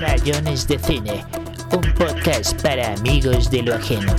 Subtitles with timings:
[0.00, 1.22] Rayones de Cine,
[1.70, 4.14] un podcast para amigos de lo ajeno.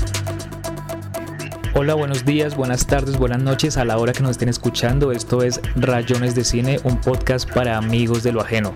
[1.73, 5.11] Hola, buenos días, buenas tardes, buenas noches a la hora que nos estén escuchando.
[5.11, 8.75] Esto es Rayones de Cine, un podcast para amigos de lo ajeno.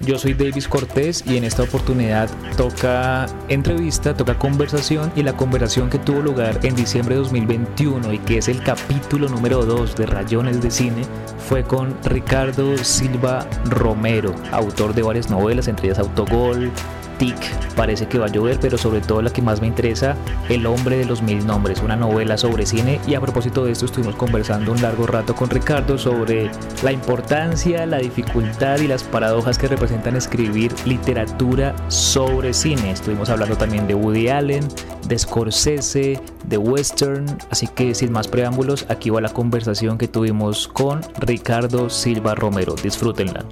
[0.00, 5.88] Yo soy Davis Cortés y en esta oportunidad toca entrevista, toca conversación y la conversación
[5.88, 10.06] que tuvo lugar en diciembre de 2021 y que es el capítulo número 2 de
[10.06, 11.02] Rayones de Cine
[11.48, 16.70] fue con Ricardo Silva Romero, autor de varias novelas, entre ellas Autogol,
[17.18, 20.16] TIC, parece que va a llover, pero sobre todo la que más me interesa,
[20.48, 23.00] El hombre de los mil nombres, una novela sobre cine.
[23.06, 26.50] Y a propósito de esto, estuvimos conversando un largo rato con Ricardo sobre
[26.82, 32.90] la importancia, la dificultad y las paradojas que representan escribir literatura sobre cine.
[32.90, 34.66] Estuvimos hablando también de Woody Allen,
[35.06, 37.26] de Scorsese, de Western.
[37.50, 42.74] Así que sin más preámbulos, aquí va la conversación que tuvimos con Ricardo Silva Romero.
[42.82, 43.44] Disfrútenla.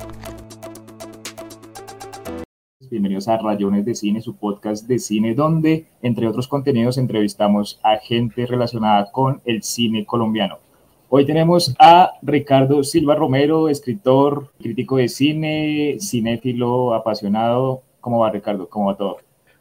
[2.93, 7.97] Bienvenidos a Rayones de Cine, su podcast de cine, donde, entre otros contenidos, entrevistamos a
[7.97, 10.59] gente relacionada con el cine colombiano.
[11.09, 17.81] Hoy tenemos a Ricardo Silva Romero, escritor, crítico de cine, cinéfilo, apasionado.
[18.03, 18.69] ¿Cómo va, Ricardo?
[18.69, 19.17] ¿Cómo va todo?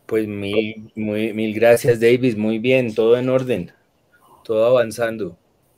[0.07, 2.38] Pues mil, muy, mil gracias, Davis.
[2.38, 3.71] Muy bien, todo en orden,
[4.43, 5.38] todo avanzando.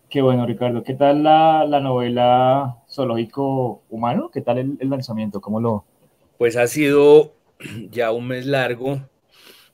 [0.09, 0.81] Qué bueno, Ricardo.
[0.81, 4.31] ¿Qué tal la, la novela Zoológico Humano?
[4.33, 5.39] ¿Qué tal el, el lanzamiento?
[5.39, 5.85] ¿Cómo lo,
[6.39, 7.31] pues ha sido
[7.92, 9.02] ya un mes largo,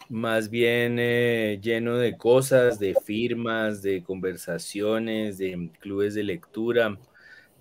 [0.09, 6.97] más bien eh, lleno de cosas, de firmas, de conversaciones, de clubes de lectura,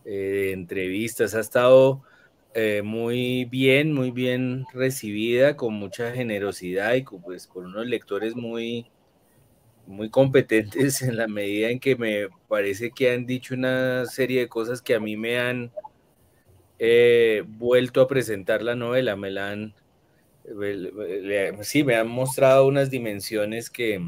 [0.04, 1.34] eh, de entrevistas.
[1.34, 2.02] Ha estado
[2.54, 8.86] eh, muy bien, muy bien recibida, con mucha generosidad y pues por unos lectores muy,
[9.86, 14.48] muy competentes en la medida en que me parece que han dicho una serie de
[14.48, 15.72] cosas que a mí me han
[17.46, 19.74] vuelto a presentar la novela, me la han
[21.62, 24.00] sí, me han mostrado unas dimensiones que,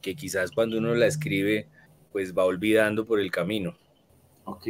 [0.00, 1.66] que quizás cuando uno la escribe,
[2.12, 3.74] pues va olvidando por el camino.
[4.44, 4.66] Ok,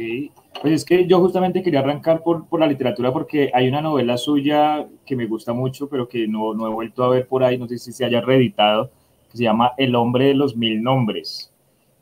[0.61, 4.17] pues es que yo justamente quería arrancar por, por la literatura porque hay una novela
[4.17, 7.57] suya que me gusta mucho, pero que no, no he vuelto a ver por ahí,
[7.57, 8.91] no sé si se haya reeditado,
[9.31, 11.49] que se llama El hombre de los mil nombres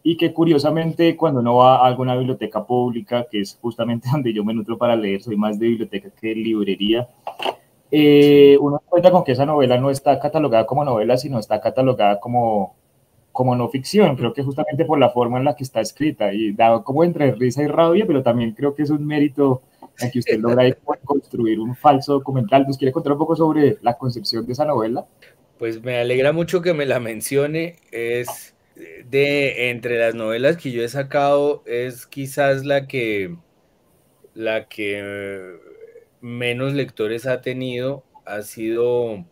[0.09, 4.41] y que curiosamente cuando uno va a alguna biblioteca pública, que es justamente donde yo
[4.45, 7.09] me nutro para leer, soy más de biblioteca que de librería,
[7.91, 12.19] eh, uno cuenta con que esa novela no está catalogada como novela, sino está catalogada
[12.19, 12.75] como,
[13.31, 14.15] como no ficción.
[14.15, 17.31] Creo que justamente por la forma en la que está escrita y dado como entre
[17.33, 19.61] risa y rabia, pero también creo que es un mérito
[19.99, 20.63] en que usted logra
[21.03, 22.65] construir un falso documental.
[22.67, 25.05] ¿Nos quiere contar un poco sobre la concepción de esa novela?
[25.57, 27.77] Pues me alegra mucho que me la mencione.
[27.91, 28.53] Es
[29.09, 33.35] de entre las novelas que yo he sacado, es quizás la que
[34.33, 35.55] la que
[36.21, 39.25] menos lectores ha tenido, ha sido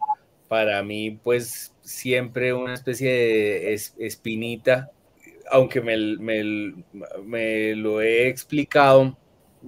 [0.47, 4.91] para mí pues siempre una especie de espinita,
[5.49, 5.97] aunque me,
[7.23, 9.17] me, lo he explicado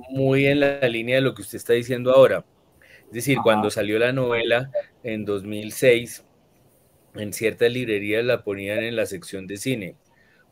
[0.10, 2.46] muy en la línea de lo que usted está diciendo ahora.
[3.08, 4.70] Es decir, cuando salió la novela
[5.04, 6.26] en 2006,
[7.16, 9.96] en ciertas librerías la ponían en la sección de cine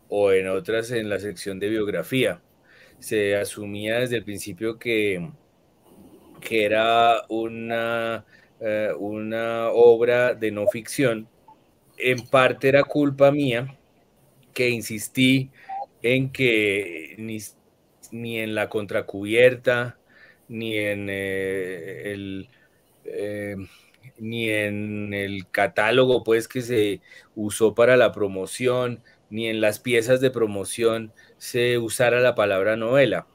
[0.09, 2.41] o en otras en la sección de biografía.
[2.99, 5.31] Se asumía desde el principio que,
[6.45, 8.23] que era una,
[8.61, 11.27] eh, una obra de no ficción,
[11.97, 13.77] en parte era culpa mía
[14.53, 15.51] que insistí
[16.01, 17.39] en que ni,
[18.11, 19.97] ni en la contracubierta,
[20.47, 22.49] ni en eh, el...
[23.05, 23.57] Eh,
[24.17, 27.01] ni en el catálogo pues que se
[27.35, 33.27] usó para la promoción, ni en las piezas de promoción se usara la palabra novela.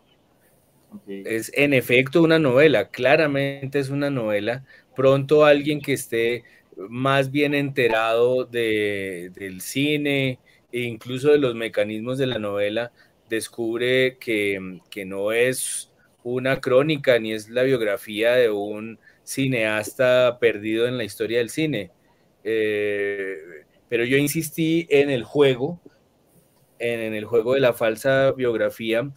[1.09, 4.65] Es en efecto una novela, claramente es una novela.
[4.97, 6.45] Pronto alguien que esté
[6.89, 10.39] más bien enterado de, del cine
[10.73, 12.93] e incluso de los mecanismos de la novela,
[13.29, 15.91] descubre que, que no es
[16.23, 21.91] una crónica ni es la biografía de un cineasta perdido en la historia del cine.
[22.45, 23.37] Eh,
[23.89, 25.81] pero yo insistí en el juego,
[26.79, 29.11] en el juego de la falsa biografía,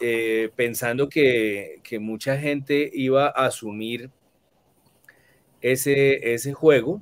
[0.00, 4.10] eh, pensando que, mucha gente iba a asumir
[5.60, 7.00] ese, ese juego.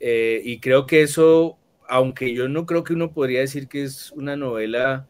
[0.00, 1.58] Eh, y creo que eso,
[1.88, 5.08] aunque yo no creo que uno podría decir que es una novela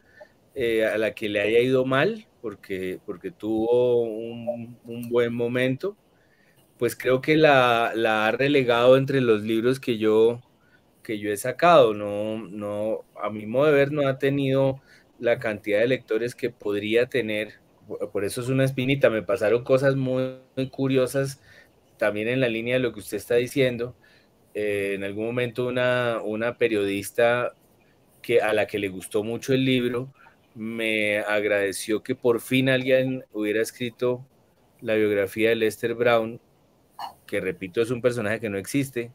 [0.55, 4.79] eh, a la que le haya ido mal, porque, porque tuvo un,
[5.11, 5.97] buen momento,
[6.79, 10.41] pues creo que la, la, ha relegado entre los libros que yo,
[11.03, 11.95] que yo he sacado.
[11.95, 14.81] No, no, a mi modo de ver, no ha tenido
[15.19, 17.55] la cantidad de lectores que podría tener.
[18.13, 19.11] Por eso es una espinita.
[19.11, 20.39] Me pasaron cosas muy,
[20.71, 21.41] curiosas
[21.99, 23.97] también en la línea de lo que usted está diciendo,
[24.55, 27.55] eh, en algún momento una, una periodista
[28.23, 30.13] que, a la que le gustó mucho el libro
[30.57, 34.27] me agradeció que por fin alguien hubiera escrito
[34.81, 36.41] la biografía de Lester Brown,
[37.27, 39.13] que repito es un personaje que no existe.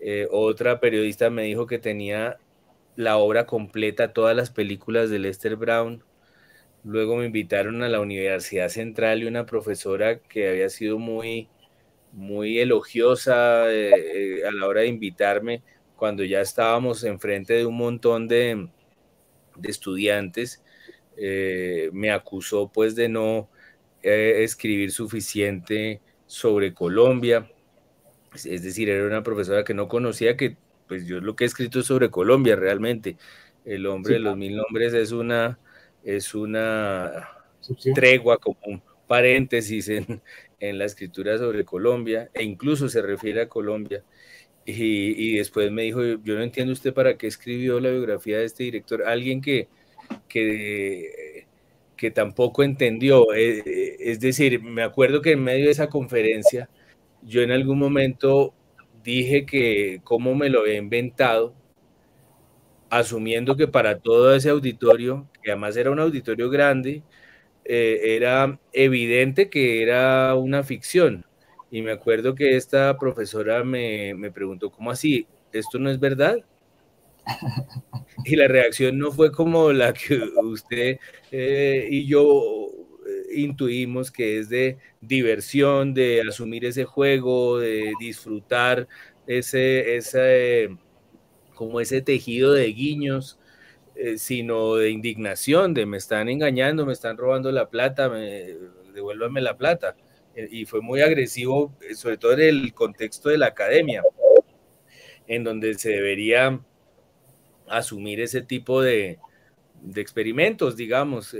[0.00, 2.38] Eh, otra periodista me dijo que tenía
[2.96, 6.04] la obra completa, todas las películas de Lester Brown.
[6.84, 11.48] Luego me invitaron a la Universidad Central y una profesora que había sido muy,
[12.12, 15.62] muy elogiosa eh, eh, a la hora de invitarme
[15.96, 18.68] cuando ya estábamos enfrente de un montón de,
[19.62, 20.62] estudiantes,
[21.16, 23.48] eh, me acusó pues de no
[24.02, 27.50] escribir suficiente sobre Colombia.
[28.34, 30.58] Es decir, era una profesora que no conocía que
[30.94, 33.16] pues yo lo que he escrito es sobre Colombia realmente.
[33.64, 35.58] El hombre de los mil nombres es una,
[36.04, 37.30] es una
[37.94, 40.22] tregua, como un paréntesis en,
[40.60, 44.04] en, la escritura sobre Colombia, e incluso se refiere a Colombia.
[44.64, 48.44] Y, y, después me dijo, yo no entiendo usted para qué escribió la biografía de
[48.44, 49.66] este director, alguien que,
[50.28, 51.46] que,
[51.96, 53.34] que tampoco entendió.
[53.34, 56.68] Eh, eh, es decir, me acuerdo que en medio de esa conferencia,
[57.22, 58.54] yo en algún momento
[59.04, 61.54] dije que cómo me lo había inventado,
[62.90, 67.02] asumiendo que para todo ese auditorio, que además era un auditorio grande,
[67.64, 71.26] eh, era evidente que era una ficción.
[71.70, 75.26] Y me acuerdo que esta profesora me, me preguntó, ¿cómo así?
[75.52, 76.38] ¿Esto no es verdad?
[78.24, 80.98] Y la reacción no fue como la que usted
[81.30, 82.70] eh, y yo
[83.34, 88.88] intuimos que es de diversión, de asumir ese juego, de disfrutar
[89.26, 90.76] ese, ese
[91.54, 93.38] como ese tejido de guiños,
[93.94, 98.56] eh, sino de indignación, de me están engañando, me están robando la plata, me,
[98.92, 99.96] devuélvame la plata.
[100.34, 104.02] Eh, y fue muy agresivo, eh, sobre todo en el contexto de la academia,
[105.26, 106.60] en donde se debería
[107.68, 109.18] asumir ese tipo de,
[109.80, 111.34] de experimentos, digamos.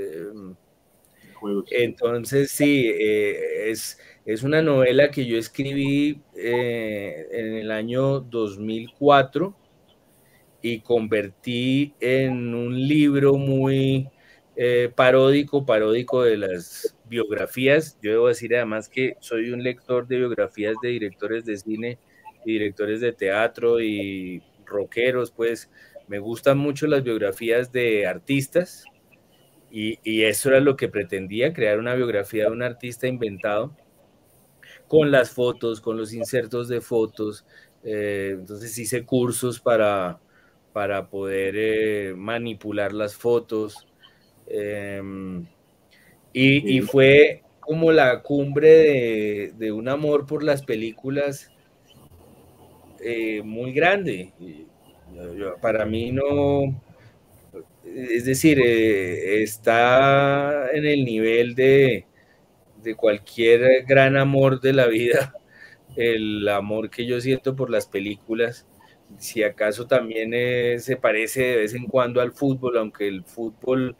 [1.70, 9.54] Entonces, sí, eh, es, es, una novela que yo escribí eh, en el año 2004
[10.62, 14.08] y convertí en un libro muy
[14.56, 17.98] eh, paródico, paródico de las biografías.
[18.02, 21.98] Yo debo decir además que soy un lector de biografías de directores de cine
[22.44, 25.70] y directores de teatro y rockeros, pues
[26.08, 28.84] me gustan mucho las biografías de artistas
[29.76, 33.76] y, eso era lo que pretendía, crear una biografía de un artista inventado
[34.86, 37.44] con las fotos, con los insertos de fotos.
[37.82, 40.20] Eh, entonces hice cursos para,
[40.72, 43.88] para poder eh, manipular las fotos.
[44.46, 45.44] Em,
[46.32, 51.50] y, fue como la cumbre de, un amor por las películas
[53.00, 54.32] eh, muy grande.
[55.60, 56.80] para mí no,
[57.84, 62.06] es decir, eh, está en el nivel de,
[62.96, 65.34] cualquier gran amor de la vida,
[65.96, 68.66] el amor que yo siento por las películas.
[69.18, 73.96] Si acaso también eh, se parece de vez en cuando al fútbol, aunque el fútbol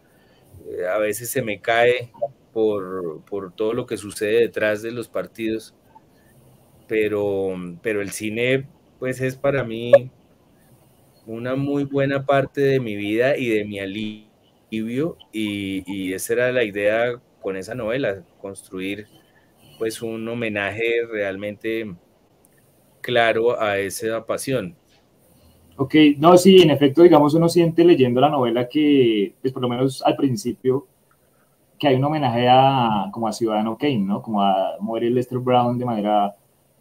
[0.67, 2.11] eh, a veces se me cae
[2.53, 5.75] por, por, todo lo que sucede detrás de los partidos.
[6.89, 8.67] Pero, pero el cine,
[8.99, 9.93] pues es para mí
[11.27, 16.65] una muy buena parte de mi vida y de mi alivio y, esa era la
[16.65, 19.07] idea con esa novela, construir
[19.79, 21.95] pues un homenaje realmente
[23.01, 24.77] claro a esa pasión.
[25.77, 29.69] Ok, no, sí, en efecto, digamos, uno siente leyendo la novela que, pues por lo
[29.69, 30.87] menos al principio,
[31.79, 34.23] que hay un homenaje a, como a Ciudadano Kane, ¿no?
[34.23, 36.35] Como a muere Lester Brown de manera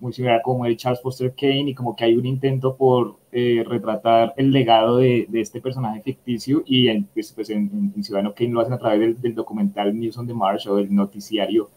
[0.04, 3.64] muy similar como el Charles Foster Kane y como que hay un intento por eh,
[3.66, 8.52] retratar el legado de, de, este personaje ficticio y en, pues, pues en, Ciudadano Kane
[8.52, 11.70] lo hacen a través del, documental News on the March o del noticiario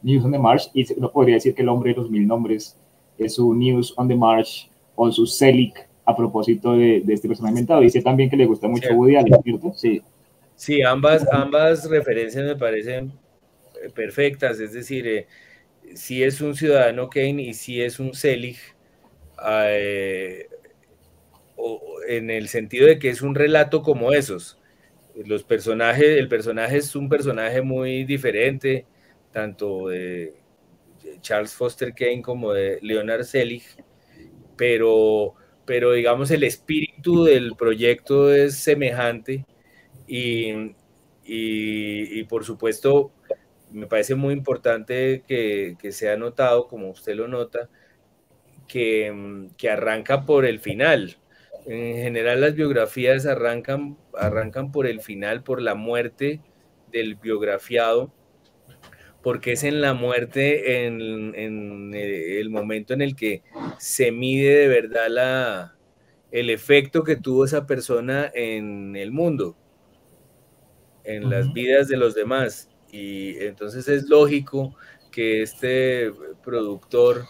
[0.00, 2.76] News on the March y uno podría decir que el hombre de los mil nombres
[3.18, 7.52] es su News on the March o su Selic a propósito de, de este personaje
[7.52, 7.80] inventado.
[7.80, 8.94] Dice también que le gusta mucho sí.
[8.94, 9.72] Woody Allen, ¿cierto?
[9.74, 10.02] Sí.
[10.54, 13.12] Sí, ambas, ambas referencias me parecen
[13.82, 15.26] eh, perfectas, es decir, eh,
[15.94, 18.58] si es un ciudadano Kane y si es un Selig,
[19.44, 20.48] eh,
[22.08, 24.58] en el sentido de que es un relato como esos.
[25.26, 28.86] Los personajes, el personaje es un personaje muy diferente,
[29.32, 30.34] tanto de
[31.20, 33.64] Charles Foster Kane como de Leonard Selig,
[34.56, 35.34] pero,
[35.64, 39.44] pero digamos el espíritu del proyecto es semejante
[40.06, 40.74] y,
[41.24, 43.12] y por supuesto
[43.72, 47.68] me parece muy importante que, que sea notado, como usted lo nota,
[48.68, 51.16] que, que, arranca por el final.
[51.66, 56.40] En general las biografías arrancan, arrancan por el final, por la muerte
[56.90, 58.12] del biografiado,
[59.22, 63.42] porque es en la muerte, en, en el momento en el que
[63.78, 65.76] se mide de verdad la,
[66.32, 69.56] el efecto que tuvo esa persona en el mundo,
[71.04, 72.71] en las vidas de los demás.
[72.92, 74.76] Y entonces es lógico
[75.10, 76.12] que este
[76.44, 77.26] productor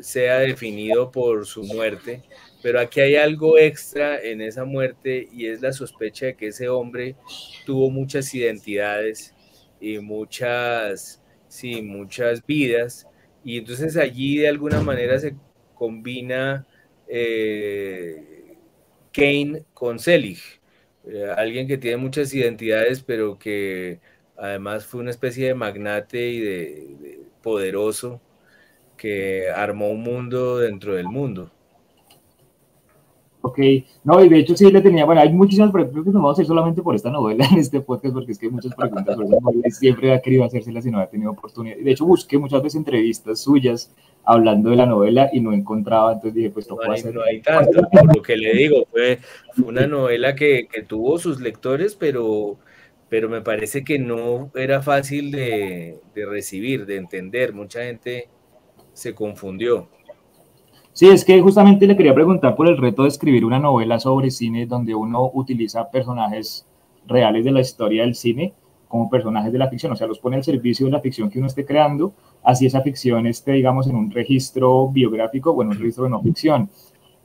[0.00, 2.22] sea definido por su muerte,
[2.62, 6.68] pero aquí hay algo extra en esa muerte y es la sospecha de que ese
[6.68, 7.16] hombre
[7.66, 9.34] tuvo muchas identidades
[9.80, 13.06] y muchas, sí, muchas vidas,
[13.44, 15.34] y entonces allí de alguna manera se
[15.74, 16.66] combina
[17.08, 18.54] eh,
[19.12, 20.40] Kane con Selig,
[21.06, 24.00] eh, alguien que tiene muchas identidades, pero que
[24.38, 28.20] además fue una especie de magnate y de poderoso
[28.96, 31.50] que armó un mundo dentro del mundo.
[33.40, 33.58] Ok,
[34.02, 36.32] no, y de hecho sí le tenía, bueno, hay muchísimas preguntas que nos vamos a
[36.32, 39.16] hacer solamente por esta novela en este podcast, porque es que hay muchas preguntas
[39.70, 41.76] siempre ha querido hacérselas y no ha tenido oportunidad.
[41.76, 46.34] De hecho, busqué muchas veces entrevistas suyas hablando de la novela y no encontraba, entonces
[46.34, 49.20] dije, pues no, hay, no hay tanto, por lo que le digo, fue,
[49.54, 52.58] fue una novela que, que, tuvo sus lectores, pero,
[53.08, 58.28] pero me parece que no era fácil de, recibir, de entender, mucha gente
[58.92, 59.88] se confundió.
[60.92, 64.30] Sí, es que justamente le quería preguntar por el reto de escribir una novela sobre
[64.30, 66.66] cine donde uno utiliza personajes
[67.06, 68.52] reales de la historia del cine
[68.88, 71.38] como personajes de la ficción, o sea, los pone al servicio de la ficción que
[71.38, 75.78] uno esté creando, así esa ficción esté, digamos, en un registro biográfico o en un
[75.78, 76.70] registro de no ficción.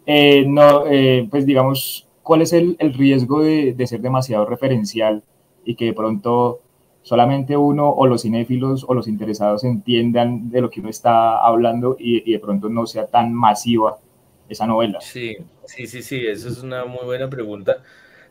[0.06, 5.24] Eh, no, eh, pues digamos, ¿cuál es el, riesgo de, ser demasiado referencial
[5.66, 6.62] y que de pronto
[7.02, 11.98] solamente uno o los cinéfilos o los interesados entiendan de lo que uno está hablando
[12.00, 13.98] y, y, de pronto no sea tan masiva
[14.48, 15.02] esa novela.
[15.02, 17.84] Sí, sí, sí, sí, eso es una muy buena pregunta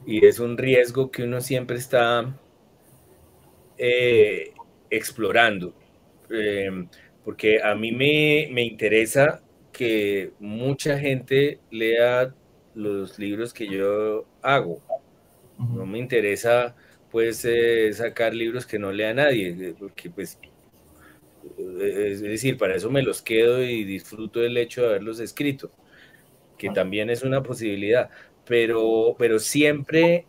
[0.07, 2.35] y es un riesgo que uno siempre está
[3.79, 4.53] eh,
[4.91, 5.75] explorando,
[6.31, 6.87] eh,
[7.25, 12.35] porque a mí me, me interesa que mucha gente lea
[12.75, 14.81] los libros que yo hago.
[15.59, 16.75] No me interesa
[17.13, 20.39] pues eh, sacar libros que no lea nadie, eh, porque pues,
[21.59, 25.71] eh, es decir, para eso me los quedo y disfruto del hecho de haberlos escrito,
[26.57, 28.09] que también es una posibilidad,
[28.47, 30.25] pero, pero siempre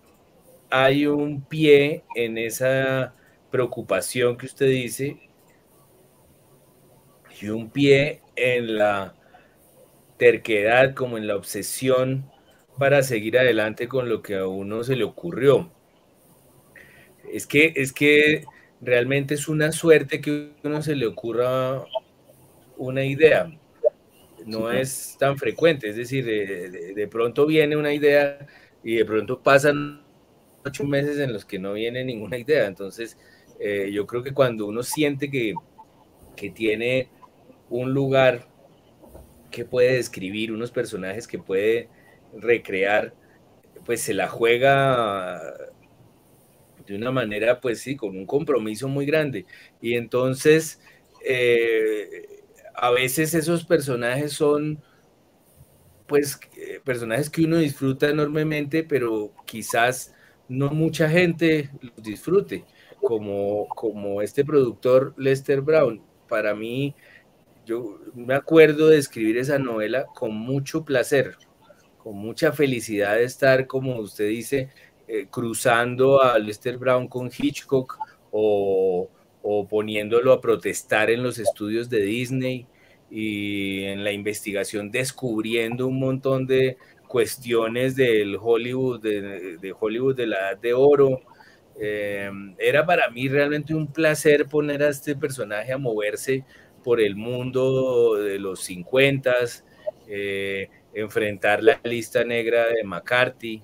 [0.70, 3.14] hay un pie en esa
[3.50, 5.18] preocupación que usted dice
[7.42, 9.16] y un pie en la
[10.18, 12.30] terquedad, como en la obsesión
[12.78, 15.72] para seguir adelante con lo que a uno se le ocurrió.
[17.32, 18.46] Es que, es que
[18.82, 21.84] realmente es una suerte que a uno se le ocurra
[22.78, 23.52] una idea.
[24.46, 28.46] No es tan frecuente, es decir, de, de, pronto viene una idea
[28.84, 30.02] y de pronto pasan
[30.66, 32.66] ocho meses en los que no viene ninguna idea.
[32.68, 33.18] Entonces,
[33.60, 35.54] eh, yo creo que cuando uno siente que,
[36.36, 37.08] que tiene
[37.70, 38.48] un lugar
[39.50, 41.88] que puede describir, unos personajes que puede
[42.38, 43.14] recrear,
[43.86, 45.54] pues se la juega
[46.86, 49.46] de una manera, pues sí, con un compromiso muy grande.
[49.82, 50.80] Y entonces,
[51.26, 52.44] eh,
[52.76, 54.82] a veces esos personajes son,
[56.08, 60.14] pues, eh, personajes que uno disfruta enormemente, pero quizás
[60.50, 62.66] no mucha gente los disfrute,
[63.02, 66.02] como, como este productor Lester Brown.
[66.28, 66.96] Para mí,
[67.66, 71.38] yo me acuerdo de escribir esa novela con mucho placer,
[71.98, 74.70] con mucha felicidad de estar, como usted dice,
[75.08, 77.98] eh, cruzando a Lester Brown con Hitchcock
[78.32, 79.10] o,
[79.42, 82.66] o, poniéndolo a protestar en los estudios de Disney
[83.12, 86.78] y en la investigación descubriendo un montón de
[87.14, 91.22] cuestiones del Hollywood, de, Hollywood de la Edad de Oro.
[91.80, 96.44] Eh, era para mí realmente un placer poner a este personaje a moverse
[96.84, 99.32] por el mundo de los 50,
[100.08, 103.62] eh, enfrentar la lista negra de McCarthy,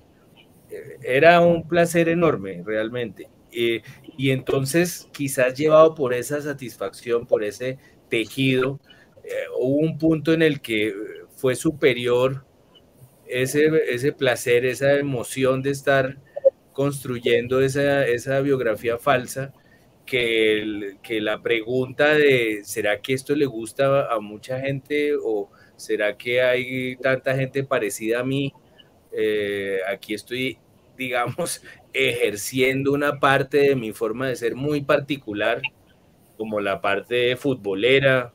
[1.02, 3.28] era un placer enorme, realmente.
[3.52, 8.78] y entonces, quizás llevado por esa satisfacción, por ese tejido,
[9.24, 10.94] eh, hubo un punto en el que
[11.36, 12.44] fue superior
[13.26, 16.18] ese, ese placer, esa emoción de estar
[16.72, 19.52] construyendo esa, esa biografía falsa,
[20.04, 26.16] que, que la pregunta de, ¿será que esto le gusta a mucha gente o será
[26.16, 28.52] que hay tanta gente parecida a mí?
[29.12, 30.58] Eh, aquí estoy,
[30.96, 31.62] digamos,
[31.92, 35.60] ejerciendo una parte de mi forma de ser muy particular
[36.36, 38.32] como la parte futbolera,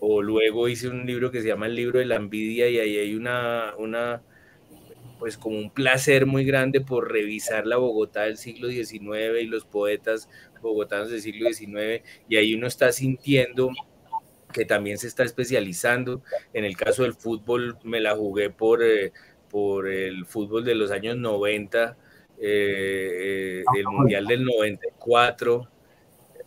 [0.00, 2.98] o luego hice un libro que se llama El libro de la envidia y ahí
[2.98, 4.22] hay una, una
[5.18, 9.64] pues como un placer muy grande por revisar la Bogotá del siglo XIX y los
[9.64, 10.28] poetas
[10.62, 13.70] bogotanos del siglo XIX y ahí uno está sintiendo
[14.52, 16.22] que también se está especializando.
[16.52, 19.12] En el caso del fútbol me la jugué por, eh,
[19.50, 21.96] por el fútbol de los años 90,
[22.40, 25.68] eh, eh, el Mundial del 94,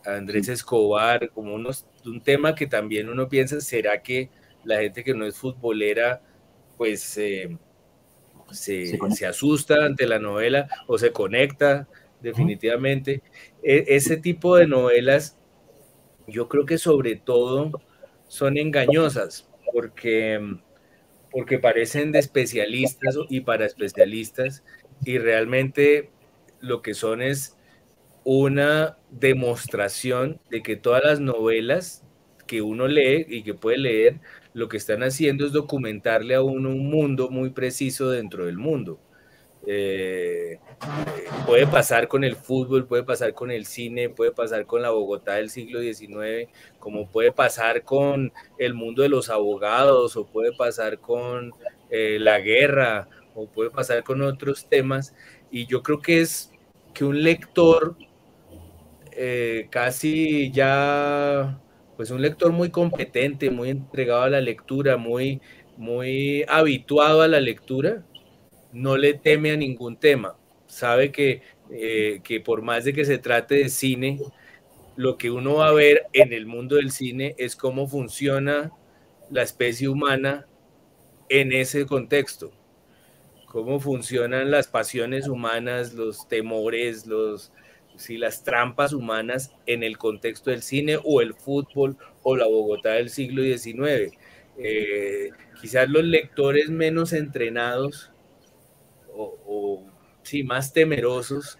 [0.04, 4.30] Andrés Escobar, como unos, un tema que también uno piensa, ¿será que
[4.64, 6.22] la gente que no es futbolera,
[6.76, 7.56] pues se,
[8.50, 11.88] se, asusta ante la novela o se conecta
[12.20, 13.22] definitivamente?
[13.62, 15.38] E, ese tipo de novelas,
[16.26, 17.80] yo creo que sobre todo
[18.28, 20.40] son engañosas, porque,
[21.32, 24.62] porque parecen de especialistas y para especialistas,
[25.04, 26.10] y realmente
[26.60, 27.56] lo que son es
[28.24, 32.04] una demostración de que todas las novelas
[32.46, 34.20] que uno lee y que puede leer,
[34.54, 39.00] lo que están haciendo es documentarle a uno un mundo muy preciso dentro del mundo.
[39.66, 40.58] Eh,
[41.46, 45.34] puede pasar con el fútbol, puede pasar con el cine, puede pasar con la Bogotá
[45.34, 50.98] del siglo XIX, como puede pasar con el mundo de los abogados, o puede pasar
[50.98, 51.52] con
[51.90, 55.14] eh, la guerra, o puede pasar con otros temas.
[55.50, 56.50] Y yo creo que es
[56.94, 57.96] que un lector
[59.12, 61.60] eh, casi ya,
[61.96, 65.40] pues un lector muy competente, muy entregado a la lectura, muy,
[65.76, 68.04] muy habituado a la lectura,
[68.72, 70.36] no le teme a ningún tema.
[70.66, 74.18] Sabe que, eh, que por más de que se trate de cine,
[74.96, 78.72] lo que uno va a ver en el mundo del cine es cómo funciona
[79.30, 80.46] la especie humana
[81.28, 82.52] en ese contexto,
[83.46, 87.52] cómo funcionan las pasiones humanas, los temores, los,
[87.96, 92.92] si las trampas humanas en el contexto del cine o el fútbol o la Bogotá
[92.92, 94.14] del siglo XIX.
[94.58, 98.11] Eh, quizás los lectores menos entrenados
[99.14, 99.84] o,
[100.22, 101.58] sí, más temerosos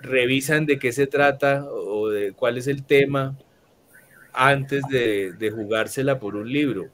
[0.00, 3.36] revisan de qué se trata o de cuál es el tema
[4.32, 6.90] antes de, jugársela por un libro.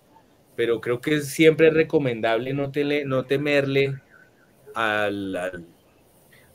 [0.56, 2.70] Pero creo que siempre es recomendable no,
[3.06, 4.00] no temerle
[4.74, 5.66] al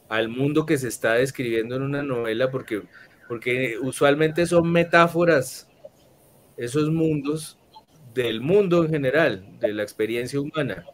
[0.09, 2.83] al mundo que se está describiendo en una novela, porque,
[3.27, 5.69] porque usualmente son metáforas,
[6.55, 7.57] esos mundos
[8.13, 10.85] del mundo en general, de la experiencia humana.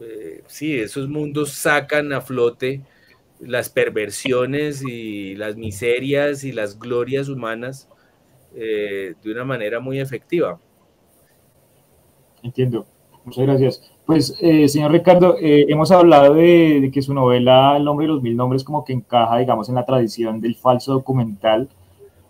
[0.00, 2.82] Eh, sí, esos mundos sacan a flote
[3.40, 7.88] las perversiones y las miserias y las glorias humanas
[8.54, 10.58] eh, de una manera muy efectiva.
[12.42, 12.86] Entiendo.
[13.24, 13.92] Muchas gracias.
[14.06, 18.36] Pues, eh, señor Ricardo, hemos hablado de, que su novela El hombre de los mil
[18.36, 21.68] nombres como que encaja, digamos, en la tradición del falso documental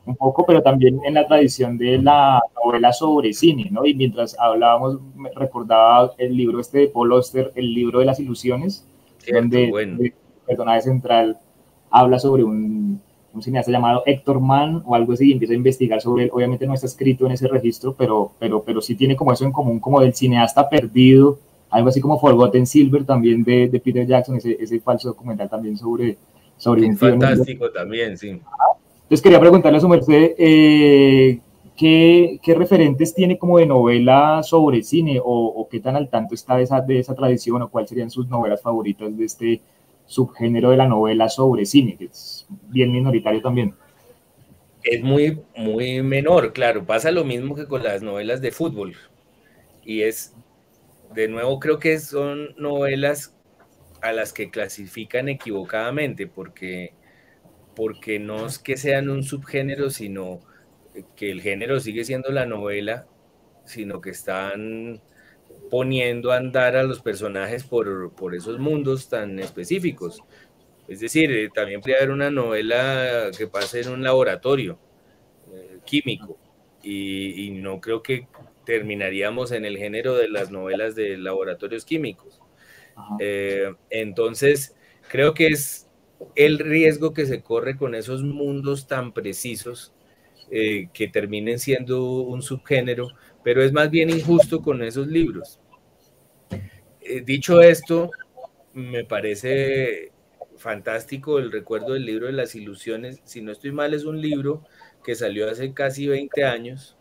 [0.08, 3.84] un poco, pero también en la tradición de la novela sobre cine, ¿no?
[3.86, 8.20] Y mientras hablábamos, me recordaba el libro este de Paul Oster, El libro de las
[8.20, 8.86] ilusiones,
[9.30, 10.14] donde el
[10.46, 11.38] personaje central
[11.90, 13.00] habla sobre un,
[13.32, 16.30] un cineasta llamado Héctor Mann o algo así y empieza a investigar sobre él.
[16.32, 19.52] Obviamente no está escrito en ese registro, pero, pero, pero sí tiene como eso en
[19.52, 21.38] común, como del cineasta perdido
[21.70, 25.76] algo así como Forgotten Silver también de, de Peter Jackson, ese, ese, falso documental también
[25.76, 26.16] sobre,
[26.56, 28.40] sobre un Fantástico también, sí.
[29.08, 31.40] Entonces quería preguntarle a su merced, eh,
[31.78, 36.34] ¿qué, ¿qué, referentes tiene como de novela sobre cine o, o, qué tan al tanto
[36.34, 39.60] está de esa, de esa tradición o cuáles serían sus novelas favoritas de este
[40.04, 43.74] subgénero de la novela sobre cine, que es bien minoritario también?
[44.82, 46.84] Es muy, muy menor, claro.
[46.84, 48.94] Pasa lo mismo que con las novelas de fútbol.
[49.84, 50.34] Y es
[51.14, 53.34] de nuevo creo que son novelas
[54.02, 56.92] a las que clasifican equivocadamente, porque,
[57.78, 60.40] porque no es que sean un subgénero, sino
[61.14, 63.06] que el género sigue siendo la novela,
[63.66, 65.00] sino que están
[65.70, 70.24] poniendo a andar a los personajes por, por esos mundos tan específicos.
[70.88, 74.76] Es decir, eh, también puede haber una novela que pase en un laboratorio
[75.52, 76.36] eh, químico
[76.82, 78.26] y, y, no creo que
[78.66, 82.40] terminaríamos en el género de las novelas de laboratorios químicos.
[83.20, 84.74] Eh, entonces,
[85.08, 85.87] creo que es
[86.34, 89.94] el riesgo que se corre con esos mundos tan precisos
[90.50, 93.08] eh, que terminen siendo un subgénero,
[93.44, 95.60] pero es más bien injusto con esos libros.
[97.00, 98.10] Eh, dicho esto,
[98.72, 100.12] me parece
[100.56, 103.20] fantástico el recuerdo del libro de las ilusiones.
[103.24, 104.64] Si no estoy mal, es un libro
[105.04, 106.98] que salió hace casi 20 años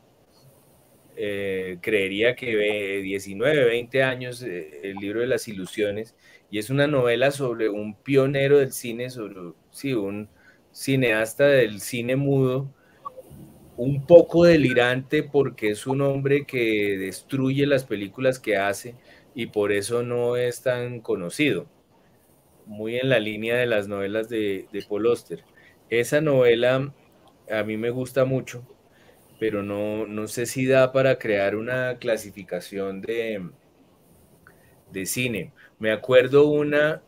[1.20, 6.16] eh, creería que 19, 20 años, el libro de las ilusiones,
[6.50, 10.30] y es una novela sobre un pionero del cine, sobre sí, un
[10.72, 12.74] cineasta del cine mudo,
[13.78, 18.96] un poco delirante porque es un hombre que destruye las películas que hace
[19.36, 21.68] y por eso no es tan conocido.
[22.66, 25.44] Muy en la línea de las novelas de, de Paul Oster.
[25.90, 26.94] Esa novela
[27.50, 28.64] a mí me gusta mucho,
[29.40, 33.42] pero no, no sé si da para crear una clasificación de,
[34.92, 35.52] de cine.
[35.80, 37.04] Me acuerdo una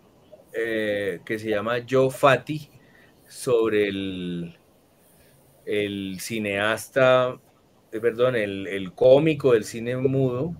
[0.54, 2.70] eh, que se llama Joe Fati
[3.28, 4.58] sobre el,
[5.66, 7.40] el cineasta,
[7.92, 10.56] eh, perdón, el, cómico del cine mudo,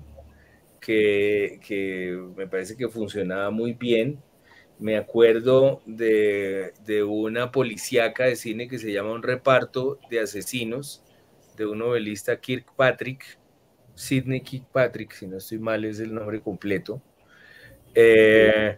[0.82, 4.20] que, que, me parece que funcionaba muy bien.
[4.80, 11.04] Me acuerdo de, de una policíaca de cine que se llama Un reparto de asesinos,
[11.58, 13.38] de un novelista Kirkpatrick,
[13.96, 17.02] Sidney Kirkpatrick, si no estoy mal es el nombre completo.
[18.02, 18.78] Eh,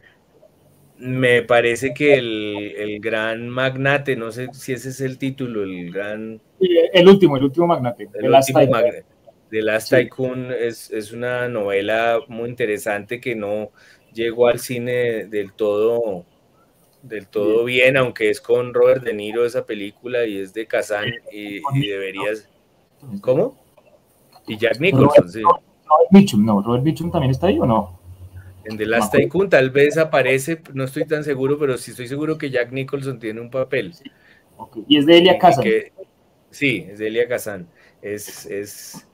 [0.98, 6.42] me parece que el, gran magnate, no sé si ese es el título, el gran...
[6.60, 8.10] El último, el último magnate.
[8.14, 9.06] El último magnate.
[9.50, 13.72] The Last Tycoon es, es, una novela muy interesante que no
[14.14, 16.26] llegó al cine del todo
[17.02, 21.12] del todo bien, aunque es con Robert De Niro esa película y es de Kazan
[21.34, 22.48] y, y deberías
[23.22, 23.56] ¿Cómo?
[24.48, 25.42] Y Jack Nicholson, sí.
[25.42, 28.00] Robert Mitchum, no, Robert Mitchum también está ahí o no?
[28.65, 32.38] En The Last Tycoon tal vez aparece, no estoy tan seguro, pero sí estoy seguro
[32.38, 33.93] que Jack Nicholson tiene un papel.
[34.88, 35.63] Y es de Elia Kazan.
[36.50, 37.67] sí, es de Elia Kazan.
[38.02, 39.08] Es, es,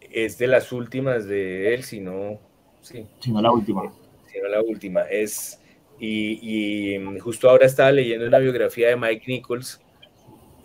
[0.00, 2.40] es de las últimas de él, si no,
[2.80, 3.06] sí.
[3.20, 3.92] Si no la última.
[4.26, 5.02] Si no la última.
[5.02, 5.60] Es,
[5.98, 9.80] y, y justo ahora estaba leyendo una biografía de Mike Nichols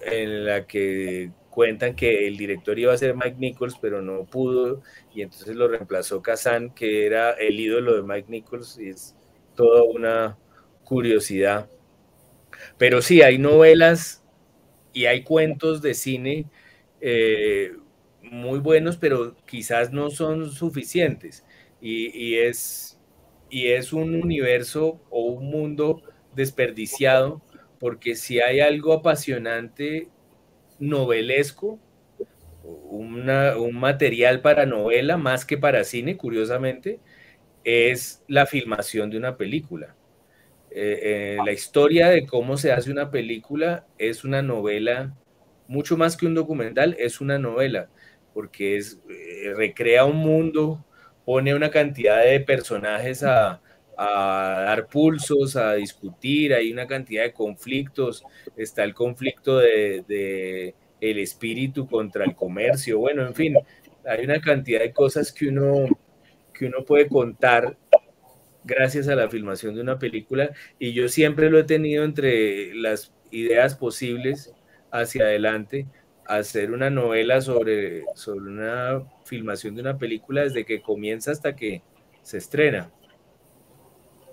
[0.02, 4.82] en la que cuentan que el director iba a ser Mike Nichols, pero no pudo,
[5.14, 9.16] y entonces lo reemplazó Kazan, que era el ídolo de Mike Nichols, y es
[9.56, 10.38] toda una
[10.84, 11.70] curiosidad.
[12.78, 14.24] Pero sí, hay novelas
[14.94, 16.46] y hay cuentos de cine
[17.02, 17.74] eh,
[18.22, 21.46] muy buenos, pero quizás no son suficientes.
[21.82, 23.00] Y, y, es,
[23.50, 26.04] y es un universo o un mundo
[26.36, 27.42] desperdiciado,
[27.80, 30.10] porque si hay algo apasionante
[30.80, 31.80] novelesco,
[32.64, 33.26] un
[33.74, 37.00] material para novela más que para cine, curiosamente,
[37.64, 39.96] es la filmación de una película.
[40.72, 45.16] Eh, eh, la historia de cómo se hace una película es una novela,
[45.68, 47.90] mucho más que un documental, es una novela,
[48.34, 50.86] porque es, eh, recrea un mundo,
[51.26, 53.62] pone una cantidad de personajes a,
[54.02, 58.24] a dar pulsos, a discutir, hay una cantidad de conflictos,
[58.56, 63.56] está el conflicto de, el espíritu contra el comercio, bueno, en fin,
[64.06, 65.86] hay una cantidad de cosas que uno,
[66.54, 67.76] que uno puede contar
[68.64, 70.52] gracias a la filmación de una película.
[70.78, 74.54] Y yo siempre lo he tenido entre las ideas posibles
[74.92, 75.88] hacia adelante,
[76.26, 81.82] hacer una novela sobre, sobre una filmación de una película desde que comienza hasta que
[82.22, 82.92] se estrena.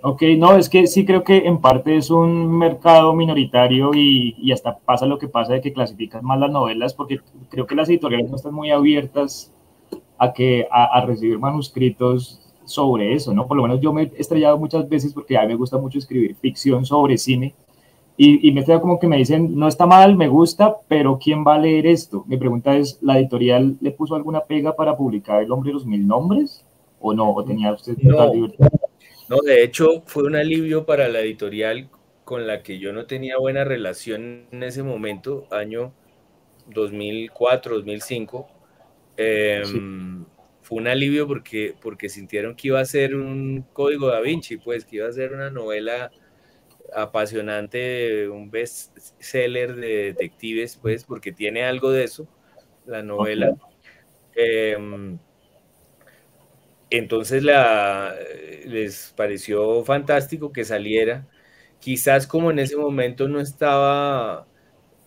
[0.08, 4.52] Ok, no, es que sí creo que en parte es un mercado minoritario y, y,
[4.52, 7.18] hasta pasa lo que pasa de que clasifican más las novelas porque
[7.50, 9.52] creo que las editoriales no están muy abiertas
[10.16, 13.48] a, que, a, recibir manuscritos sobre eso, ¿no?
[13.48, 15.98] Por lo menos yo me he estrellado muchas veces porque a mí me gusta mucho
[15.98, 17.56] escribir ficción sobre cine
[18.16, 21.44] y, y me estoy como que me dicen, no está mal, me gusta, pero ¿quién
[21.44, 22.22] va a leer esto?
[22.28, 25.84] Mi pregunta es, ¿la editorial le puso alguna pega para publicar El hombre de los
[25.84, 26.64] mil nombres?
[27.00, 27.32] ¿O no?
[27.32, 28.32] ¿O tenía usted no.
[28.32, 28.68] libertad?
[29.28, 31.90] No, de hecho fue un alivio para la editorial
[32.24, 35.92] con la que yo no tenía buena relación en ese momento, año
[36.68, 38.48] 2004, 2005.
[39.16, 39.80] Eh, sí.
[40.62, 44.84] Fue un alivio porque, porque sintieron que iba a ser un código da Vinci, pues
[44.84, 46.10] que iba a ser una novela
[46.92, 52.26] apasionante, un bestseller de detectives, pues porque tiene algo de eso,
[52.84, 53.54] la novela.
[54.34, 54.76] Eh,
[56.90, 58.14] entonces la,
[58.66, 61.26] les pareció fantástico que saliera.
[61.80, 64.46] Quizás como en ese momento no estaba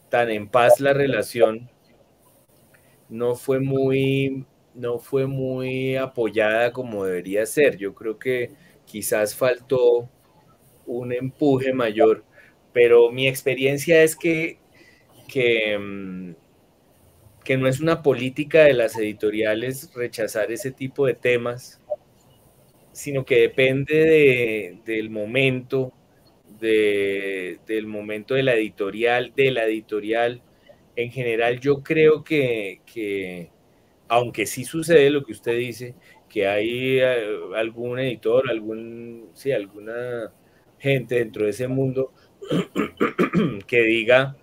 [0.09, 1.69] tan en paz la relación,
[3.09, 7.77] no fue muy, no fue muy apoyada como debería ser.
[7.77, 8.51] Yo creo que
[8.85, 10.09] quizás faltó
[10.87, 12.25] un empuje mayor,
[12.73, 14.59] pero mi experiencia es que,
[15.27, 16.33] que mm,
[17.49, 21.81] que no es una política de las editoriales rechazar ese tipo de temas,
[22.91, 25.91] sino que depende de, del momento,
[26.59, 30.43] de, del momento de la editorial, de la editorial.
[30.95, 33.49] En general, yo creo que, que,
[34.07, 35.95] aunque sí sucede lo que usted dice,
[36.29, 40.31] que hay eh, algún editor, algún, sí, alguna
[40.77, 42.13] gente dentro de ese mundo
[43.65, 44.37] que diga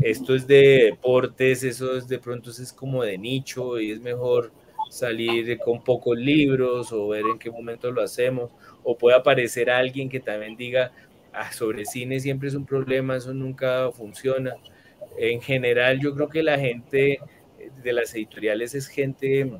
[0.00, 4.52] esto es de deportes, eso es de pronto es como de nicho y es mejor
[4.90, 8.50] salir con pocos libros o ver en qué momento lo hacemos,
[8.82, 10.92] o puede aparecer alguien que también diga,
[11.32, 14.54] ah, sobre cine siempre es un problema, eso nunca funciona.
[15.18, 17.20] En general, yo creo que la gente
[17.82, 19.52] de las editoriales es gente,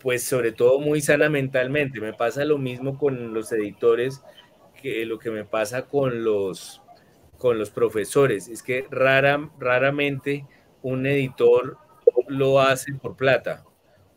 [0.00, 2.00] pues sobre todo muy sana mentalmente.
[2.00, 4.22] Me pasa lo mismo con los editores
[4.80, 6.82] que lo que me pasa con los,
[7.44, 8.48] con los profesores.
[8.48, 10.46] Es que rara, raramente
[10.80, 11.76] un editor
[12.26, 13.66] lo hace por plata.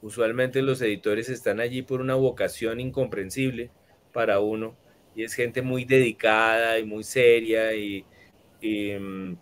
[0.02, 3.70] Usualmente los editores están allí por una vocación incomprensible
[4.14, 4.78] para uno
[5.14, 8.06] y es gente muy dedicada y muy seria y,
[8.62, 9.38] y, mm,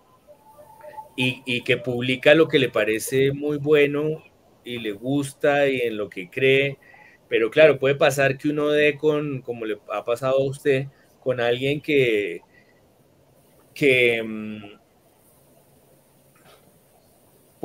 [1.64, 4.24] que publica lo que le parece muy bueno
[4.64, 6.80] y le gusta y en lo que cree.
[7.30, 10.88] Pero claro, puede pasar que uno dé con, como le ha pasado a usted,
[11.20, 12.42] con alguien que,
[13.76, 14.76] que mm,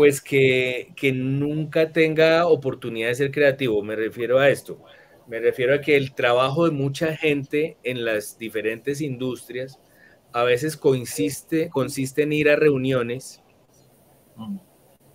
[0.01, 3.83] pues que, nunca tenga oportunidad de ser creativo.
[3.83, 4.83] Me refiero a esto.
[5.29, 9.79] Me refiero a que el trabajo de mucha gente en las diferentes industrias
[10.33, 13.43] a veces consiste, consiste en ir a reuniones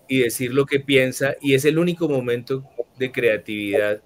[0.07, 2.63] y decir lo que piensa y es el único momento
[2.99, 4.03] de creatividad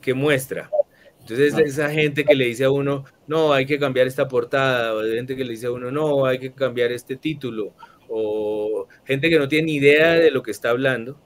[0.00, 0.70] que muestra.
[1.18, 5.02] Entonces, esa gente que le dice a uno, no, hay que cambiar esta portada, o
[5.02, 7.74] gente que le dice a uno, no, hay que cambiar este título,
[8.08, 11.20] o gente que no tiene ni idea de lo que está hablando,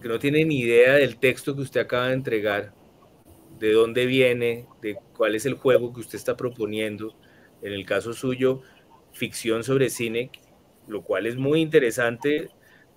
[0.00, 2.72] que no tiene ni idea del texto que usted acaba de entregar,
[3.58, 7.14] de dónde viene, de cuál es el juego que usted está proponiendo.
[7.62, 8.62] En el caso suyo,
[9.12, 10.30] ficción sobre cine,
[10.88, 12.48] lo cual es muy interesante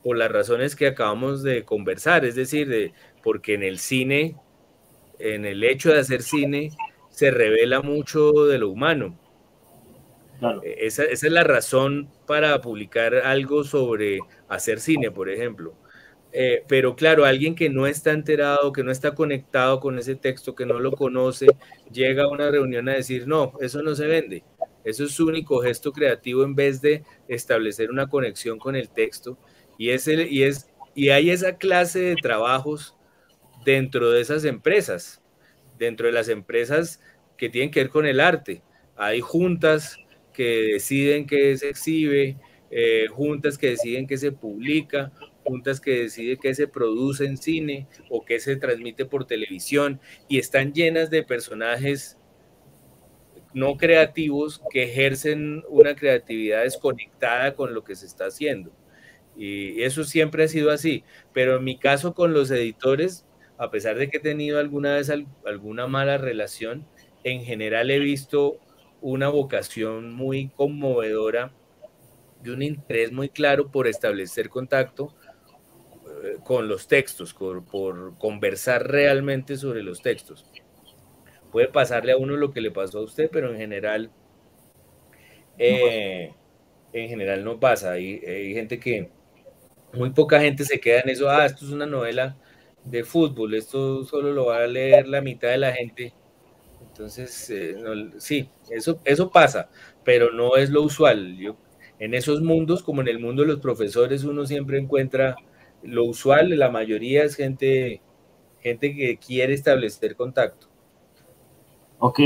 [0.03, 4.35] por las razones que acabamos de conversar, es decir, de, porque en el cine,
[5.19, 6.71] en el hecho de hacer cine,
[7.15, 9.17] se revela mucho de lo humano
[10.63, 15.73] eh, esa, es la razón para publicar algo sobre hacer cine, por ejemplo.
[16.33, 20.53] Eh, pero claro, alguien que no está enterado, que no está conectado con ese texto,
[20.53, 21.47] que no lo conoce,
[21.91, 24.43] llega a una reunión a decir, no, eso no se vende.
[24.83, 29.37] Eso es su único gesto creativo en vez de establecer una conexión con el texto.
[29.77, 32.95] Y, es y, es, y hay esa clase de trabajos
[33.63, 35.21] dentro de esas empresas,
[35.77, 37.01] dentro de las empresas
[37.37, 38.61] que tienen que ver con el arte.
[38.95, 39.97] Hay juntas
[40.33, 42.37] que deciden que se exhibe,
[42.71, 45.11] eh, juntas que deciden que se publica,
[45.43, 50.39] juntas que deciden que se produce en cine o que se transmite por televisión y
[50.39, 52.17] están llenas de personajes
[53.53, 58.71] no creativos que ejercen una creatividad desconectada con lo que se está haciendo.
[59.37, 61.05] Y eso siempre ha sido así.
[61.33, 63.25] Pero en mi caso con los editores,
[63.57, 65.11] a pesar de que he tenido alguna vez
[65.45, 66.85] alguna mala relación,
[67.23, 68.59] en general he visto
[69.01, 71.51] una vocación muy conmovedora
[72.43, 75.15] y un interés muy claro por establecer contacto
[76.23, 80.45] eh, con los textos, por, conversar realmente sobre los textos.
[81.51, 84.11] Puede pasarle a uno lo que le pasó a usted, pero en general,
[85.57, 86.33] eh,
[86.91, 87.93] en general no pasa.
[87.93, 89.09] Hay, hay gente que,
[89.93, 92.37] muy poca gente se queda en eso, ah, esto es una novela
[92.85, 96.13] de fútbol, esto solo lo va a leer la mitad de la gente
[96.95, 97.75] entonces, eh,
[98.19, 99.67] sí, eso, eso pasa,
[100.05, 101.35] pero no es lo usual.
[101.35, 101.57] Yo,
[101.99, 105.35] en esos mundos, como en el mundo de los profesores, uno siempre encuentra
[105.83, 107.99] lo usual, la mayoría es gente,
[108.61, 110.67] gente que quiere establecer contacto.
[111.99, 112.19] Ok,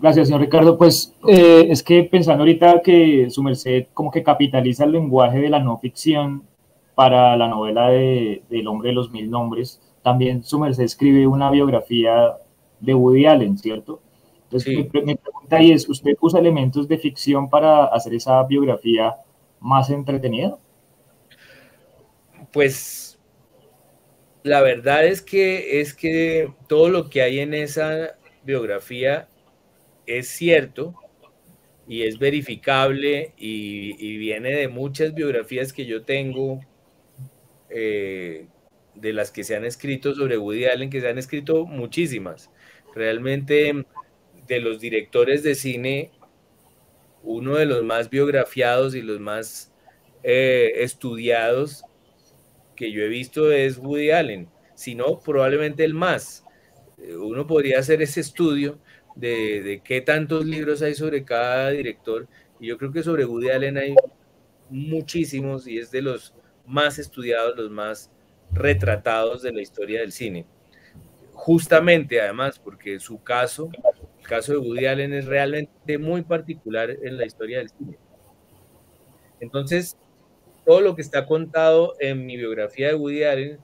[0.00, 0.76] gracias, señor Ricardo.
[0.76, 5.48] Pues eh, es que pensando ahorita que su merced como que capitaliza el lenguaje de
[5.48, 6.42] la no ficción
[6.94, 11.50] para la novela de, del hombre de los mil nombres, también su merced escribe una
[11.50, 12.36] biografía
[12.80, 14.00] de Woody Allen, ¿cierto?
[14.44, 19.16] Entonces, mi, pregunta ahí es, ¿usted usa elementos de ficción para hacer esa biografía
[19.60, 20.58] más entretenida?
[22.52, 23.18] Pues
[24.42, 29.28] la verdad es que es que todo lo que hay en esa biografía
[30.06, 30.94] es cierto
[31.86, 36.60] y es verificable y, viene de muchas biografías que yo tengo
[37.74, 38.46] eh,
[38.94, 42.50] de las que se han escrito sobre Woody Allen, que se han escrito muchísimas.
[42.94, 43.86] Realmente
[44.46, 46.10] de los directores de cine,
[47.22, 49.72] uno de los más biografiados y los más
[50.22, 51.84] eh, estudiados
[52.76, 56.44] que yo he visto es Woody Allen, si no, probablemente el más.
[56.98, 58.78] Uno podría hacer ese estudio
[59.16, 62.28] de, de, qué tantos libros hay sobre cada director,
[62.60, 63.94] y yo creo que sobre Woody Allen hay
[64.70, 66.34] muchísimos y es de los
[66.66, 68.10] más estudiados, los más
[68.52, 70.46] retratados de la historia del cine
[71.42, 73.68] justamente además porque su caso,
[74.20, 77.98] el caso de Woody Allen es realmente muy particular en la historia del cine.
[79.40, 79.96] Entonces,
[80.64, 83.58] todo lo que está contado en mi biografía de Woody Allen,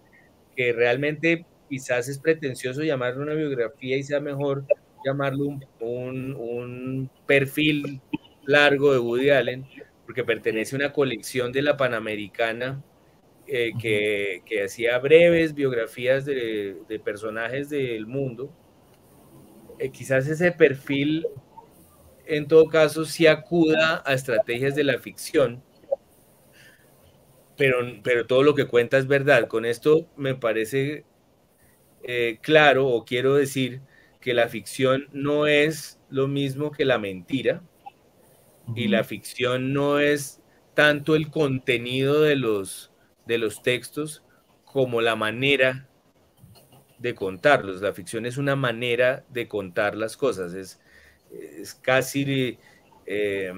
[0.57, 4.65] que realmente quizás es pretencioso llamarlo una biografía y sea mejor
[5.05, 5.45] llamarlo
[5.79, 8.01] un, un, perfil
[8.45, 9.65] largo de Woody Allen,
[10.09, 12.83] porque pertenece a una colección de la Panamericana
[13.47, 18.51] eh, que, que, hacía breves biografías de, de personajes del mundo.
[19.79, 21.27] Eh, quizás ese perfil,
[22.25, 25.63] en todo caso, sí acuda a estrategias de la ficción,
[27.59, 29.47] pero, pero todo lo que cuenta es verdad.
[29.47, 31.05] Con esto me parece
[32.03, 33.83] eh, claro o quiero decir
[34.23, 37.63] que la ficción no es lo mismo que la mentira
[38.75, 40.41] y la ficción no es
[40.75, 42.93] tanto el contenido de los,
[43.27, 44.23] de los textos
[44.65, 45.89] como la manera
[46.99, 47.81] de contarlos.
[47.81, 50.81] La ficción es una manera de contar las cosas, es,
[51.31, 52.59] es casi
[53.07, 53.53] eh,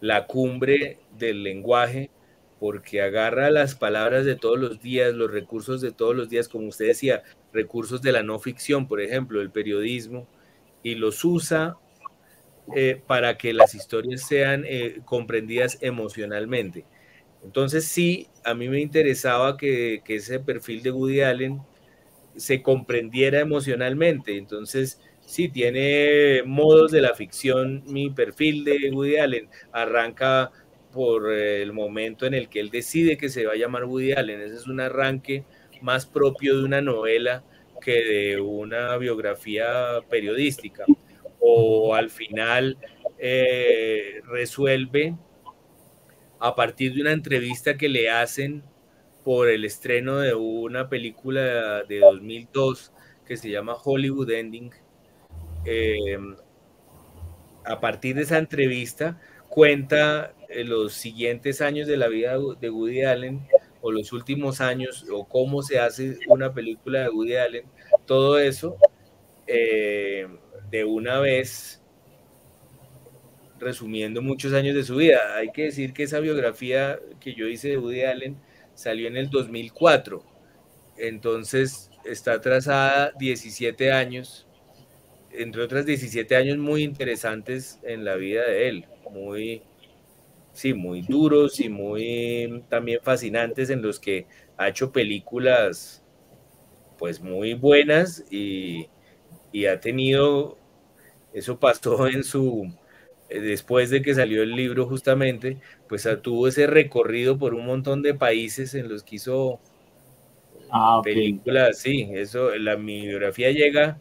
[0.00, 2.10] la cumbre del lenguaje
[2.58, 6.68] porque agarra las palabras de todos los días, los recursos de todos los días, como
[6.68, 7.22] usted decía,
[7.52, 10.26] recursos de la no ficción, por ejemplo, el periodismo,
[10.82, 11.76] y los usa
[12.74, 16.84] eh, para que las historias sean eh, comprendidas emocionalmente.
[17.44, 21.60] Entonces sí, a mí me interesaba que, que, ese perfil de Woody Allen
[22.36, 24.36] se comprendiera emocionalmente.
[24.36, 27.82] Entonces, sí, tiene modos de la ficción.
[27.86, 30.50] Mi perfil de Woody Allen arranca
[30.92, 34.40] por el momento en el que él decide que se va a llamar Woody Allen.
[34.40, 35.44] Ese es un arranque
[35.82, 37.44] más propio de una novela
[37.80, 40.84] que de una biografía periodística.
[41.48, 42.76] O al final
[43.18, 45.14] eh, resuelve
[46.40, 48.64] a partir de una entrevista que le hacen
[49.24, 52.92] por el estreno de una película de 2002
[53.24, 54.70] que se llama Hollywood Ending.
[55.64, 56.18] Eh,
[57.64, 63.02] a partir de esa entrevista cuenta eh, los siguientes años de la vida de Woody
[63.02, 63.46] Allen
[63.80, 67.64] o los últimos años o cómo se hace una película de Woody Allen,
[68.04, 68.76] todo eso
[69.46, 70.28] eh,
[70.70, 71.80] de una vez
[73.58, 75.36] resumiendo muchos años de su vida.
[75.36, 78.36] Hay que decir que esa biografía que yo hice de Woody Allen
[78.74, 80.22] salió en el 2004,
[80.98, 84.46] entonces está atrasada 17 años,
[85.32, 89.62] entre otras 17 años muy interesantes en la vida de él, muy
[90.52, 94.26] sí, muy duros y muy también fascinantes en los que
[94.56, 96.02] ha hecho películas
[96.98, 98.88] pues muy buenas y,
[99.64, 100.58] ha tenido,
[101.32, 102.70] eso pasó en su,
[103.30, 105.56] eh, después de que salió el libro justamente,
[105.88, 109.58] pues tuvo ese recorrido por un montón de países en los que hizo
[110.70, 113.98] ah, películas, sí, eso, la mi biografía llega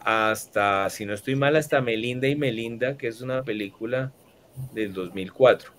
[0.00, 4.12] hasta, si no estoy mal, hasta Melinda y Melinda, que es una película
[4.72, 5.72] del 2004.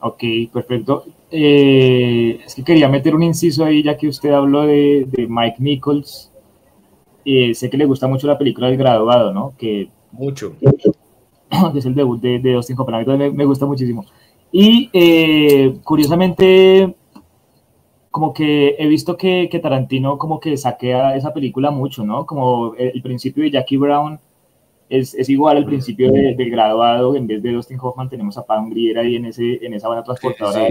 [0.00, 1.06] Ok, perfecto.
[1.30, 6.30] Eh, es que quería meter un inciso ahí, ya que usted habló de, Mike Nichols.
[7.24, 9.54] Eh, sé que le gusta mucho la película El Graduado, ¿no?
[9.58, 10.54] Que, mucho.
[11.72, 13.06] Que es el debut de, de Austin Hoffman.
[13.18, 14.04] Me, me gusta muchísimo.
[14.52, 16.94] Y eh, curiosamente,
[18.10, 22.26] como que he visto que, que, Tarantino como que saquea esa película mucho, ¿no?
[22.26, 24.20] Como el principio de Jackie Brown
[24.88, 28.70] es, es igual al principio del graduado, en vez de Dustin Hoffman tenemos a Pam
[28.70, 30.68] Grier ahí en, ese, en esa banda transportadora,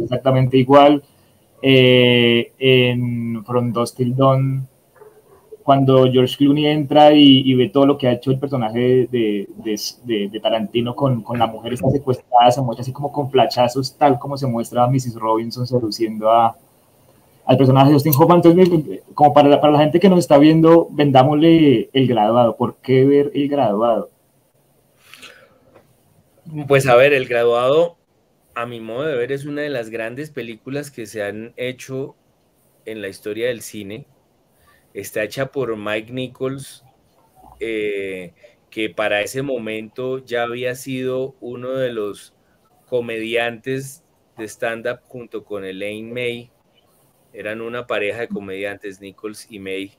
[0.00, 1.02] exactamente igual.
[1.60, 4.68] Eh, en From Dust Till Dawn,
[5.68, 10.96] cuando George Clooney entra y, ve todo lo que ha hecho el personaje de, Tarantino
[10.96, 14.84] con, la mujer está secuestrada, se muestra así como con flachazos, tal como se muestra
[14.84, 15.16] a Mrs.
[15.16, 16.56] Robinson seduciendo a,
[17.44, 18.40] al personaje de Austin Hoffman.
[18.42, 22.56] Entonces, como para la gente que nos está viendo, vendámosle el graduado.
[22.56, 24.08] ¿Por qué ver el graduado?
[26.66, 27.98] Pues a ver, el graduado,
[28.54, 32.14] a mi modo de ver, es una de las grandes películas que se han hecho
[32.86, 34.06] en la historia del cine.
[34.98, 36.82] Está hecha por Mike Nichols,
[37.60, 38.32] eh,
[38.68, 42.34] que para ese momento ya había sido uno de los
[42.86, 44.02] comediantes
[44.36, 46.50] de stand-up junto con Elaine May.
[47.32, 49.92] Eran una pareja de comediantes, Nichols y May,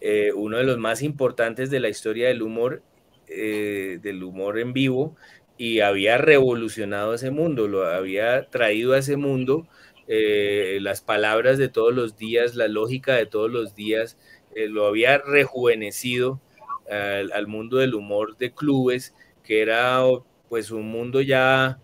[0.00, 2.82] eh, uno de los más importantes de la historia del humor,
[3.28, 5.14] eh, del humor en vivo,
[5.56, 9.68] y había revolucionado ese mundo, lo había traído a ese mundo
[10.08, 14.16] eh, las palabras de todos los días, la lógica de todos los días,
[14.54, 16.40] lo había rejuvenecido
[16.88, 20.00] al mundo del humor de clubes, que era
[20.48, 21.78] pues un mundo ya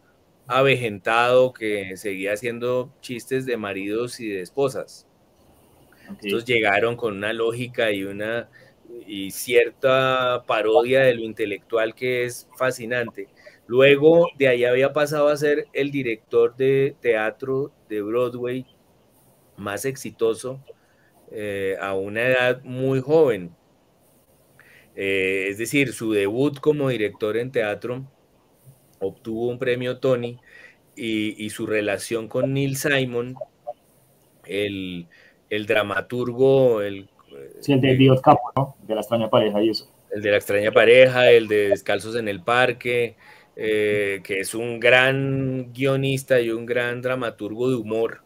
[0.47, 5.07] avejentado que seguía haciendo chistes de maridos y de esposas.
[6.09, 8.49] Entonces llegaron con una lógica y una
[9.07, 13.29] y cierta parodia de lo intelectual que es fascinante.
[13.73, 18.67] Luego de ahí había pasado a ser el director de teatro de Broadway
[19.57, 20.63] más exitoso
[21.31, 23.51] eh, a una edad muy joven.
[24.95, 28.05] Eh, es decir, su debut como director en teatro
[28.99, 30.39] obtuvo un premio Tony
[30.95, 33.37] y, su relación con Neil Simon,
[34.45, 35.09] el,
[35.49, 37.09] dramaturgo, el...
[37.61, 38.77] Sí, el de Dios Capo, ¿no?
[38.87, 39.91] De la extraña pareja y eso.
[40.15, 43.17] El de la extraña pareja, el de Descalzos en el Parque,
[43.57, 48.23] eh, que es un gran guionista y un gran dramaturgo de humor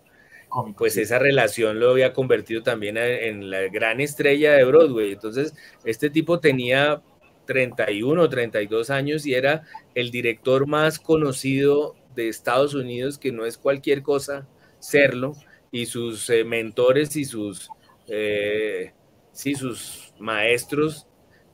[0.76, 5.12] pues esa relación lo había convertido también en la gran estrella de Broadway.
[5.12, 5.54] Entonces,
[5.84, 7.02] este tipo tenía
[7.46, 9.62] 31 32 años y era
[9.94, 14.48] el director más conocido de Estados Unidos, que no es cualquier cosa
[14.78, 15.34] serlo,
[15.70, 17.68] y sus eh, mentores y sus,
[18.08, 18.92] eh,
[19.32, 21.06] sí, sus maestros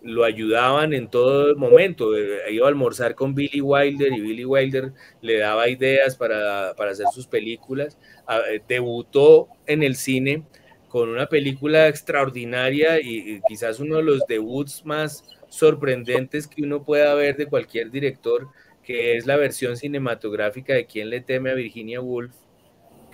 [0.04, 2.16] lo ayudaban en todo momento.
[2.16, 6.92] Eh, iba a almorzar con Billy Wilder y Billy Wilder le daba ideas para, para
[6.92, 7.98] hacer sus películas.
[8.26, 10.44] Ah, eh, debutó en el cine
[10.88, 17.14] con una película extraordinaria y, quizás uno de los debuts más sorprendentes que uno pueda
[17.14, 18.48] ver de cualquier director,
[18.82, 22.34] que es la versión cinematográfica de Quién le teme a Virginia Woolf,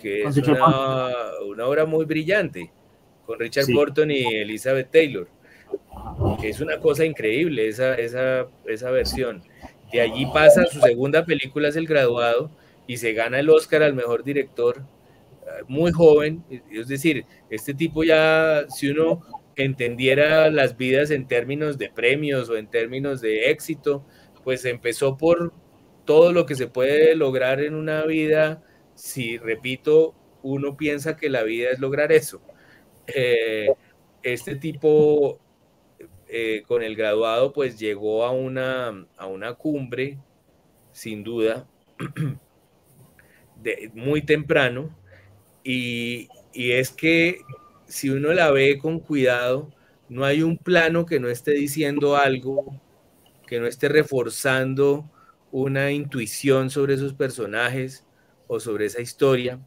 [0.01, 1.12] que es una,
[1.47, 2.72] una obra muy brillante,
[3.26, 5.28] con Richard Burton y Elizabeth Taylor
[6.42, 9.42] es una cosa increíble esa, esa, esa versión.
[9.92, 12.50] De allí pasa, su segunda película es El Graduado
[12.86, 14.82] y se gana el Oscar al mejor director
[15.42, 16.44] eh, muy joven.
[16.70, 19.22] Es decir, este tipo ya, si uno
[19.56, 24.04] entendiera las vidas en términos de premios o en términos de éxito,
[24.44, 25.52] pues empezó por
[26.04, 28.62] todo lo que se puede lograr en una vida,
[28.94, 32.40] si repito, uno piensa que la vida es lograr eso.
[33.06, 33.68] Eh,
[34.22, 35.38] este tipo
[36.28, 40.18] eh, con el graduado pues llegó a una, a una cumbre,
[40.92, 41.66] sin duda,
[43.94, 44.94] muy temprano,
[45.64, 47.40] y, y es que
[47.86, 49.70] si uno la ve con cuidado,
[50.08, 52.80] no hay un plano que no esté diciendo algo,
[53.46, 55.10] que no esté reforzando
[55.50, 58.04] una intuición sobre esos personajes
[58.46, 59.60] o sobre esa historia.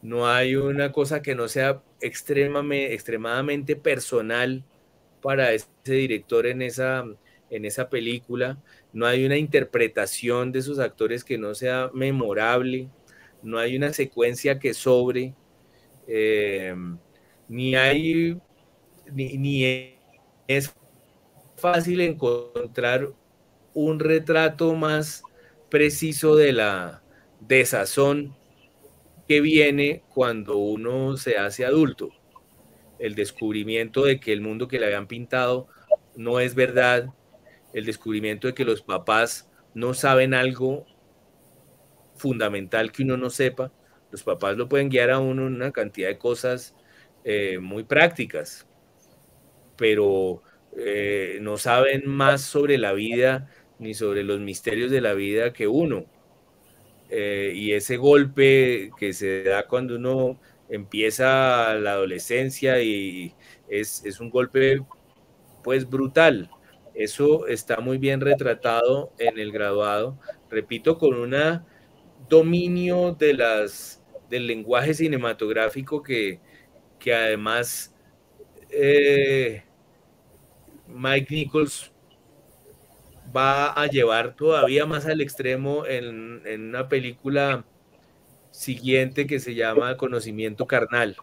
[0.00, 4.64] No hay una cosa que no sea extremadamente, extremadamente personal
[5.28, 7.04] para ese director en esa,
[7.50, 8.56] en esa película,
[8.94, 12.88] no hay una interpretación de esos actores que no sea memorable,
[13.42, 15.34] no hay una secuencia que sobre,
[16.06, 16.74] eh,
[17.46, 18.40] ni hay,
[19.12, 19.98] ni,
[20.46, 20.74] es
[21.56, 23.10] fácil encontrar
[23.74, 25.22] un retrato más
[25.68, 27.02] preciso de la
[27.40, 28.34] desazón
[29.28, 32.17] que viene cuando uno se hace adulto
[32.98, 35.68] el descubrimiento de que el mundo que le habían pintado
[36.16, 37.06] no es verdad,
[37.72, 40.86] el descubrimiento de que los papás no saben algo
[42.16, 43.72] fundamental que uno no sepa.
[44.10, 46.74] Los papás lo pueden guiar a uno en una cantidad de cosas
[47.24, 48.66] eh, muy prácticas,
[49.76, 50.42] pero
[50.76, 55.66] eh, no saben más sobre la vida ni sobre los misterios de la vida que
[55.66, 56.06] uno.
[57.10, 63.34] Eh, y ese golpe que se da cuando uno empieza la adolescencia y
[63.68, 64.80] es, un golpe
[65.62, 66.50] pues brutal.
[66.94, 70.18] Eso está muy bien retratado en el graduado,
[70.50, 71.34] repito, con un
[72.28, 76.40] dominio de las, del lenguaje cinematográfico que,
[76.98, 77.94] que además
[78.70, 79.62] eh,
[80.88, 81.92] Mike Nichols
[83.34, 87.64] va a llevar todavía más al extremo en, en una película
[88.50, 91.16] siguiente que se llama Conocimiento Carnal.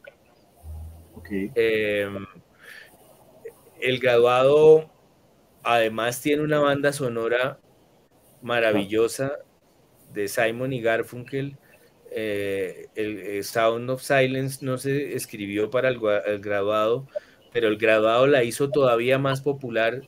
[1.32, 2.26] Em,
[3.82, 4.92] el graduado
[5.64, 7.60] además tiene una banda sonora
[8.42, 9.40] maravillosa
[10.14, 11.58] de Simon y Garfunkel.
[12.12, 16.00] Eh, el, Sound of Silence no se escribió para el,
[16.40, 17.08] graduado,
[17.52, 20.02] pero el graduado la hizo todavía más popular,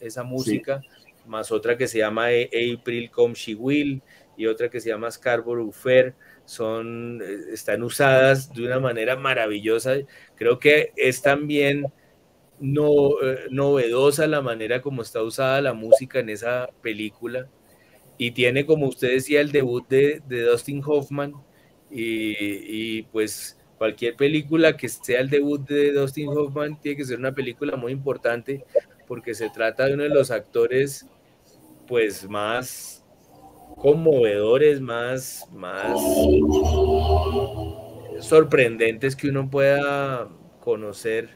[0.00, 0.82] esa música,
[1.26, 4.02] más otra que se llama April Come She Will
[4.36, 6.14] y otra que se llama Scarborough Fair
[6.46, 9.96] son, eh, están usadas de una manera maravillosa.
[10.36, 11.86] Creo que es también
[12.58, 17.48] no, eh, novedosa la manera como está usada la música en esa película.
[18.18, 21.34] Y tiene, como usted decía, el debut de, Dustin Hoffman.
[21.90, 27.34] Y, pues cualquier película que sea el debut de Dustin Hoffman tiene que ser una
[27.34, 28.64] película muy importante
[29.06, 31.06] porque se trata de uno de los actores
[31.86, 32.95] pues más
[33.76, 36.00] conmovedores, más, más
[38.20, 40.28] sorprendentes que uno pueda
[40.60, 41.30] conocer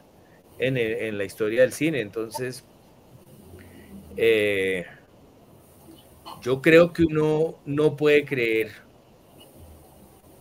[0.59, 2.01] en, la historia del cine.
[2.01, 2.65] Entonces,
[4.17, 4.85] eh,
[6.41, 8.71] yo creo que uno no puede creer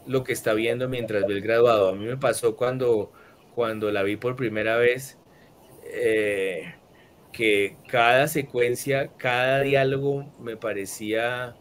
[0.06, 1.90] lo que está viendo mientras ve el graduado.
[1.90, 3.12] A mí me pasó cuando,
[3.54, 5.18] cuando la vi por primera vez,
[5.84, 6.74] eh,
[7.32, 11.56] que cada secuencia, cada diálogo me parecía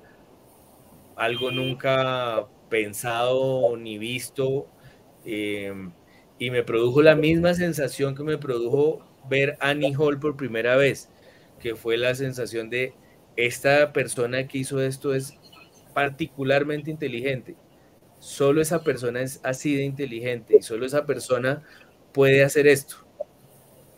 [1.20, 4.67] algo nunca pensado ni visto.
[5.26, 5.74] Eh,
[6.39, 11.09] y me produjo la misma sensación que me produjo ver Annie Hall por primera vez,
[11.59, 12.93] que fue la sensación de
[13.36, 15.34] esta persona que hizo esto es
[15.93, 17.55] particularmente inteligente.
[18.20, 21.63] Solo esa persona es así de inteligente y solo esa persona
[22.13, 22.95] puede hacer esto.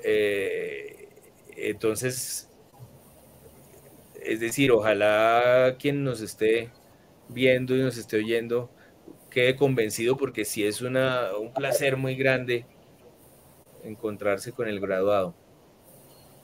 [0.04, 1.10] Eh,
[1.56, 2.50] entonces,
[4.24, 6.72] es decir, ojalá quien nos esté
[7.34, 8.70] viendo y nos esté oyendo
[9.32, 12.66] quede convencido porque sí es una, un placer muy grande
[13.84, 15.34] encontrarse con el graduado.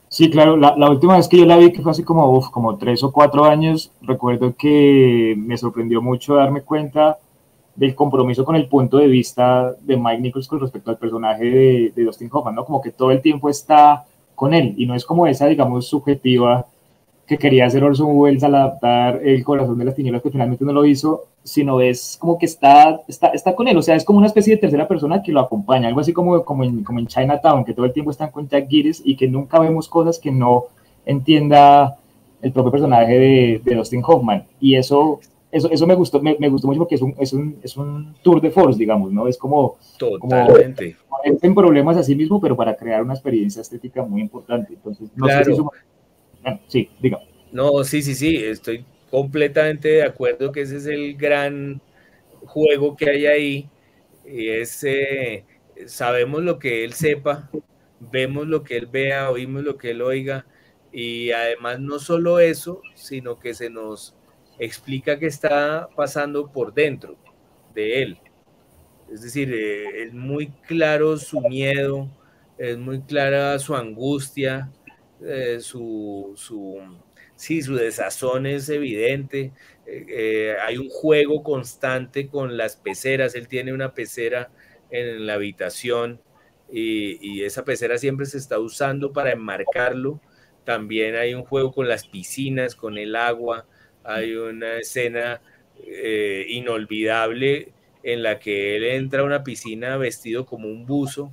[0.08, 2.78] Sí, claro, la, última vez que yo la vi, que fue hace como, uf, como
[2.78, 7.18] tres o cuatro años, recuerdo que me sorprendió mucho darme cuenta
[7.76, 11.92] del compromiso con el punto de vista de Mike Nichols con respecto al personaje de,
[11.94, 12.64] de Dustin Hoffman, ¿no?
[12.64, 16.66] Como que todo el tiempo está con él y no es como esa, digamos, subjetiva
[17.28, 20.72] que quería hacer Orson Welles al adaptar El corazón de las tinieblas, que finalmente no
[20.72, 24.18] lo hizo, sino es como que está, está, está con él, o sea, es como
[24.18, 27.06] una especie de tercera persona que lo acompaña, algo así como, como, en, como en
[27.06, 30.30] Chinatown, que todo el tiempo están con Jack Gilles y que nunca vemos cosas que
[30.30, 30.64] no
[31.04, 31.98] entienda
[32.40, 34.44] el propio personaje de, de Dustin Hoffman.
[34.58, 35.20] Y eso,
[35.52, 38.14] eso, eso me, gustó, me, me, gustó mucho porque es un, es, un, es un
[38.22, 39.28] tour de force, digamos, ¿no?
[39.28, 39.76] Es como...
[39.98, 40.96] Totalmente.
[41.08, 44.72] Como, en problemas a sí mismo, pero para crear una experiencia estética muy importante.
[44.72, 45.44] Entonces, no claro.
[45.44, 45.70] sé si eso
[46.66, 47.18] Sí, diga.
[47.52, 51.80] No, sí, sí, sí, estoy completamente de acuerdo que ese es el gran
[52.44, 53.70] juego que hay ahí.
[54.26, 55.44] Y es, eh,
[55.86, 57.50] sabemos lo que él sepa,
[58.00, 60.46] vemos lo que él vea, oímos lo que él oiga.
[60.92, 64.14] Y además no solo eso, sino que se nos
[64.58, 67.16] explica qué está pasando por dentro
[67.74, 68.18] de él.
[69.10, 72.08] Es decir, eh, es muy claro su miedo,
[72.58, 74.70] es muy clara su angustia,
[75.22, 76.78] eh, su, su,
[77.34, 79.52] sí, su desazón es evidente.
[79.86, 83.34] Eh, eh, hay un juego constante con las peceras.
[83.34, 84.50] Él tiene una pecera
[84.90, 86.20] en la habitación
[86.70, 90.20] y, y, esa pecera siempre se está usando para enmarcarlo.
[90.64, 93.66] También hay un juego con las piscinas, con el agua.
[94.04, 95.40] Hay una escena
[96.48, 101.32] inolvidable en la que él entra a una piscina vestido como un buzo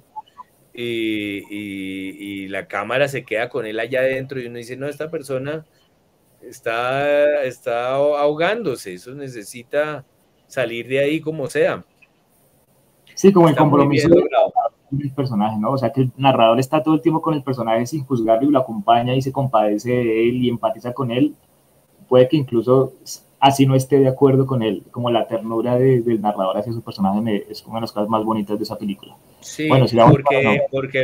[0.75, 4.87] y, y, y, la cámara se queda con él allá adentro y uno dice, no,
[4.87, 5.65] esta persona
[6.41, 10.05] está, está ahogándose, eso necesita
[10.47, 11.83] salir de ahí como sea.
[13.13, 14.09] Sí, como el compromiso
[14.91, 15.71] del personaje, ¿no?
[15.71, 18.51] O sea, que el narrador está todo el tiempo con el personaje sin juzgarlo y
[18.51, 21.35] lo acompaña y se compadece de él y empatiza con él.
[22.07, 22.93] Puede que incluso
[23.45, 26.81] así no esté de acuerdo con él, como la ternura de, del narrador hacia su
[26.81, 29.15] personaje me, es una de las cosas más bonitas de esa película.
[29.39, 30.51] Sí, bueno, si porque, no.
[30.71, 31.03] porque,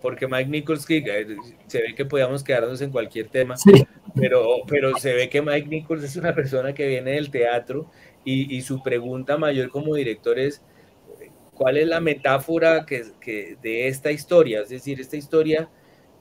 [0.00, 3.84] porque Mike Nichols, se ve que podíamos quedarnos en cualquier tema, sí.
[4.14, 7.86] pero, pero se ve que Mike Nichols es una persona que viene del teatro
[8.24, 10.62] y, y su pregunta mayor como director es,
[11.54, 14.60] ¿cuál es la metáfora que, que de esta historia?
[14.60, 15.68] Es decir, esta historia,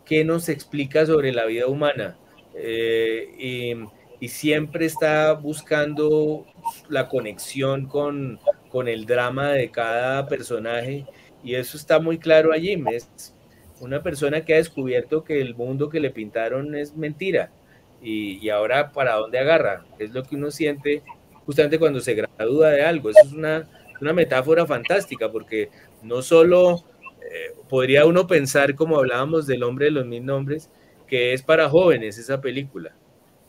[0.04, 2.18] ¿qué nos explica sobre la vida humana?
[2.56, 6.46] Eh, y y siempre está buscando
[6.90, 8.40] la conexión con,
[8.70, 11.06] con, el drama de cada personaje
[11.44, 12.82] y eso está muy claro allí.
[12.92, 13.34] Es
[13.80, 17.52] una persona que ha descubierto que el mundo que le pintaron es mentira
[18.02, 21.02] y, y ahora para dónde agarra, es lo que uno siente
[21.46, 23.10] justamente cuando se gradúa de algo.
[23.10, 23.70] Eso es una,
[24.02, 25.70] una metáfora fantástica porque
[26.04, 26.84] no solo
[27.22, 30.70] eh, podría uno pensar, como hablábamos del hombre de los mil nombres,
[31.08, 32.94] que es para jóvenes esa película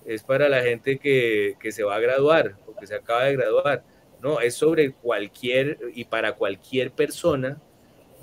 [0.07, 3.37] es para la gente que, que, se va a graduar o que se acaba de
[3.37, 3.85] graduar.
[4.21, 7.61] No, es sobre cualquier y para cualquier persona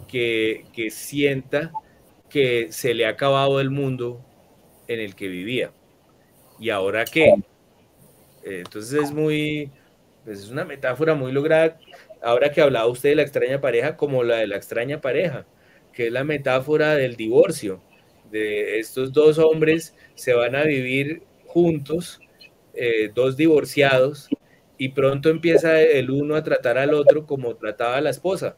[0.08, 1.72] que, que sienta
[2.30, 4.24] que se le ha acabado el mundo
[4.88, 5.72] en el que vivía.
[6.60, 7.34] ¿Y ahora qué?
[8.44, 9.72] Entonces es muy,
[10.24, 11.78] pues es una metáfora muy lograda.
[12.22, 15.46] Ahora que hablaba usted de la extraña pareja, como la de la extraña pareja,
[15.94, 17.82] que es la metáfora del divorcio,
[18.32, 22.20] de estos dos hombres se van a vivir juntos,
[22.74, 24.30] eh, dos divorciados,
[24.78, 28.56] y pronto empieza el uno a tratar al otro como trataba a la esposa.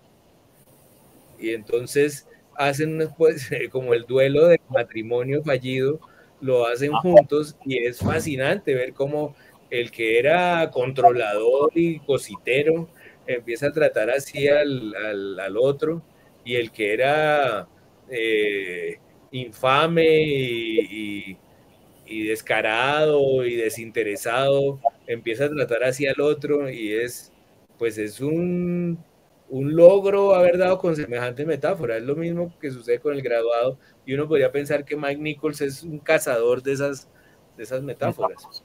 [1.40, 6.00] Y entonces hacen pues, como el duelo del matrimonio fallido,
[6.42, 9.36] lo hacen juntos y es fascinante ver cómo
[9.70, 12.90] el que era controlador y cositero
[13.28, 14.96] empieza a tratar así al,
[15.40, 16.02] al, otro
[16.44, 17.68] y el que era
[18.10, 18.98] eh,
[19.32, 21.38] infame y
[22.10, 27.32] y descarado y desinteresado, empieza a tratar hacia el otro y es,
[27.78, 28.98] pues es un,
[29.50, 31.98] un logro haber dado con semejante metáfora.
[31.98, 35.62] Es lo mismo que sucede con el graduado y uno podría pensar que Mike Nichols
[35.62, 37.08] es un cazador de esas,
[37.56, 38.64] de esas metáforas.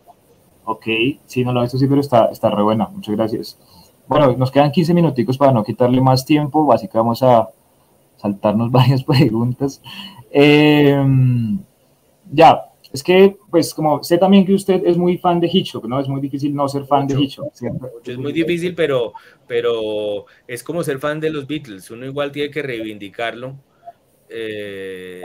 [0.64, 0.86] Ok,
[1.26, 2.88] sí, no lo he visto, sí, pero está, está re buena.
[2.88, 3.58] Muchas gracias.
[4.06, 7.50] Bueno, nos quedan 15 minuticos para no quitarle más tiempo, así que vamos a
[8.16, 9.82] saltarnos varias preguntas.
[10.30, 10.96] Eh,
[12.32, 15.98] ya, es que, pues, como sé también que usted es muy fan de Hitchcock, ¿no?
[15.98, 17.90] Es muy difícil no ser fan de Hitchcock, ¿cierto?
[18.04, 19.14] Es muy difícil, pero,
[19.48, 21.90] pero es como ser fan de los Beatles.
[21.90, 23.56] Uno igual tiene que reivindicarlo.
[24.28, 25.20] Eh,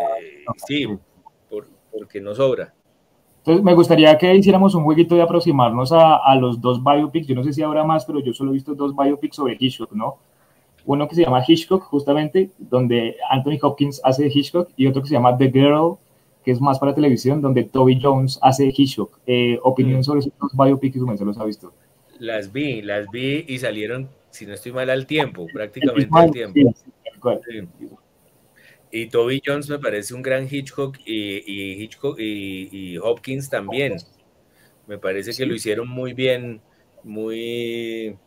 [0.66, 0.88] sí,
[1.92, 2.74] porque no sobra.
[3.38, 7.28] Entonces, me gustaría que hiciéramos un jueguito de aproximarnos a, a, los dos biopics.
[7.28, 9.92] Yo no sé si habrá más, pero yo solo he visto dos biopics sobre Hitchcock,
[9.92, 10.18] ¿no?
[10.88, 15.14] Uno que se llama Hitchcock, justamente, donde Anthony Hopkins hace Hitchcock, y otro que se
[15.14, 16.00] llama The Girl,
[16.44, 19.20] que es más para televisión, donde Toby Jones hace Hitchcock.
[19.28, 20.04] Eh, opinión mm.
[20.04, 21.74] sobre esos biopics, ¿cómo se los ha visto?
[22.20, 26.74] Las vi, las vi y salieron, si no estoy mal, al tiempo, prácticamente al tiempo.
[27.50, 27.68] Sí,
[28.92, 33.98] Y Toby Jones me parece un gran Hitchcock y, Hitchcock y, Hopkins también.
[34.88, 36.62] Me parece que lo hicieron muy bien,
[37.04, 38.18] muy,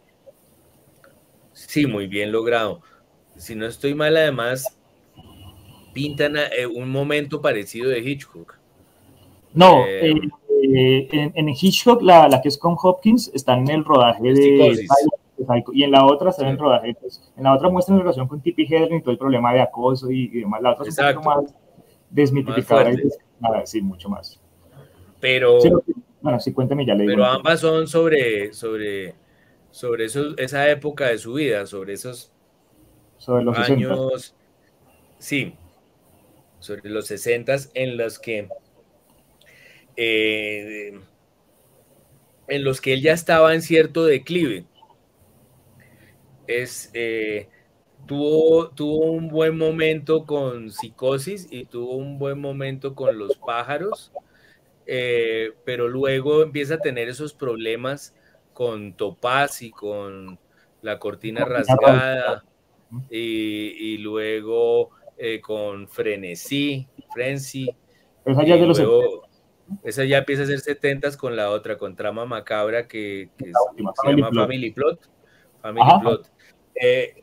[1.52, 2.80] sí, muy bien logrado.
[3.36, 4.78] Si no estoy mal, además,
[5.93, 8.59] pintan eh, un momento parecido de Hitchcock.
[9.55, 10.14] No, eh,
[10.62, 14.86] eh, en, Hitchcock, la, la, que es con Hopkins, está en el rodaje de
[15.72, 16.95] y en la otra está en el rodaje.
[17.01, 19.61] Pues, en la otra muestra la relación con Tippi Hedren y todo el problema de
[19.61, 20.62] acoso y, demás.
[20.62, 21.55] La otra es un poco más
[22.11, 22.93] desmitificada
[23.64, 24.40] sí, mucho más.
[25.20, 25.59] Pero,
[26.20, 29.14] bueno, sí, cuéntame ya le Pero ambas son sobre, sobre,
[29.70, 32.32] sobre eso, esa época de su vida, sobre esos
[33.18, 34.34] sobre los años.
[35.18, 35.55] Sí,
[36.62, 38.48] sobre los 60 en los que
[39.96, 40.98] eh,
[42.48, 44.64] en los que él ya estaba en cierto declive.
[46.46, 47.48] Es, eh,
[48.06, 54.12] tuvo, tuvo un buen momento con psicosis y tuvo un buen momento con los pájaros,
[54.86, 58.14] eh, pero luego empieza a tener esos problemas
[58.52, 60.38] con Topaz y con
[60.82, 62.44] la cortina rasgada
[63.08, 67.68] y, y luego eh, con Frenesí, Frenzy.
[68.24, 68.56] Esa ya,
[69.82, 73.52] esa ya empieza a ser 70 con la otra, con Trama Macabra, que, se
[74.10, 75.10] llama Family Plot.
[75.60, 76.30] Family Plot.
[76.74, 77.22] Eh,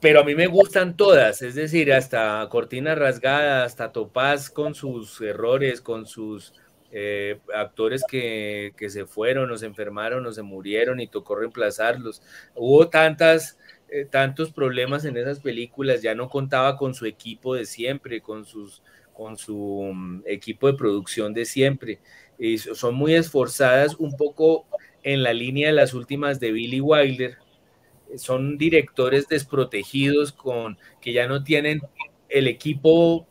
[0.00, 5.20] pero a mí me gustan todas, es decir, hasta Cortina Rasgada, hasta Topaz con sus
[5.20, 6.52] errores, con sus
[6.92, 12.22] eh, actores que, que, se fueron, o se enfermaron, o se murieron y tocó reemplazarlos.
[12.54, 13.58] Hubo tantas
[13.88, 18.44] eh, tantos problemas en esas películas, ya no contaba con su equipo de siempre, con,
[18.44, 18.82] sus,
[19.12, 22.00] con su mm, equipo de producción de siempre.
[22.36, 24.66] Y son muy esforzadas, un poco
[25.04, 27.38] en la línea de las últimas de Billy Wilder.
[28.16, 31.80] Son directores desprotegidos con que ya no tienen
[32.28, 33.26] el equipo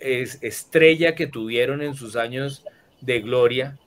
[0.00, 2.64] estrella que tuvieron en sus años
[3.00, 3.78] de gloria.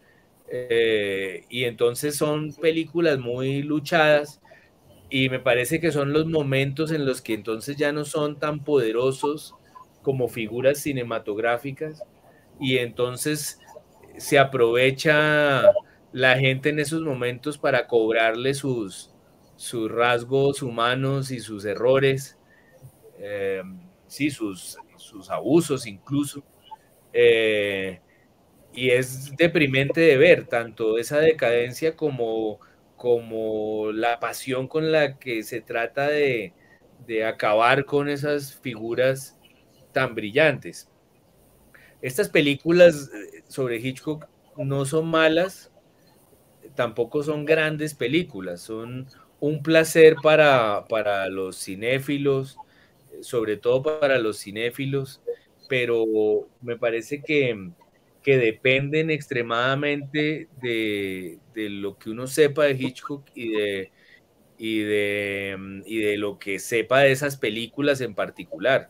[0.49, 4.39] Eh, y entonces son películas muy luchadas
[5.15, 8.63] y me parece que son los momentos en los que entonces ya no son tan
[8.63, 9.53] poderosos
[10.01, 12.01] como figuras cinematográficas
[12.59, 13.59] y entonces
[14.17, 15.71] se aprovecha
[16.13, 19.11] la gente en esos momentos para cobrarle sus,
[19.55, 22.39] sus rasgos humanos y sus errores,
[23.19, 23.61] eh,
[24.07, 26.43] sí, sus, sus abusos incluso.
[27.13, 28.01] Eh,
[28.73, 32.59] y es deprimente de ver tanto esa decadencia como
[33.03, 36.53] como la pasión con la que se trata de,
[37.27, 39.37] acabar con esas figuras
[39.91, 40.89] tan brillantes.
[42.01, 44.25] Estas películas eh, sobre Hitchcock
[44.55, 45.69] no son malas,
[46.75, 49.07] tampoco son grandes películas, son
[49.41, 52.57] un placer para, para los cinéfilos,
[53.19, 55.21] sobre todo para los cinéfilos,
[55.67, 56.05] pero
[56.61, 57.69] me parece que,
[58.23, 63.91] que dependen extremadamente de, lo que uno sepa de Hitchcock y de,
[64.57, 68.89] y, de, y de lo que sepa de esas películas en particular.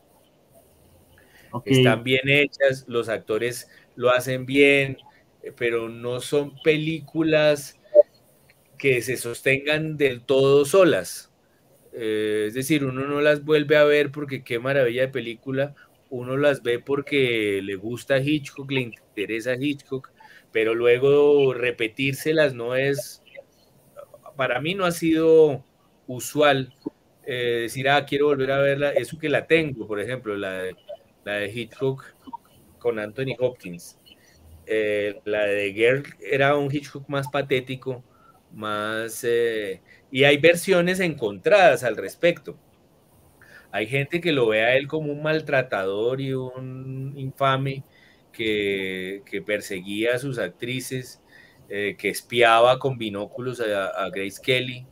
[1.66, 4.98] Están bien hechas, los actores lo hacen bien,
[5.58, 7.80] pero no son películas
[8.78, 11.32] que se sostengan del todo solas.
[11.94, 15.76] Eh, es decir, uno no las vuelve a ver porque qué maravilla de película,
[16.14, 20.12] uno las ve porque le gusta Hitchcock, le interesa Hitchcock,
[20.52, 23.24] pero luego repetírselas no es,
[24.36, 25.66] para mí no ha sido
[26.06, 26.72] usual
[27.26, 30.76] eh, decir, ah, quiero volver a verla, eso que la tengo, por ejemplo, la de,
[31.24, 32.06] la de Hitchcock
[32.78, 33.98] con Anthony Hopkins.
[34.68, 38.04] Eh, la de Girl era un Hitchcock más patético,
[38.52, 39.24] más...
[39.24, 42.56] Eh, y hay versiones encontradas al respecto.
[43.74, 47.84] Hay gente que lo ve a él como un maltratador y un infame
[48.32, 51.22] que, perseguía a sus actrices,
[51.70, 54.86] eh, que espiaba con binóculos a, Grace Kelly,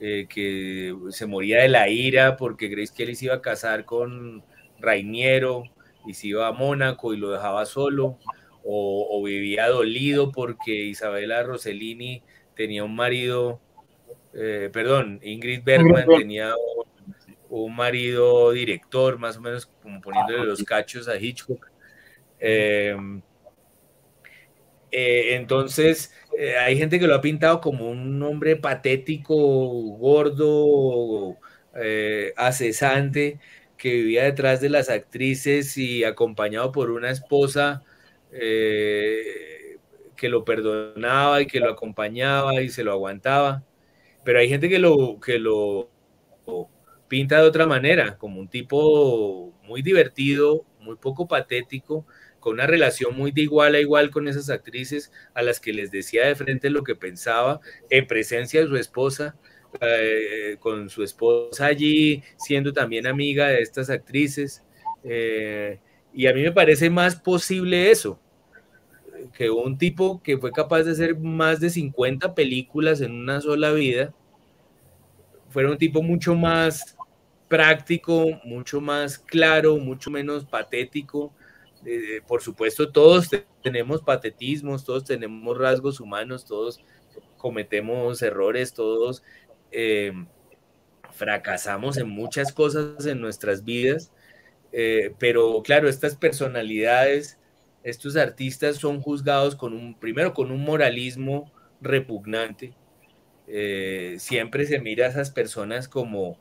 [0.00, 4.42] que se moría de la ira porque Grace Kelly se iba a casar con
[4.80, 5.62] Rainiero
[6.04, 8.18] y se iba a Mónaco y lo dejaba solo
[8.70, 12.22] o, vivía dolido porque Isabela Rossellini
[12.54, 13.60] tenía un marido,
[14.34, 16.06] eh, perdón, Ingrid Bergman.
[16.06, 16.52] tenía
[17.48, 21.70] un, marido director, más o menos como poniéndole los cachos a Hitchcock.
[22.40, 23.20] Em,
[24.90, 31.36] eh, entonces, eh, hay gente que lo ha pintado como un hombre patético, gordo,
[32.36, 33.38] acesante,
[33.78, 37.82] que vivía detrás de las actrices y acompañado por una esposa
[38.32, 39.78] eh,
[40.16, 43.64] que lo perdonaba y que lo acompañaba y se lo aguantaba.
[44.24, 45.90] Pero hay gente que lo, que lo
[47.08, 52.06] pinta de otra manera, como un tipo muy divertido, muy poco patético,
[52.40, 55.90] con una relación muy de igual a igual con esas actrices a las que les
[55.90, 59.36] decía de frente lo que pensaba en presencia de su esposa,
[59.80, 64.62] eh, con su esposa allí siendo también amiga de estas actrices.
[65.04, 65.78] Eh,
[66.12, 68.20] y a mí me parece más posible eso,
[69.32, 73.72] que un tipo que fue capaz de hacer más de 50 películas en una sola
[73.72, 74.14] vida,
[75.50, 76.97] fuera un tipo mucho más
[77.48, 81.32] práctico, mucho más claro, mucho menos patético.
[81.84, 83.28] Eh, por supuesto, todos
[83.62, 86.84] tenemos patetismos, todos tenemos rasgos humanos, todos
[87.36, 89.22] cometemos errores, todos
[89.70, 90.12] eh,
[91.12, 94.12] fracasamos en muchas cosas en nuestras vidas
[94.72, 97.38] eh, pero claro, estas personalidades,
[97.82, 102.74] estos artistas son juzgados con un, primero con un moralismo repugnante.
[103.46, 106.38] Eh, siempre se mira a esas personas como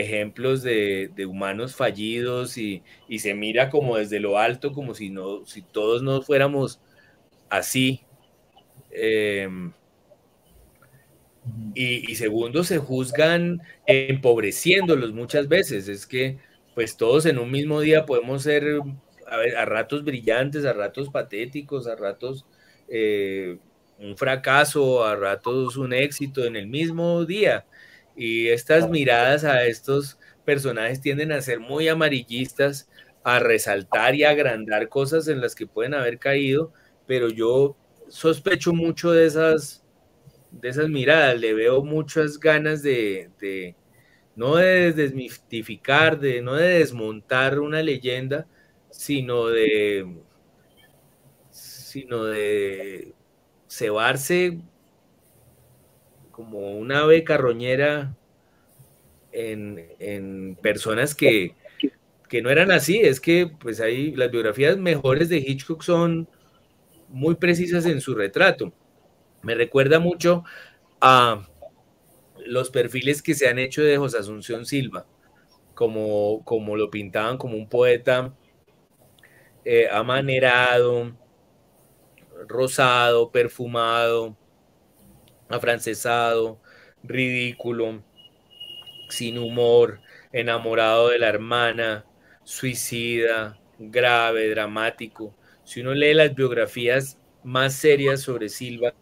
[0.00, 2.82] ejemplos de, humanos fallidos y,
[3.18, 6.80] se mira como desde lo alto, como si, no, si todos no fuéramos
[7.48, 8.02] así.
[8.90, 9.72] Em,
[11.74, 15.88] y, y, segundo, se juzgan empobreciéndolos muchas veces.
[15.88, 16.38] Es que
[16.74, 18.80] pues todos en un mismo día podemos ser
[19.26, 22.44] a, ratos brillantes, a ratos patéticos, a ratos
[22.88, 23.56] eh,
[23.98, 27.64] un fracaso, a ratos un éxito en el mismo día.
[28.16, 32.88] Y estas miradas a estos personajes tienden a ser muy amarillistas,
[33.22, 36.72] a resaltar y agrandar cosas en las que pueden haber caído,
[37.06, 37.76] pero yo
[38.08, 39.84] sospecho mucho de esas,
[40.50, 43.30] de esas miradas, le veo muchas ganas de
[44.36, 48.46] no de desmitificar, de, no de desmontar una leyenda,
[48.90, 50.06] sino de,
[51.50, 53.14] sino de
[53.66, 54.60] cebarse
[56.36, 58.14] como una ave carroñera
[59.32, 61.54] en, personas que,
[62.28, 62.98] que, no eran así.
[63.00, 66.28] Es que pues ahí las biografías mejores de Hitchcock son
[67.08, 68.74] muy precisas en su retrato.
[69.42, 70.44] Me recuerda mucho
[71.00, 71.48] a
[72.44, 75.06] los perfiles que se han hecho de José Asunción Silva,
[75.74, 78.34] como, como lo pintaban como un poeta
[79.64, 81.16] eh, amanerado,
[82.46, 84.36] rosado, perfumado,
[85.48, 86.60] afrancesado,
[87.02, 88.02] ridículo,
[89.08, 90.00] sin humor,
[90.32, 92.04] enamorado de la hermana,
[92.44, 95.34] suicida, grave, dramático.
[95.64, 98.94] Si uno lee las biografías más serias sobre Silva,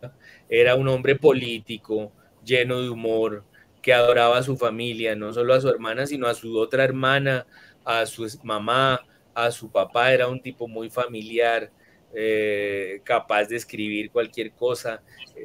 [0.48, 2.12] era un hombre político,
[2.44, 3.44] lleno de humor,
[3.82, 7.46] que adoraba a su familia, no solo a su hermana, sino a su otra hermana,
[7.84, 9.00] a su mamá,
[9.34, 11.70] a su papá, era un tipo muy familiar,
[12.16, 15.02] eh, capaz de escribir cualquier cosa,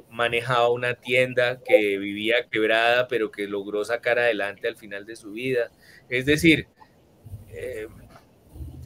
[0.09, 5.32] manejaba una tienda que vivía quebrada, pero que logró sacar adelante al final de su
[5.32, 5.72] vida.
[6.09, 6.67] Es decir,
[7.49, 7.88] eh,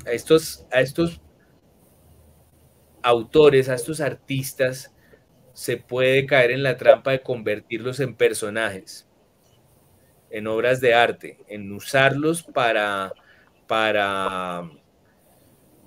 [0.05, 1.19] a, estos, a estos
[3.01, 4.93] autores, a estos artistas,
[5.53, 9.07] se puede caer en la trampa de convertirlos en personajes,
[10.29, 13.13] en obras de arte, en usarlos para,
[13.67, 14.69] para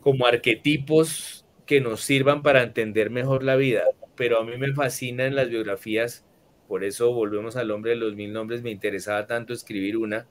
[0.00, 1.35] como arquetipos
[1.66, 3.82] que nos sirvan para entender mejor la vida.
[4.14, 6.24] Pero a mí me fascinan las biografías,
[6.68, 10.26] por eso volvemos al hombre de los mil nombres, me interesaba tanto escribir una.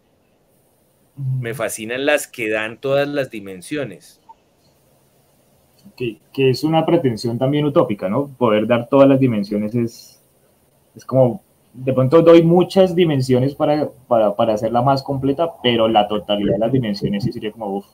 [1.39, 4.21] Me fascinan las que dan todas las dimensiones
[5.95, 6.19] que,
[6.49, 8.27] es una pretensión también utópica, ¿no?
[8.37, 10.21] Poder dar todas las dimensiones es,
[10.95, 11.41] es como,
[11.73, 16.59] de pronto doy muchas dimensiones para, para, para hacerla más completa, pero la totalidad de
[16.59, 17.85] las dimensiones sí sería como, uff.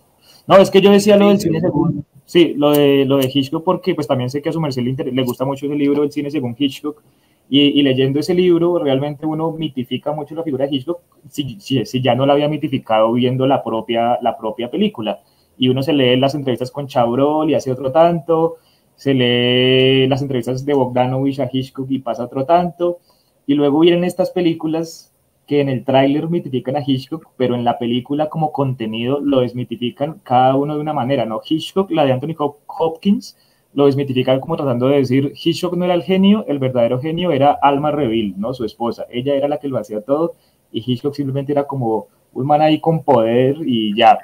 [0.47, 3.61] No, es que yo decía lo del cine según, Sí, lo de, lo de Hitchcock,
[3.61, 6.31] porque pues también sé que a su merced le, gusta mucho ese libro, El cine
[6.31, 7.01] según Hitchcock,
[7.49, 12.15] y, leyendo ese libro realmente uno mitifica mucho la figura de Hitchcock si, si, ya
[12.15, 15.19] no la había mitificado viendo la propia, la propia película.
[15.57, 18.55] Y uno se lee las entrevistas con Chabrol y hace otro tanto,
[18.95, 22.99] se lee las entrevistas de Bogdanovich a Hitchcock y pasa otro tanto,
[23.45, 25.10] y luego vienen estas películas
[25.51, 30.21] que en el tráiler mitifican a Hitchcock, pero en la película como contenido lo desmitifican
[30.23, 31.41] cada uno de una manera, ¿no?
[31.43, 32.37] Hitchcock, la de Anthony
[32.67, 33.35] Hopkins,
[33.73, 37.51] lo desmitifican como tratando de decir, Hitchcock no era el genio, el verdadero genio era
[37.61, 38.53] Alma Reville, ¿no?
[38.53, 40.35] Su esposa, ella era la que lo hacía todo
[40.71, 44.19] y Hitchcock simplemente era como un man ahí con poder y ya.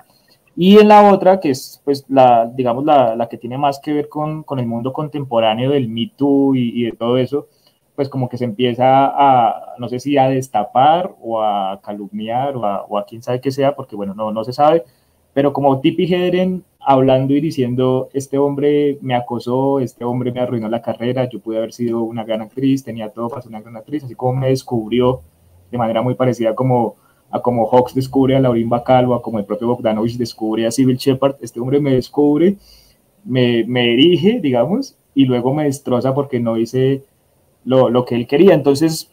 [0.56, 3.92] Y en la otra, que es pues la, digamos, la, la que tiene más que
[3.92, 7.48] ver con, con, el mundo contemporáneo del Me Too y, y de todo eso,
[7.98, 12.64] pues como que se empieza a, no sé si a destapar o a calumniar o
[12.64, 14.84] a, o a quién sabe qué sea, porque bueno, no, no se sabe,
[15.34, 20.70] pero como Tippi Hedren hablando y diciendo, este hombre me acosó, este hombre me arruinó
[20.70, 23.78] la carrera, yo pude haber sido una gran actriz, tenía todo para ser una gran
[23.78, 25.22] actriz, así como me descubrió
[25.72, 26.98] de manera muy parecida como
[27.32, 30.72] a como Hawks descubre a Laurín Bacal o a como el propio Bogdanovich descubre a
[30.72, 32.58] Civil Shepard, este hombre me descubre,
[33.26, 37.02] me, me erige, digamos, y luego me destroza porque no hice
[37.68, 38.54] lo, lo, que él quería.
[38.54, 39.12] Entonces,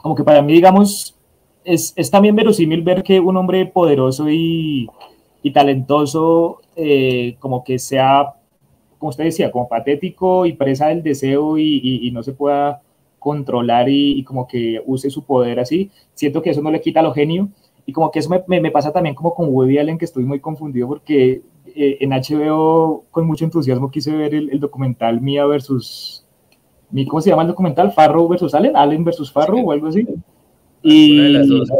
[0.00, 1.16] como que para mí, digamos,
[1.64, 4.88] es, es también verosímil ver que un hombre poderoso y,
[5.42, 8.34] y talentoso, eh, como que sea,
[8.98, 12.82] como usted decía, como patético y presa del deseo y, y, no se pueda
[13.18, 15.90] controlar y, como que use su poder así.
[16.14, 17.48] Siento que eso no le quita lo genio.
[17.86, 20.38] Y como que eso me, me, pasa también como con Woody Allen, que estoy muy
[20.38, 21.42] confundido porque
[21.74, 26.24] eh, en HBO con mucho entusiasmo quise ver el, el documental Mía versus
[27.08, 27.92] ¿cómo se llama el documental?
[27.92, 30.06] Farrow versus Allen, Allen versus Farrow o algo así.
[30.82, 31.70] Y alguna de las dos.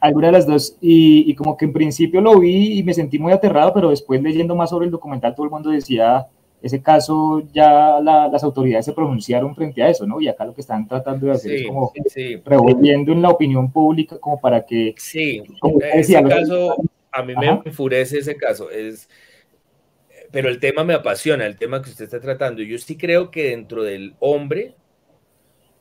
[0.00, 0.76] Alguna de las dos.
[0.80, 4.54] Y, como que en principio lo vi y me sentí muy aterrado, pero después leyendo
[4.54, 6.26] más sobre el documental, todo el mundo decía,
[6.60, 10.20] ese caso ya las autoridades se pronunciaron frente a eso, ¿no?
[10.20, 11.92] Y acá lo que están tratando de hacer es como
[12.44, 14.94] revolviendo en la opinión pública como para que...
[14.98, 16.76] Sí, como ese caso,
[17.10, 19.08] a mí me enfurece ese caso, es
[20.32, 22.62] pero el tema me apasiona, el tema que usted está tratando.
[22.62, 24.74] Yo sí creo que dentro del hombre,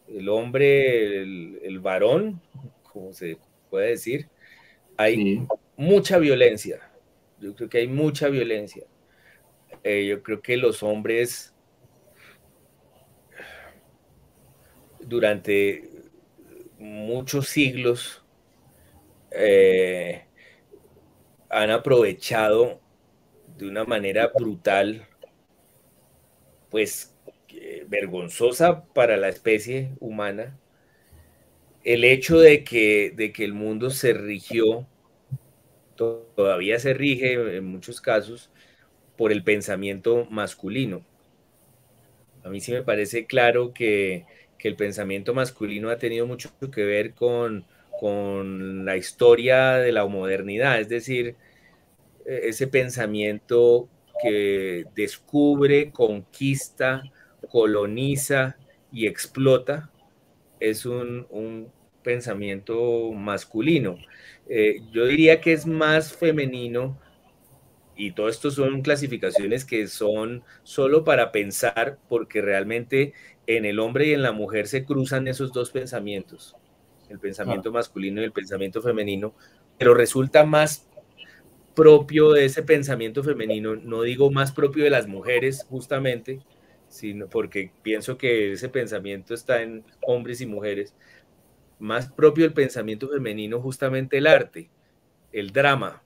[0.10, 2.42] el hombre, el, varón,
[2.84, 3.38] como se
[3.70, 4.28] puede decir,
[4.98, 5.48] hay
[5.78, 6.92] mucha violencia.
[7.40, 8.84] Yo creo que hay mucha violencia.
[9.84, 11.56] Eh, yo creo que los hombres
[15.00, 15.90] durante
[16.78, 18.22] muchos siglos
[19.32, 20.26] eh,
[21.50, 22.81] han aprovechado
[23.62, 25.08] de una manera brutal,
[26.70, 27.16] pues
[27.88, 30.58] vergonzosa para la especie humana,
[31.84, 34.88] el hecho de que, de que el mundo se rigió,
[35.96, 38.50] todavía se rige en muchos casos,
[39.18, 41.06] por el pensamiento masculino.
[42.44, 44.26] A mí sí me parece claro que,
[44.58, 47.66] que el pensamiento masculino ha tenido mucho que ver con,
[48.00, 51.36] con la historia de la modernidad, es decir,
[52.26, 53.90] ese pensamiento
[54.22, 57.04] que descubre, conquista,
[57.50, 58.58] coloniza
[58.92, 59.92] y explota,
[60.60, 61.70] es un,
[62.04, 63.96] pensamiento masculino.
[64.50, 66.98] Eh, yo diría que es más femenino
[67.96, 73.14] y todo esto son clasificaciones que son solo para pensar porque realmente
[73.46, 76.56] en el hombre y en la mujer se cruzan esos dos pensamientos,
[77.10, 79.36] el pensamiento masculino y el pensamiento femenino,
[79.78, 80.90] pero resulta más
[81.76, 86.42] propio de ese pensamiento femenino, no digo más propio de las mujeres justamente,
[86.88, 90.96] sino porque pienso que ese pensamiento está en hombres y mujeres,
[91.80, 94.70] más propio del pensamiento femenino justamente el arte,
[95.32, 96.04] el drama,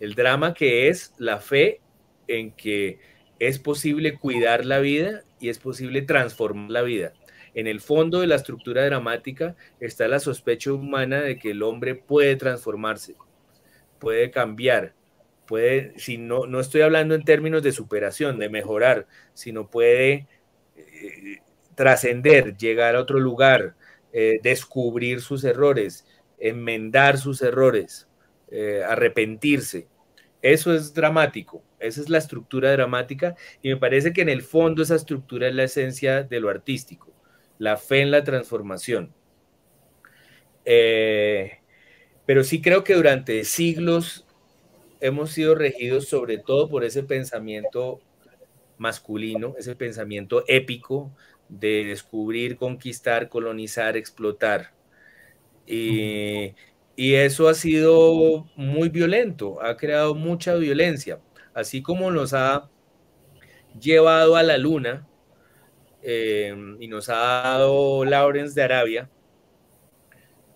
[0.00, 1.80] el drama que es la fe
[2.26, 2.98] en que
[3.38, 7.12] es posible cuidar la vida y es posible transformar la vida.
[7.54, 11.94] En el fondo de la estructura dramática está la sospecha humana de que el hombre
[11.94, 13.16] puede transformarse,
[13.98, 14.94] puede cambiar,
[15.46, 20.26] puede, si no, no estoy hablando en términos de superación, de mejorar, sino puede
[20.76, 21.38] eh,
[21.74, 23.74] trascender, llegar a otro lugar,
[24.12, 26.06] eh, descubrir sus errores,
[26.38, 28.08] enmendar sus errores,
[28.50, 29.86] eh, arrepentirse.
[30.42, 34.82] Eso es dramático, esa es la estructura dramática y me parece que en el fondo
[34.82, 37.12] esa estructura es la esencia de lo artístico,
[37.58, 39.12] la fe en la transformación.
[42.28, 44.26] Pero sí creo que durante siglos
[45.00, 48.02] hemos sido regidos sobre todo por ese pensamiento
[48.76, 51.10] masculino, ese pensamiento épico
[51.48, 54.74] de descubrir, conquistar, colonizar, explotar.
[55.66, 56.52] Y,
[56.96, 61.20] eso ha sido muy violento, ha creado mucha violencia,
[61.54, 62.68] así como nos ha
[63.80, 65.08] llevado a la luna
[66.02, 69.08] eh, y nos ha dado Lawrence de Arabia,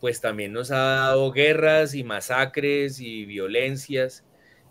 [0.03, 4.25] pues también nos ha dado guerras y masacres y violencias,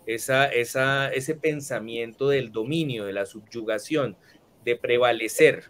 [0.06, 4.18] esa, esa, ese pensamiento del dominio, de la subyugación,
[4.66, 5.70] de prevalecer.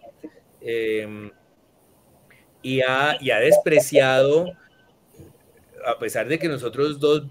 [0.61, 1.29] Eh,
[2.63, 4.51] y, ha, y ha despreciado,
[5.85, 7.27] a pesar de que nosotros dos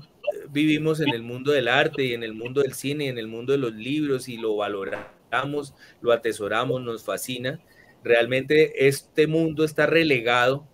[0.50, 3.26] vivimos en el mundo del arte y en el mundo del cine y en el
[3.26, 7.58] mundo de los libros y lo valoramos, lo atesoramos, nos fascina,
[8.04, 10.69] realmente este mundo está relegado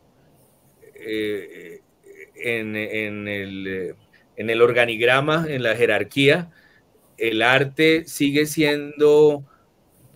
[1.06, 1.80] eh,
[2.36, 3.94] en, en, el,
[4.36, 6.50] en el organigrama, en la jerarquía.
[7.16, 9.44] El arte sigue siendo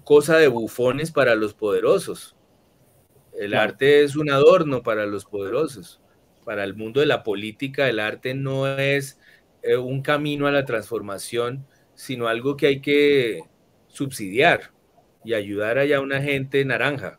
[0.04, 2.36] cosa de bufones para los poderosos.
[3.38, 6.00] El arte es un adorno para los poderosos.
[6.44, 9.18] Para el mundo de la política, el arte no es
[9.62, 13.42] eh, un camino a la transformación, sino algo que hay que
[13.88, 14.72] subsidiar
[15.24, 17.18] y ayudar allá a una gente naranja.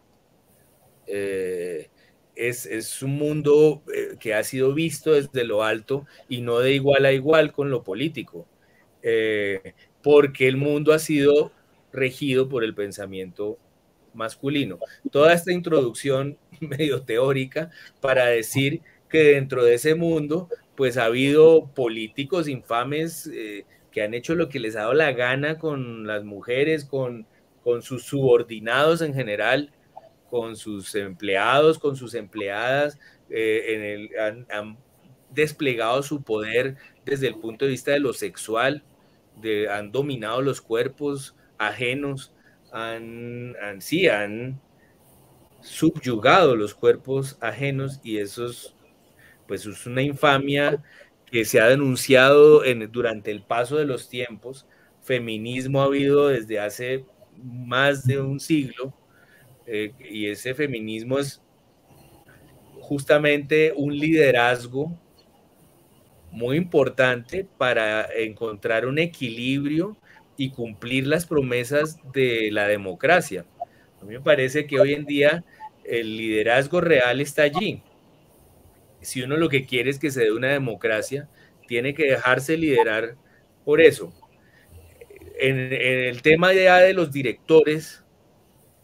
[1.08, 1.90] Eh,
[2.36, 7.06] es, un mundo eh, que ha sido visto desde lo alto y no de igual
[7.06, 8.48] a igual con lo político,
[10.04, 11.52] porque el mundo ha sido
[11.92, 13.58] regido por el pensamiento
[14.14, 14.80] masculino.
[15.12, 21.68] Toda esta introducción medio teórica para decir que dentro de ese mundo pues ha habido
[21.74, 26.24] políticos infames eh, que han hecho lo que les ha dado la gana con las
[26.24, 27.28] mujeres, con,
[27.64, 29.72] con sus subordinados en general,
[30.32, 32.98] con sus empleados, con sus empleadas,
[33.30, 34.78] eh, en el, han,
[35.30, 38.84] desplegado su poder desde el punto de vista de lo sexual,
[39.42, 42.34] de, han dominado los cuerpos ajenos,
[42.72, 44.60] han, han, sí, han
[45.62, 48.74] subyugado los cuerpos ajenos y eso es,
[49.48, 50.82] pues es una infamia
[51.26, 54.66] que se ha denunciado en, durante el paso de los tiempos.
[55.02, 57.06] Feminismo ha habido desde hace
[57.38, 58.94] más de un siglo
[59.74, 61.42] eh, y ese feminismo es
[62.82, 65.00] justamente un liderazgo
[66.30, 69.96] muy importante para encontrar un equilibrio
[70.36, 73.46] y cumplir las promesas de la democracia.
[74.02, 75.46] A mí me parece que hoy en día
[75.86, 77.82] el liderazgo real está allí.
[79.00, 81.30] Si uno lo que quiere es que se dé una democracia,
[81.66, 83.16] tiene que dejarse liderar
[83.64, 84.14] por eso.
[85.40, 88.01] En, el tema ya de los directores,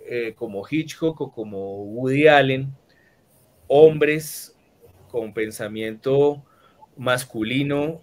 [0.09, 2.73] eh, como Hitchcock o como Woody Allen,
[3.67, 4.55] hombres
[5.09, 6.45] con pensamiento
[6.95, 8.01] masculino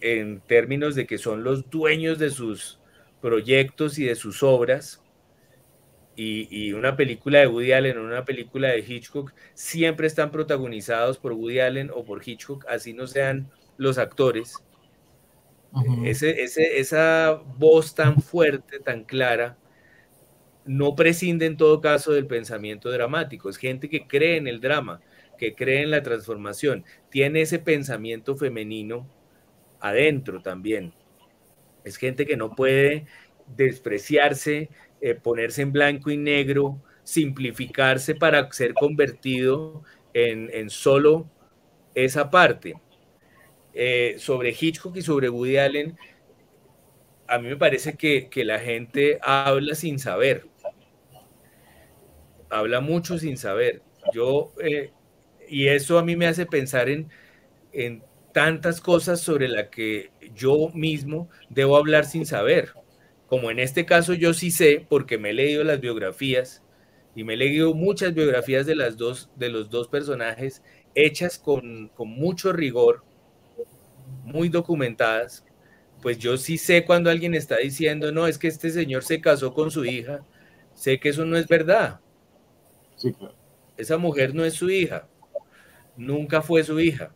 [0.00, 2.80] en términos de que son los dueños de sus
[3.20, 5.00] proyectos y de sus obras.
[6.14, 11.32] Y, una película de Woody Allen o una película de Hitchcock siempre están protagonizados por
[11.32, 14.62] Woody Allen o por Hitchcock, así no sean los actores.
[16.04, 16.44] ese,
[16.78, 19.56] esa voz tan fuerte, tan clara,
[20.64, 23.48] no prescinde en todo caso del pensamiento dramático.
[23.48, 25.00] Es gente que cree en el drama,
[25.38, 29.08] que cree en la transformación, tiene ese pensamiento femenino
[29.80, 30.92] adentro también.
[31.84, 33.06] Es gente que no puede
[33.56, 39.82] despreciarse, eh, ponerse en blanco y negro, simplificarse para ser convertido
[40.14, 41.28] en, solo
[41.94, 42.74] esa parte.
[43.74, 45.96] Eh, sobre Hitchcock y sobre Woody Allen,
[47.26, 50.46] a mí me parece que, la gente habla sin saber.
[52.52, 53.82] Habla mucho sin saber.
[54.12, 54.92] Yo, eh,
[55.48, 57.08] y eso a mí me hace pensar en,
[57.72, 62.74] en tantas cosas sobre las que yo mismo debo hablar sin saber.
[63.26, 66.62] Como en este caso yo sí sé porque me he leído las biografías
[67.14, 70.62] y me he leído muchas biografías de, las dos, de los dos personajes
[70.94, 73.02] hechas con, con mucho rigor,
[74.24, 75.44] muy documentadas,
[76.02, 79.54] pues yo sí sé cuando alguien está diciendo, no, es que este señor se casó
[79.54, 80.24] con su hija,
[80.74, 82.00] sé que eso no es verdad.
[83.76, 85.08] Esa mujer no es su hija,
[85.96, 87.12] nunca fue su hija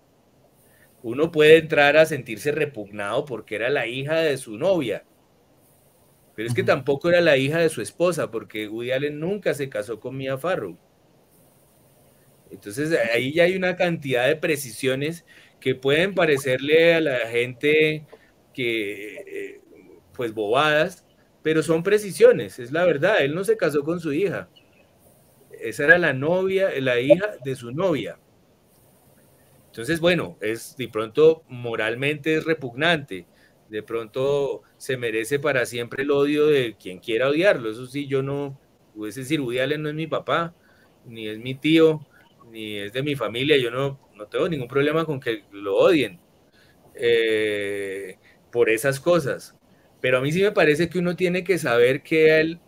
[1.07, 5.05] uno puede entrar a sentirse repugnado porque era la hija de su novia.
[6.34, 9.68] Pero es que tampoco era la hija de su esposa, porque Woody Allen nunca se
[9.68, 10.76] casó con Mia Farrow.
[12.51, 15.24] Entonces ahí ya hay una cantidad de precisiones
[15.61, 18.05] que pueden parecerle a la gente
[18.53, 19.61] que, eh,
[20.12, 21.07] pues bobadas,
[21.45, 23.20] pero son precisiones, es la verdad.
[23.20, 24.49] Él no se casó con su hija.
[25.61, 28.19] Esa era la novia, la hija de su novia.
[29.67, 33.27] Entonces, bueno, es de pronto moralmente es repugnante,
[33.69, 37.71] de pronto se merece para siempre el odio de quien quiera odiarlo.
[37.71, 38.59] Eso sí, yo no,
[39.07, 40.55] es decir, Woody no es mi papá,
[41.05, 42.07] ni es mi tío,
[42.51, 46.21] ni es de mi familia, yo no, no tengo ningún problema con que lo odien
[46.95, 48.19] eh,
[48.51, 49.55] por esas cosas.
[50.01, 52.61] Pero a mí sí me parece que uno tiene que saber que él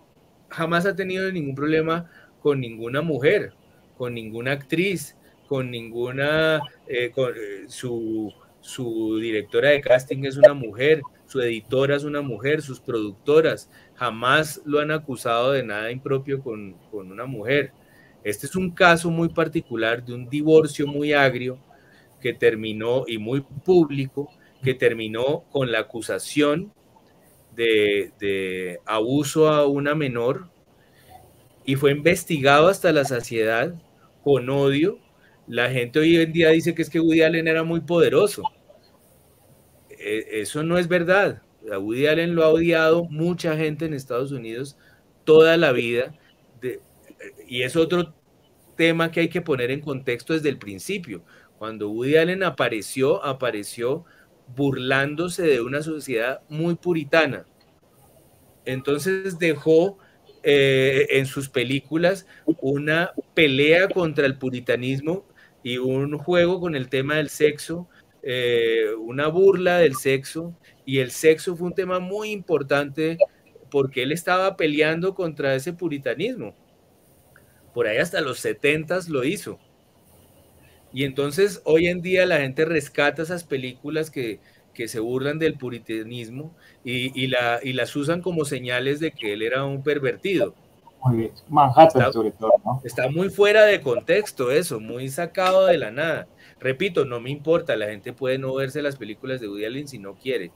[0.50, 2.10] jamás ha tenido ningún problema
[2.48, 3.52] con ninguna mujer,
[3.98, 5.14] con ninguna actriz,
[5.46, 8.32] con ninguna, eh, con, eh, su,
[8.62, 14.62] su directora de casting es una mujer, su editora es una mujer, sus productoras jamás
[14.64, 17.72] lo han acusado de nada impropio con, con una mujer.
[18.24, 21.58] Este es un caso muy particular de un divorcio muy agrio
[22.22, 24.30] que terminó y muy público,
[24.62, 26.72] que terminó con la acusación
[27.54, 30.48] de, de abuso a una menor
[31.68, 33.74] y fue investigado hasta la saciedad
[34.24, 34.98] con odio.
[35.46, 38.42] La gente hoy en día dice que es que Woody Allen era muy poderoso.
[39.90, 41.42] E, eso no es verdad.
[41.70, 44.78] A Woody Allen lo ha odiado mucha gente en Estados Unidos
[45.24, 46.14] toda la vida.
[47.46, 48.14] y es otro
[48.74, 51.22] tema que hay que poner en contexto desde el principio.
[51.58, 54.06] Cuando Woody Allen apareció, apareció
[54.56, 57.44] burlándose de una sociedad muy puritana.
[58.64, 59.98] Entonces dejó
[60.42, 62.26] eh, en sus películas
[62.60, 65.24] una pelea contra el puritanismo
[65.62, 67.88] y un juego con el tema del sexo,
[68.22, 70.54] eh, una burla del sexo,
[70.86, 73.18] y el sexo fue un tema muy importante
[73.70, 76.54] porque él estaba peleando contra ese puritanismo.
[77.74, 79.58] Por ahí hasta los 70 lo hizo.
[80.92, 84.40] Y entonces hoy en día la gente rescata esas películas que,
[84.86, 86.54] se burlan del puritanismo
[86.84, 90.54] y, la, y las usan como señales de que él era un pervertido.
[91.04, 91.32] Muy bien.
[91.48, 92.80] Manhattan está, sobre todo, ¿no?
[92.84, 96.28] Está muy fuera de contexto eso, muy sacado de la nada.
[96.60, 99.98] Repito, no me importa, la gente puede no verse las películas de Woody Allen si
[99.98, 100.50] no quiere.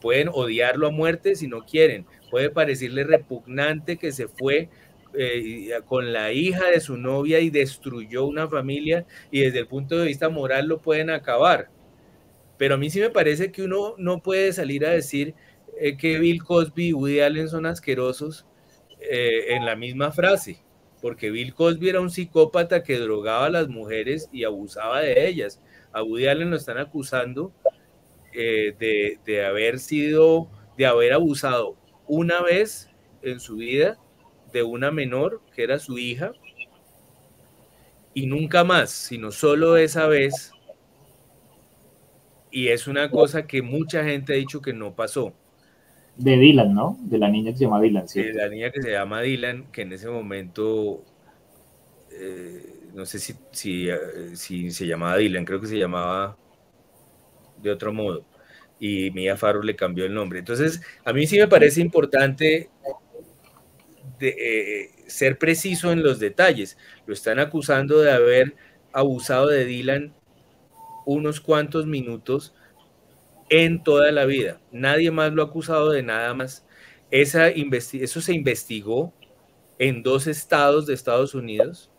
[0.00, 2.06] Pueden odiarlo a muerte si no quieren.
[2.30, 4.68] Puede parecerle repugnante que se fue
[5.14, 9.96] eh, con la hija de su novia y destruyó una familia y desde el punto
[9.98, 11.70] de vista moral lo pueden acabar.
[12.58, 15.34] Pero a mí sí me parece que uno no puede salir a decir
[15.80, 18.46] eh, que Bill Cosby y Woody Allen son asquerosos
[19.00, 20.62] eh, en la misma frase,
[21.00, 25.62] porque Bill Cosby era un psicópata que drogaba a las mujeres y abusaba de ellas.
[25.92, 27.52] A Woody Allen lo están acusando
[28.32, 32.90] de, de haber sido, de haber abusado una vez
[33.22, 33.98] en su vida
[34.52, 36.32] de una menor que era su hija
[38.14, 40.52] y nunca más, sino solo esa vez.
[42.50, 45.34] Y es una cosa que mucha gente ha dicho que no pasó.
[46.16, 46.98] De Dylan, ¿no?
[47.02, 48.06] De la niña que se llama Dylan.
[48.06, 51.04] De la niña que se llama Dylan, que en ese momento,
[52.10, 53.96] eh, no sé si, si, eh,
[54.34, 56.36] si, se llamaba Dylan, creo que se llamaba
[57.62, 58.24] de otro modo.
[58.80, 60.40] Y Mia Farrow le cambió el nombre.
[60.40, 62.68] Entonces, a mí sí me parece importante
[64.18, 66.76] de, eh, ser preciso en los detalles.
[67.06, 68.56] Lo están acusando de haber
[68.92, 70.14] abusado de Dylan
[71.08, 72.52] unos cuantos minutos
[73.48, 74.60] en toda la vida.
[74.70, 76.66] Nadie más lo ha acusado de nada más.
[77.10, 79.14] Esa eso se investigó
[79.78, 81.90] en dos estados de Estados Unidos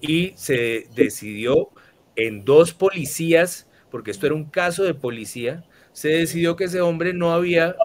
[0.00, 1.68] y se decidió
[2.16, 7.14] en dos policías, porque esto era un caso de policía, se decidió que ese hombre
[7.14, 7.76] no había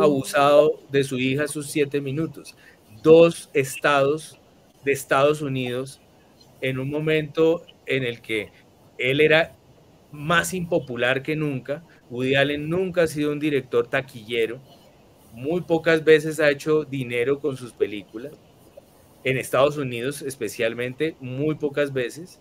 [0.00, 2.54] abusado de su hija sus siete minutos.
[3.02, 4.38] Dos estados
[4.84, 6.00] de Estados Unidos
[6.60, 8.50] en un momento en el que
[8.98, 9.56] él era
[10.12, 11.84] más impopular que nunca.
[12.08, 14.60] Woody Allen nunca ha sido un director taquillero.
[15.32, 18.32] Muy pocas veces ha hecho dinero con sus películas.
[19.24, 22.40] En Estados Unidos especialmente, muy pocas veces.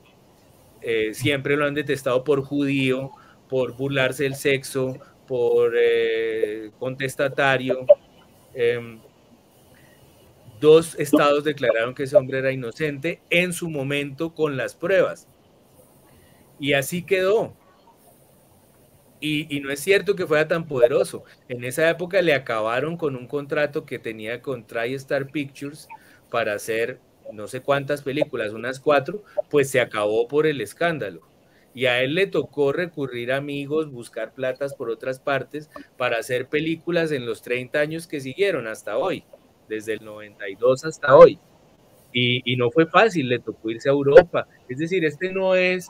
[0.82, 3.12] Eh, siempre lo han detestado por judío,
[3.50, 4.98] por burlarse del sexo,
[5.28, 7.86] por eh, contestatario.
[8.54, 9.00] Em,
[10.60, 15.28] dos estados declararon que ese hombre era inocente en su momento con las pruebas.
[16.60, 17.54] Y así quedó.
[19.22, 21.24] Y, no es cierto que fuera tan poderoso.
[21.50, 25.88] En esa época le acabaron con un contrato que tenía con TriStar Pictures
[26.30, 27.00] para hacer
[27.34, 31.30] no sé cuántas películas, unas cuatro, pues se acabó por el escándalo
[31.74, 36.48] y a él le tocó recurrir a amigos, buscar platas por otras partes para hacer
[36.48, 39.24] películas en los 30 años que siguieron hasta hoy,
[39.68, 41.40] desde el 92 hasta hoy.
[42.12, 44.48] Y, no fue fácil, le tocó irse a Europa.
[44.68, 45.88] Es decir, este no es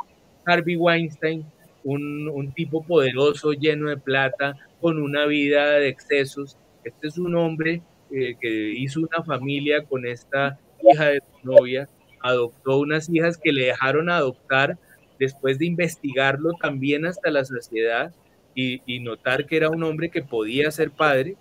[0.50, 1.46] Harvey Weinstein,
[1.84, 6.58] un, tipo poderoso, lleno de plata, con una vida de excesos.
[6.84, 7.82] Este es un hombre
[8.12, 11.90] eh, que hizo una familia con esta hija de su novia,
[12.22, 14.78] adoptó unas hijas que le dejaron adoptar
[15.20, 18.14] después de investigarlo también hasta la sociedad
[18.56, 21.38] y, notar que era un hombre que podía ser padre,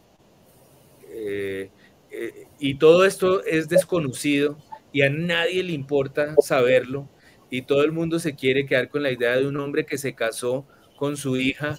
[1.10, 1.68] eh,
[2.12, 4.56] eh, y todo esto es desconocido
[4.92, 7.08] y a nadie le importa saberlo,
[7.50, 10.14] y todo el mundo se quiere quedar con la idea de un hombre que se
[10.14, 10.66] casó
[10.96, 11.78] con su hija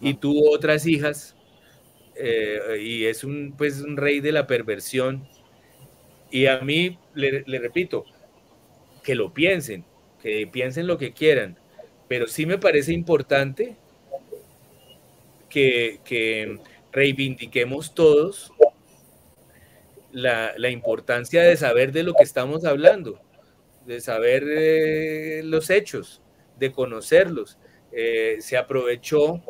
[0.00, 1.36] y tuvo otras hijas,
[2.16, 5.26] eh, y es un, pues, un rey de la perversión.
[6.30, 8.04] Y a mí, le, le repito,
[9.02, 9.84] que lo piensen,
[10.22, 11.58] que piensen lo que quieran,
[12.08, 13.76] pero sí me parece importante
[15.50, 16.58] que,
[16.92, 18.52] reivindiquemos todos
[20.12, 23.20] la, importancia de saber de lo que estamos hablando,
[23.86, 26.22] de saber eh, los hechos,
[26.58, 27.58] de conocerlos.
[27.92, 29.42] Eh, se aprovechó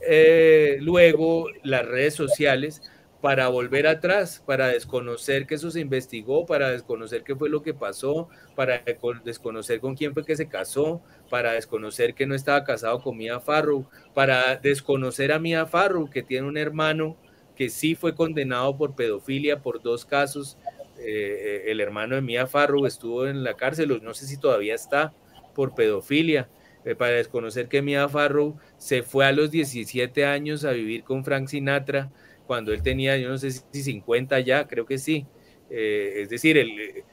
[0.00, 2.82] eh, luego las redes sociales
[3.20, 7.74] para volver atrás, para desconocer que eso se investigó, para desconocer qué fue lo que
[7.74, 8.82] pasó, para
[9.24, 13.40] desconocer con quién fue que se casó, para desconocer que no estaba casado con Mia
[13.40, 17.16] Farrow, para desconocer a Mia Farrow, que tiene un hermano
[17.56, 20.56] que sí fue condenado por pedofilia por dos casos.
[21.00, 25.12] Eh, el hermano de Mia Farrow estuvo en la cárcel, no sé si todavía está,
[25.54, 26.48] por pedofilia.
[26.84, 31.24] Eh, para desconocer que Mia Farrow se fue a los 17 años a vivir con
[31.24, 32.10] Frank Sinatra
[32.46, 35.26] cuando él tenía, yo no sé si 50 ya, creo que sí.
[35.70, 37.04] Eh, es decir,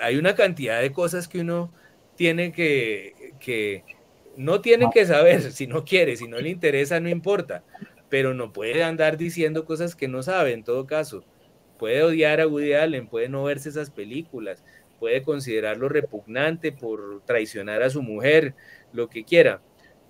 [0.00, 1.72] hay una cantidad de cosas que uno
[2.16, 3.84] tiene que, que,
[4.36, 7.64] no tiene que saber, si no quiere, si no le interesa, no importa,
[8.08, 11.24] pero no puede andar diciendo cosas que no sabe en todo caso.
[11.84, 14.64] Puede odiar a Woody Allen, puede no verse esas películas,
[14.98, 18.54] puede considerarlo repugnante por traicionar a su mujer,
[18.94, 19.60] lo que quiera,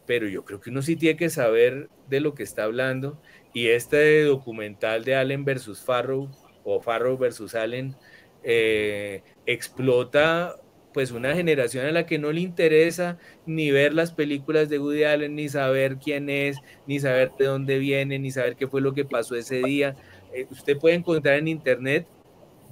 [0.06, 3.20] pero yo creo que uno sí tiene que saber de lo que está hablando
[3.52, 6.30] y este documental de Allen versus Farrow
[6.62, 7.96] o Farrow versus Allen
[8.44, 10.54] eh, explota
[10.94, 15.02] pues una generación a la que no le interesa ni ver las películas de Woody
[15.02, 16.56] Allen, ni saber quién es,
[16.86, 19.96] ni saber de dónde viene, ni saber qué fue lo que pasó ese día.
[20.34, 22.06] Eh, usted puede encontrar en internet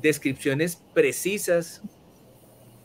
[0.01, 1.81] descripciones precisas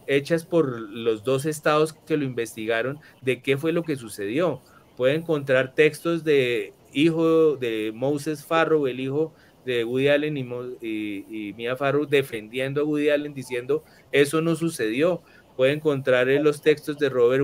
[0.06, 4.62] hechas por los dos estados que lo investigaron de qué fue lo que sucedió.
[4.96, 9.34] Puede encontrar textos de hijo de Moses Farrow, el hijo
[9.66, 15.22] de Woody Allen y, Mia Farrow defendiendo a Woody Allen diciendo eso no sucedió.
[15.58, 17.44] Puede encontrar en los textos de Robert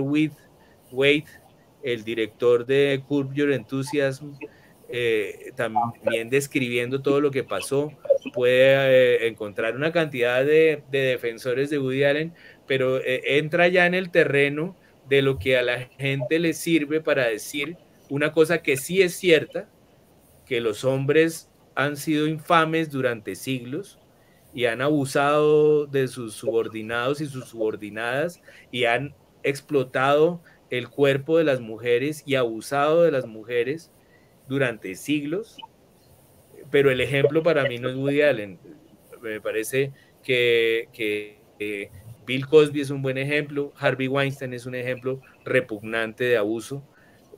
[0.90, 1.24] Wade,
[1.82, 4.32] el director de Curb Your Enthusiasm,
[4.88, 7.92] eh, también describiendo todo lo que pasó.
[8.32, 12.34] Puede eh, encontrar una cantidad de, defensores de Woody Allen,
[12.66, 14.76] pero eh, entra ya en el terreno
[15.08, 17.76] de lo que a la gente le sirve para decir
[18.08, 19.68] una cosa que sí es cierta,
[20.46, 23.98] que los hombres han sido infames durante siglos
[24.52, 28.40] y han abusado de sus subordinados y sus subordinadas
[28.70, 33.90] y han explotado el cuerpo de las mujeres y abusado de las mujeres
[34.48, 35.56] durante siglos.
[36.70, 38.58] Pero el ejemplo para mí no es Woody Allen.
[39.22, 39.92] Me parece
[40.22, 41.38] que,
[42.26, 46.82] Bill Cosby es un buen ejemplo, Harvey Weinstein es un ejemplo repugnante de abuso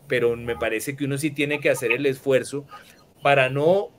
[0.08, 2.66] pero me parece que uno sí tiene que hacer el esfuerzo
[3.22, 3.90] para no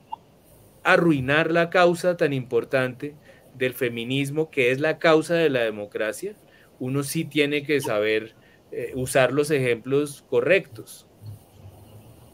[0.83, 3.15] arruinar la causa tan importante
[3.55, 6.35] del feminismo, que es la causa de la democracia.
[6.79, 8.35] Uno sí tiene que saber
[8.71, 11.06] eh, usar los ejemplos correctos.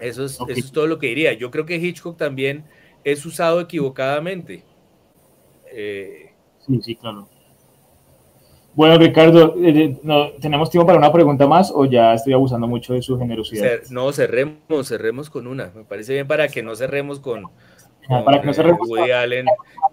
[0.03, 1.33] Eso es, eso es todo lo que diría.
[1.33, 2.65] Yo creo que Hitchcock también
[3.03, 4.63] es usado equivocadamente.
[5.71, 7.27] Eh, sí, sí, claro.
[8.75, 12.67] Bueno, Ricardo, eh, eh, no, ¿tenemos tiempo para una pregunta más o ya estoy abusando
[12.67, 13.81] mucho de su generosidad?
[13.91, 15.71] no, cerremos, cerremos con una.
[15.75, 17.43] Me parece bien para que no cerremos con,
[18.07, 19.45] para que no cerremos Woody Allen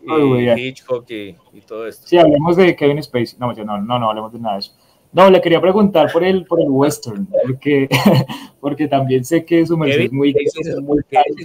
[0.03, 2.07] y Hitchcock y, todo esto.
[2.07, 3.39] Sí, hablemos de Kevin Spacey.
[3.39, 4.73] No, no, no, no hablemos de nada de eso.
[5.13, 7.89] No, le quería preguntar por el, por el western, porque,
[8.61, 10.31] porque también sé que su merced es muy...
[10.31, 10.81] Spacey es,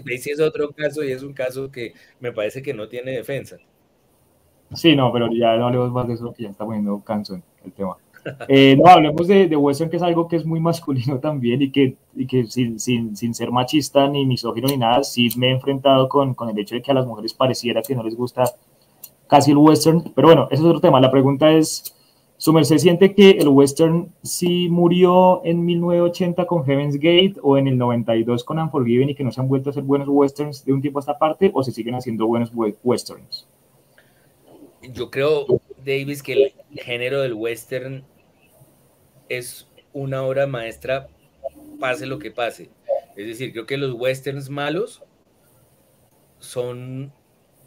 [0.05, 3.57] muy es otro caso y es un caso que me parece que no tiene defensa.
[4.73, 7.71] Sí, no, pero ya no hablemos más de eso, que ya está poniendo canso el
[7.71, 7.97] tema.
[8.47, 11.71] Eh, no, hablemos de, de, western, que es algo que es muy masculino también y
[11.71, 15.51] que, y que sin, sin, sin, ser machista ni misógino ni nada, sí me he
[15.51, 18.43] enfrentado con, con, el hecho de que a las mujeres pareciera que no les gusta
[19.27, 20.11] casi el western.
[20.15, 20.99] Pero bueno, ese es otro tema.
[20.99, 21.95] La pregunta es,
[22.45, 27.67] ¿su merced siente que el western sí murió en 1980 con Heaven's Gate o en
[27.67, 30.71] el 92 con Unforgiven y que no se han vuelto a hacer buenos westerns de
[30.71, 32.51] un tiempo a esta parte o se siguen haciendo buenos
[32.83, 33.47] westerns?
[34.93, 35.47] yo creo,
[35.83, 38.03] Davis, que el género del western
[39.27, 41.07] es una obra maestra,
[41.79, 42.69] pase lo que pase.
[43.15, 45.01] Es decir, creo que los westerns malos
[46.37, 47.11] son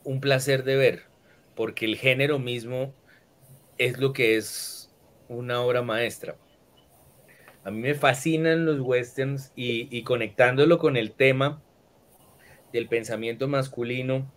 [0.05, 1.03] un placer de ver,
[1.57, 2.93] porque el género mismo
[3.79, 4.91] es lo que es
[5.29, 6.37] una obra maestra.
[7.65, 11.63] A mí me fascinan los westerns y, conectándolo con el tema
[12.73, 14.31] del pensamiento masculino,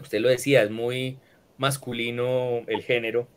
[0.00, 1.18] usted lo decía, es muy,
[1.56, 3.28] masculino el género.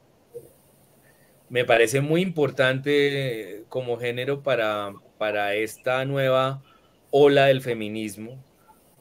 [1.49, 6.64] Me parece muy importante como género para, para esta nueva
[7.10, 8.41] ola del feminismo,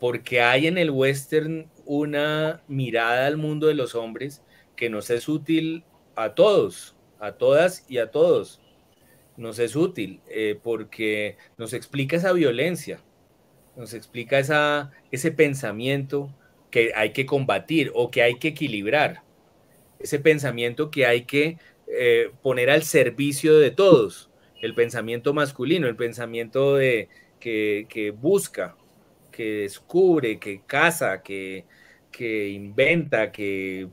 [0.00, 4.42] porque hay en el western una mirada al mundo de los hombres
[4.74, 5.84] que nos es útil
[6.24, 8.60] a todos, a todas y a todos.
[9.36, 13.00] Nos es útil eh, porque nos explica esa violencia,
[13.76, 16.34] nos explica esa, ese pensamiento
[16.70, 19.22] que hay que combatir o que hay que equilibrar,
[19.98, 24.30] ese pensamiento que hay que eh, poner al servicio de todos,
[24.60, 27.08] el pensamiento masculino, el pensamiento de,
[27.40, 28.76] que, busca,
[29.32, 31.64] que descubre, que caza, que,
[32.20, 33.88] inventa, que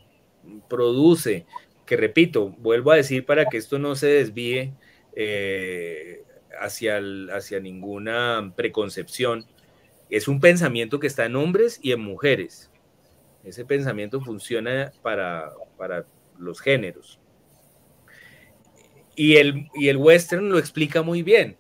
[0.69, 1.45] produce,
[1.87, 4.73] que repito, vuelvo a decir para que esto no se desvíe
[5.15, 6.21] eh,
[6.59, 7.01] hacia,
[7.33, 9.45] hacia ninguna preconcepción,
[10.09, 12.69] es un pensamiento que está en hombres y en mujeres.
[13.43, 16.05] Ese pensamiento funciona para, para
[16.37, 17.19] los géneros.
[19.15, 21.57] Y el, y el western lo explica muy bien.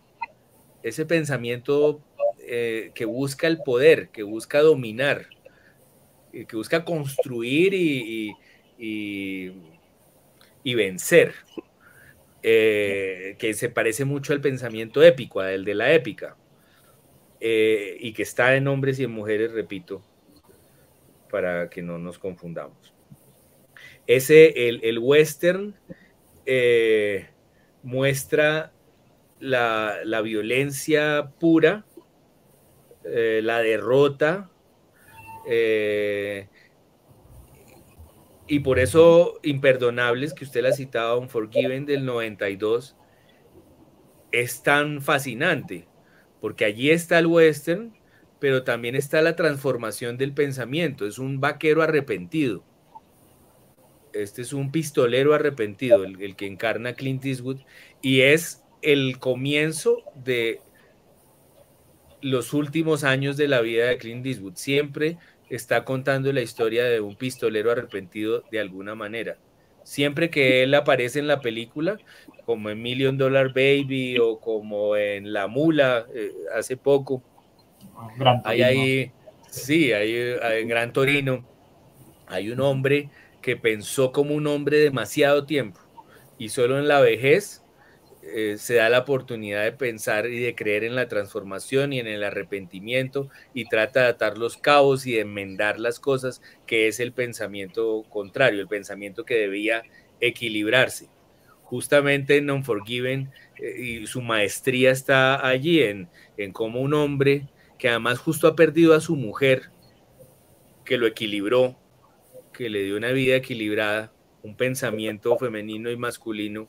[0.83, 2.01] Ese pensamiento
[2.39, 5.27] eh, que busca el poder, que busca dominar,
[6.33, 8.35] eh, que busca construir y,
[8.77, 9.51] y,
[10.75, 11.33] vencer,
[12.43, 16.37] eh, que se parece mucho al pensamiento épico, al de la épica,
[17.39, 20.01] y que está en hombres y en mujeres, repito,
[21.29, 22.93] para que no nos confundamos.
[24.07, 25.75] Ese, el, el western
[27.83, 28.71] muestra
[29.39, 31.85] la, violencia pura,
[33.03, 34.49] eh, la derrota,
[35.47, 36.47] eh,
[38.47, 42.95] y por eso Imperdonables, que usted la citaba, Unforgiven del 92,
[44.31, 45.87] es tan fascinante,
[46.39, 47.93] porque allí está el western,
[48.39, 52.63] pero también está la transformación del pensamiento, es un vaquero arrepentido.
[54.13, 57.59] Este es un pistolero arrepentido, el, el que encarna Clint Eastwood,
[58.01, 60.61] y es el comienzo de
[62.21, 64.55] los últimos años de la vida de Clint Eastwood.
[64.55, 65.17] Siempre
[65.49, 69.37] está contando la historia de un pistolero arrepentido de alguna manera.
[69.83, 71.97] Siempre que él aparece en la película,
[72.45, 77.23] como en Million Dollar Baby o como en La Mula eh, hace poco,
[78.43, 79.11] hay ahí,
[79.49, 81.45] sí, hay, en Gran Torino,
[82.27, 83.09] hay un hombre
[83.41, 85.79] que pensó como un hombre demasiado tiempo
[86.37, 87.63] y solo en la vejez
[88.33, 92.07] eh, se da la oportunidad de pensar y de creer en la transformación y en
[92.07, 96.99] el arrepentimiento y trata de atar los cabos y de enmendar las cosas, que es
[96.99, 99.83] el pensamiento contrario, el pensamiento que debía
[100.19, 101.09] equilibrarse.
[101.63, 107.47] Justamente en Unforgiven eh, y su maestría está allí en, en cómo un hombre
[107.79, 109.69] que además justo ha perdido a su mujer,
[110.83, 111.77] que lo equilibró,
[112.53, 114.11] que le dio una vida equilibrada,
[114.43, 116.67] un pensamiento femenino y masculino,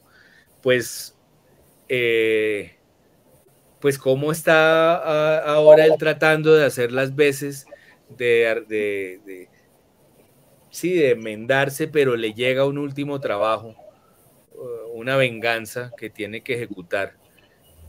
[0.63, 1.18] pues
[1.89, 2.75] eh,
[3.81, 7.67] pues cómo está ahora él tratando de hacer las veces
[8.17, 9.49] de, de,
[10.71, 13.75] sí, de enmendarse, pero le llega un último trabajo,
[14.55, 17.15] uh, una venganza que tiene que ejecutar.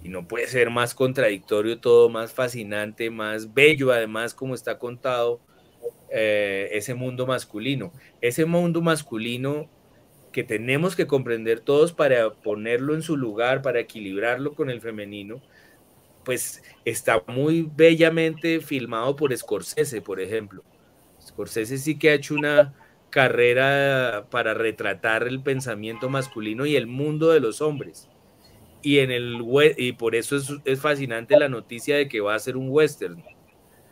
[0.02, 5.42] Y no puede ser más contradictorio todo, más fascinante, más bello, además, como está contado
[6.10, 7.92] eh, ese mundo masculino.
[8.22, 9.70] Ese mundo masculino
[10.32, 15.42] que tenemos que comprender todos para ponerlo en su lugar, para equilibrarlo con el femenino,
[16.24, 20.64] pues está muy bellamente filmado por Scorsese, por ejemplo.
[21.22, 22.74] Scorsese sí que ha hecho una
[23.10, 28.08] carrera para retratar el pensamiento masculino y el mundo de los hombres.
[28.82, 29.42] Y, en el,
[29.78, 33.24] y por eso es, es fascinante la noticia de que va a ser un western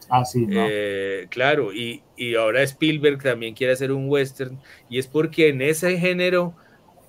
[0.10, 2.02] Ah, eh, claro, y,
[2.38, 4.58] ahora Spielberg también quiere hacer un western,
[4.90, 6.56] y es porque en ese género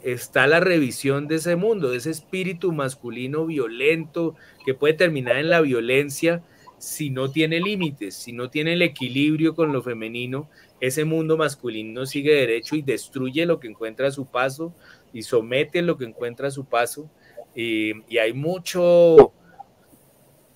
[0.02, 4.34] está la revisión de ese mundo, de ese espíritu masculino violento
[4.64, 6.42] que puede terminar en la violencia
[6.78, 10.48] si no tiene límites, si no tiene el equilibrio con lo femenino,
[10.80, 14.72] ese mundo masculino sigue derecho y destruye lo que encuentra a su paso
[15.12, 17.10] y somete lo que encuentra a su paso.
[17.54, 19.32] y hay mucho,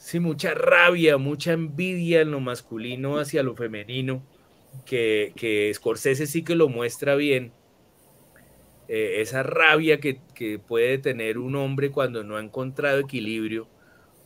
[0.02, 4.20] Sí, mucha rabia, mucha envidia en lo masculino hacia lo femenino,
[4.84, 7.52] que, que Scorsese sí que lo muestra bien.
[8.88, 10.18] Eh, esa rabia que,
[10.66, 13.68] puede tener un hombre cuando no ha encontrado equilibrio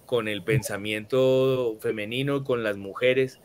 [0.06, 3.38] con el pensamiento femenino, con las mujeres,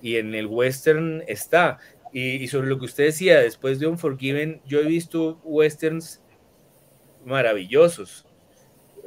[0.00, 1.80] y en el western está.
[2.12, 6.22] Y, sobre lo que usted decía, después de Unforgiven, yo he visto westerns
[7.24, 8.26] maravillosos,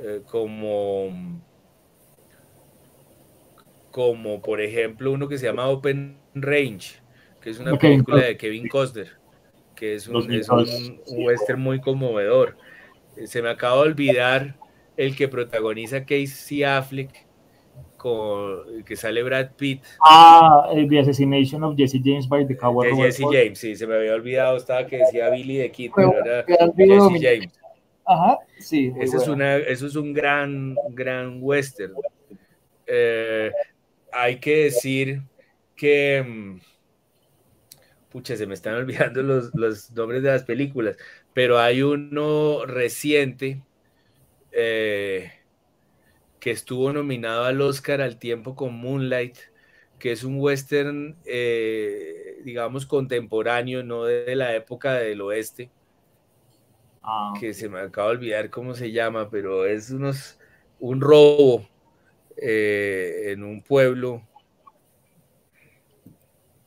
[0.01, 1.13] eh, como
[3.97, 6.99] como por ejemplo uno que se llama Open Range,
[7.41, 9.09] que es una película de Kevin Costner,
[9.73, 10.17] que es un,
[11.07, 12.55] western muy conmovedor.
[13.25, 14.55] Se me acaba de olvidar
[14.97, 17.25] el que protagoniza Casey Affleck,
[17.97, 19.81] con, que sale Brad Pitt.
[20.05, 22.89] Ah, eh, The Assassination of Jesse James by the Cowboy.
[22.89, 26.13] De Jesse James, sí, se me había olvidado, estaba que decía Billy the Kid, pero
[26.23, 27.59] era Jesse James.
[28.05, 28.93] Ajá, sí.
[28.99, 31.93] Eso es, una, eso es un gran, gran western.
[32.85, 33.51] Eh,
[34.11, 35.21] hay que decir
[35.75, 36.23] que.
[36.27, 36.59] Mm,
[38.09, 40.97] pucha, se me están olvidando los, los nombres de las películas,
[41.33, 43.61] pero hay uno reciente
[44.51, 45.31] eh,
[46.39, 49.37] que estuvo nominado al Oscar al tiempo con Moonlight,
[49.99, 55.69] que es un western, eh, digamos, contemporáneo, no de la época del oeste,
[57.03, 60.39] ah, que se me acaba de olvidar cómo se llama, pero es unos,
[60.79, 61.67] un robo
[62.37, 64.21] eh, en un pueblo.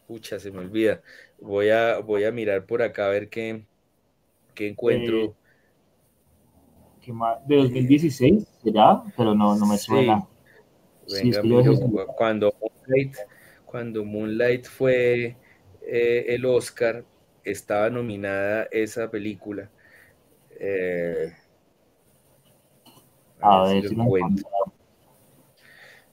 [0.07, 1.03] Pucha, se me olvida.
[1.41, 3.65] Voy a, voy a mirar por acá a ver qué,
[4.55, 5.35] qué encuentro
[7.47, 10.27] de 2016 será, pero no, no me suena.
[12.17, 13.17] cuando, Moonlight,
[13.65, 15.37] cuando Moonlight fue
[15.83, 17.05] eh, el Oscar,
[17.45, 19.71] estaba nominada esa película.
[20.59, 21.33] Eh,
[23.41, 24.49] a, ver, si lo encuentro.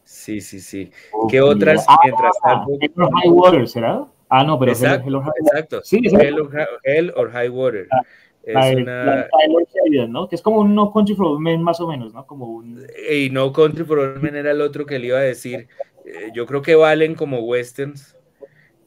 [0.08, 0.90] Sí, sí, sí.
[1.30, 1.86] ¿Qué otras?
[1.86, 2.72] Ah, mientras tanto...
[2.80, 4.06] High Water, ¿será?
[4.30, 5.82] Ah, no, pero exacto, Hell, exacto.
[5.84, 6.00] Sí,
[6.84, 7.90] Hell, or High Water.
[7.92, 9.28] Ah, es una...
[10.08, 10.30] ¿no?
[10.30, 12.26] Que es como un No Country for Old Men más o menos, ¿no?
[12.26, 12.88] Como un...
[13.12, 15.68] Y No Country for Old Men era el otro que le iba a decir.
[16.06, 18.16] Eh, yo creo que valen como westerns.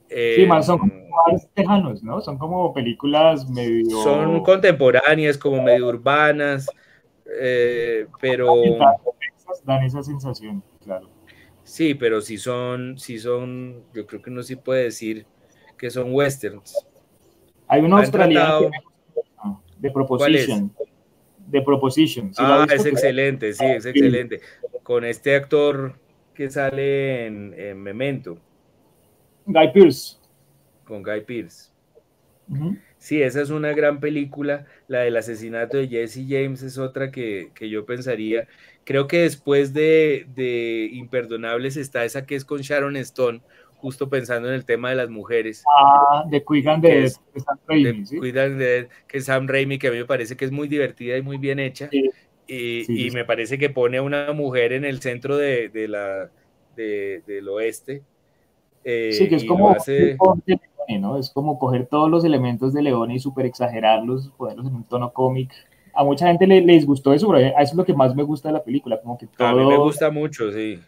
[0.08, 0.94] sí, más son como
[1.28, 2.22] más tejanos, ¿no?
[2.22, 3.90] Son como películas medio...
[4.02, 6.66] Son contemporáneas, como medio urbanas,
[7.38, 8.54] eh, pero...
[9.64, 11.08] Dan esa sensación, claro.
[11.62, 15.24] Sí, pero si son, si son, yo creo que uno sí puede decir
[15.78, 16.74] que son westerns.
[17.68, 18.70] Hay un australiano
[19.78, 20.74] de Proposition.
[21.46, 22.32] De Proposition.
[22.38, 24.40] ah, es excelente, sí, es excelente.
[24.82, 25.94] Con este actor
[26.34, 28.38] que sale en, Memento.
[29.46, 30.18] Guy Pierce.
[30.84, 31.70] Con Guy Pierce.
[32.98, 34.66] Sí, esa es una gran película.
[34.88, 38.46] La del asesinato de Jesse James es otra que, yo pensaría.
[38.90, 43.40] Creo que después de, de, Imperdonables está esa que es con Sharon Stone,
[43.76, 45.62] justo pensando en el tema de las mujeres.
[45.80, 48.04] Ah, de Cuidan de, Sam Raimi.
[48.04, 48.18] ¿sí?
[48.18, 51.22] Cuidan de que Sam Raimi, que a mí me parece que es muy divertida y
[51.22, 51.88] muy bien hecha.
[51.92, 56.28] y, y me parece que pone a una mujer en el centro de, de la,
[56.74, 58.02] del oeste.
[58.82, 60.16] Eh, sí, que es como, hace...
[60.98, 61.16] ¿no?
[61.16, 65.12] es como coger todos los elementos de León y super exagerarlos, ponerlos en un tono
[65.12, 65.52] cómic.
[66.00, 68.48] A mucha gente le, les gustó eso, pero eso es lo que más me gusta
[68.48, 69.00] de la película.
[69.00, 69.48] Como que todo...
[69.48, 70.80] A mí me gusta mucho, sí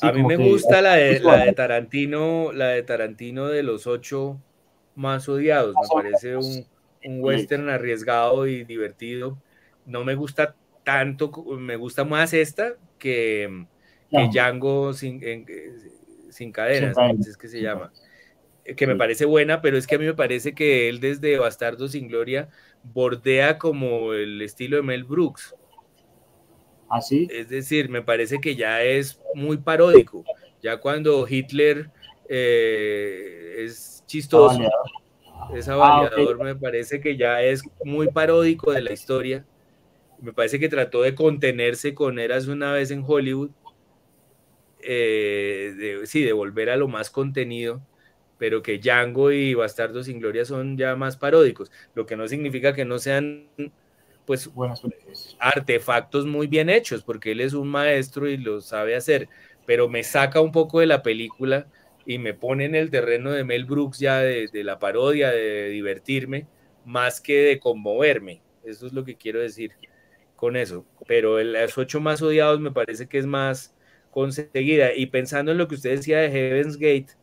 [0.00, 4.40] a mí me gusta la de, la de Tarantino, la de Tarantino de los ocho
[4.94, 5.74] más odiados.
[5.74, 6.66] Me parece un,
[7.04, 9.38] un western arriesgado y divertido.
[9.86, 10.54] No me gusta
[10.84, 13.66] tanto, me gusta más esta que,
[14.10, 15.20] que Django sin,
[16.30, 16.96] sin cadenas,
[17.26, 17.92] es que se llama.
[18.76, 21.88] Que me parece buena, pero es que a mí me parece que él desde Bastardo
[21.88, 22.48] sin Gloria
[22.82, 25.54] bordea como el estilo de Mel Brooks.
[26.88, 27.28] Así.
[27.30, 30.24] ¿Ah, es decir, me parece que ya es muy paródico.
[30.62, 31.90] Ya cuando Hitler
[32.28, 34.60] eh, es chistoso,
[35.54, 39.44] es avaliador, me parece que ya es muy paródico de la historia.
[40.20, 43.50] Me parece que trató de contenerse con Eras una vez en Hollywood.
[44.80, 47.82] Eh, sí, de volver a lo más contenido,
[48.38, 52.72] pero que Django y Bastardo sin Gloria son ya más paródicos, lo que no significa
[52.72, 53.48] que no sean
[54.24, 54.50] pues
[55.38, 59.28] artefactos muy bien hechos, porque él es un maestro y lo sabe hacer,
[59.66, 61.66] pero me saca un poco de la película
[62.08, 66.46] y me pone en el terreno de Mel Brooks ya de, la parodia, de divertirme,
[66.86, 68.40] más que de conmoverme.
[68.64, 69.72] Eso es lo que quiero decir
[70.36, 70.86] con eso.
[71.06, 73.74] Pero el, los ocho más odiados me parece que es más
[74.10, 74.94] conseguida.
[74.94, 77.17] Y pensando en lo que usted decía de Heaven's Gate,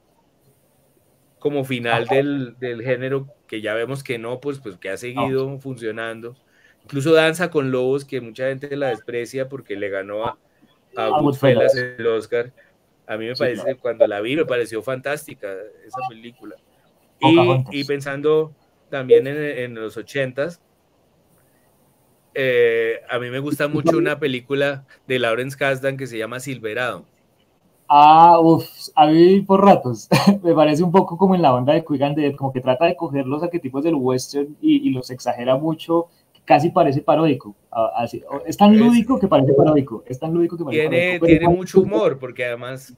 [1.46, 5.60] como final del, del, género, que ya vemos que no, pues, pues que ha seguido
[5.60, 6.36] funcionando
[6.84, 10.40] incluso Danza con Lobos, que mucha gente la desprecia porque le ganó a,
[10.96, 12.52] a Goodfellas el Oscar.
[13.06, 15.54] A mí me parece, cuando la vi, me pareció fantástica
[15.86, 16.56] esa película.
[17.20, 18.56] Y, y pensando
[18.90, 20.60] también en, en los ochentas,
[22.34, 27.06] eh, a mí me gusta mucho una película de Lawrence Kasdan que se llama Silverado.
[27.88, 30.08] Ah, uff, a mí por ratos.
[30.44, 32.96] me parece un poco como en la onda de Quick Dead, como que trata de
[32.96, 36.08] coger los arquetipos del western y, y los exagera mucho
[36.46, 37.56] casi parece paródico.
[37.96, 40.04] Así, es tan lúdico que parece paródico.
[40.08, 42.94] Es tan lúdico que parece tiene, Tiene mucho humor, porque además,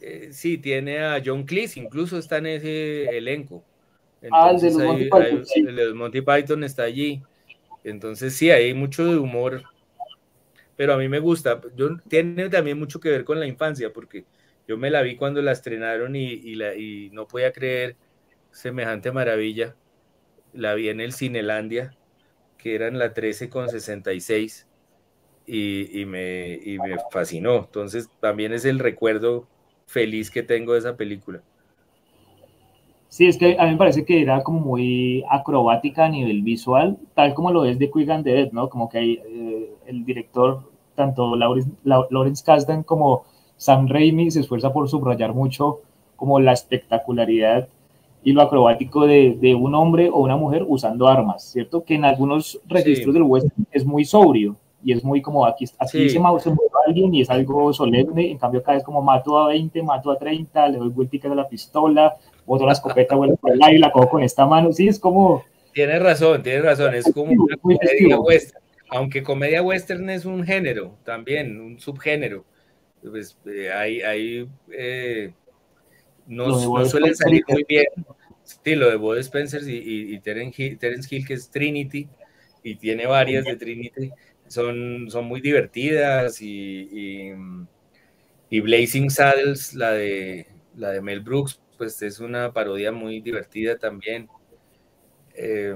[0.00, 3.64] eh, sí, tiene a John Cleese, incluso está en ese elenco.
[4.30, 5.44] ah, el de los Monty Python.
[5.56, 7.22] El de Monty Python está allí.
[7.82, 9.62] Entonces, sí, hay mucho de humor.
[10.82, 11.60] Pero a mí me gusta.
[11.76, 14.24] Yo, tiene también mucho que ver con la infancia, porque
[14.66, 17.94] yo me la vi cuando la estrenaron y, y, la, y no podía creer
[18.50, 19.76] semejante maravilla.
[20.52, 21.96] La vi en el Cinelandia,
[22.58, 24.66] que era en la 13 con 66
[25.46, 27.58] y, y, me, y me fascinó.
[27.58, 29.46] Entonces también es el recuerdo
[29.86, 31.44] feliz que tengo de esa película.
[33.06, 36.98] Sí, es que a mí me parece que era como muy acrobática a nivel visual,
[37.14, 38.68] tal como lo es de Quick and Dead, ¿no?
[38.68, 43.24] Como que hay, eh, el director, tanto Lawrence, Lawrence Kasdan como
[43.56, 45.80] Sam Raimi, se esfuerza por subrayar mucho
[46.16, 47.68] como la espectacularidad
[48.24, 51.84] y lo acrobático de, de, un hombre o una mujer usando armas, ¿cierto?
[51.84, 53.12] Que en algunos registros sí.
[53.12, 56.08] del western es muy sobrio y es muy como aquí, aquí sí.
[56.08, 59.48] se, se mueve alguien y es algo solemne, en cambio acá es como mato a
[59.48, 62.16] 20, mato a 30, le doy vueltas de la pistola,
[62.46, 65.44] boto la escopeta, vuelvo por el aire la cojo con esta mano, sí, es como...
[65.72, 68.61] Tienes razón, tienes razón, es como una comedia western,
[68.92, 72.44] aunque comedia western es un género también, un subgénero,
[73.02, 75.32] pues eh, hay, hay eh,
[76.26, 77.86] no, no suelen salir muy bien,
[78.44, 82.06] sí, lo de Bud Spencer y, y, y Terence, Hill, Terence Hill, que es Trinity,
[82.62, 84.10] y tiene varias de Trinity,
[84.46, 87.32] son, son muy divertidas y, y,
[88.50, 90.46] y, Blazing Saddles, la de,
[90.76, 94.28] la de Mel Brooks, pues es una parodia muy divertida también.
[95.34, 95.74] Eh,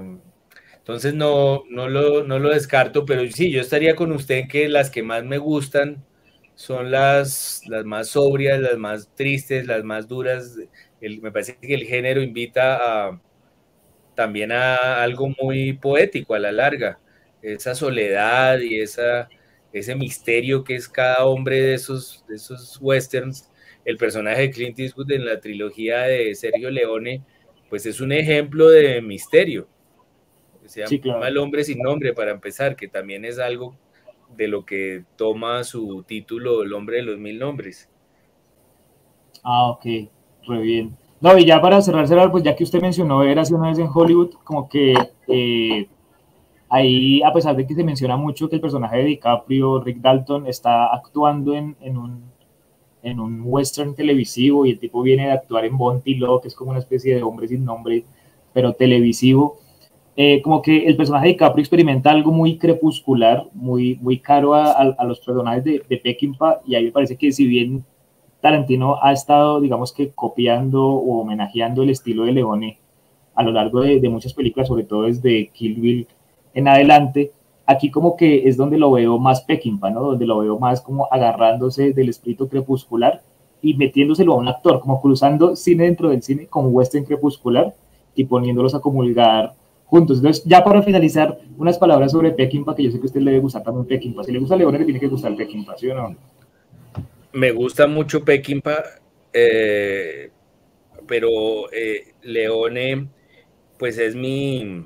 [0.87, 4.69] entonces no, no, lo, no lo descarto, pero sí, yo estaría con usted en que
[4.69, 6.05] las que más me gustan
[6.55, 10.55] son las, las más sobrias, las más tristes, las más duras.
[11.01, 13.21] El, me parece que el género invita a,
[14.15, 16.99] también a algo muy poético a la larga
[17.41, 19.27] esa soledad y esa,
[19.73, 23.51] ese misterio que es cada hombre de esos, de esos westerns.
[23.83, 27.23] El personaje de Clint Eastwood en la trilogía de Sergio Leone,
[27.69, 29.67] pues es un ejemplo de misterio.
[30.67, 31.25] Se llama sí, claro.
[31.25, 33.75] El hombre sin nombre, para empezar, que también es algo
[34.35, 37.89] de lo que toma su título El hombre de los mil nombres.
[39.43, 39.85] Ah, ok,
[40.47, 40.97] muy bien.
[41.19, 43.79] No, y ya para cerrar, cerrar, pues ya que usted mencionó ver hace una vez
[43.79, 44.93] en Hollywood, como que
[45.27, 45.87] eh,
[46.69, 50.47] ahí, a pesar de que se menciona mucho que el personaje de DiCaprio, Rick Dalton,
[50.47, 52.23] está actuando en, en, un,
[53.01, 56.55] en un western televisivo y el tipo viene de actuar en Bonty Law, que es
[56.55, 58.03] como una especie de hombre sin nombre,
[58.53, 59.59] pero televisivo,
[60.19, 64.83] eh, como que el personaje de DiCaprio experimenta algo muy crepuscular, muy, muy caro a,
[65.05, 67.85] los personajes de, de Peckinpah, y ahí me parece que si bien
[68.41, 72.79] Tarantino ha estado, digamos que, copiando o homenajeando el estilo de Leone
[73.35, 76.07] a lo largo de, de muchas películas, sobre todo desde Kill Bill
[76.55, 77.31] en adelante,
[77.67, 80.01] aquí como que es donde lo veo más Peckinpah, ¿no?
[80.01, 83.21] Donde lo veo más como agarrándose del espíritu crepuscular
[83.61, 87.75] y metiéndoselo a un actor, como cruzando cine dentro del cine con western crepuscular
[88.15, 89.53] y poniéndolos a comulgar
[89.87, 90.17] juntos.
[90.17, 93.31] Entonces, ya para finalizar, unas palabras sobre Peckinpah, que yo sé que a usted le
[93.31, 94.23] debe gustar también Peckinpah.
[94.23, 96.15] Si le gusta Leone, le tiene que gustar Peckinpah, ¿sí o no?
[97.33, 98.83] Me gusta mucho Peckinpah,
[99.33, 100.29] eh,
[101.07, 103.07] pero eh, Leone,
[103.79, 104.85] pues es mi,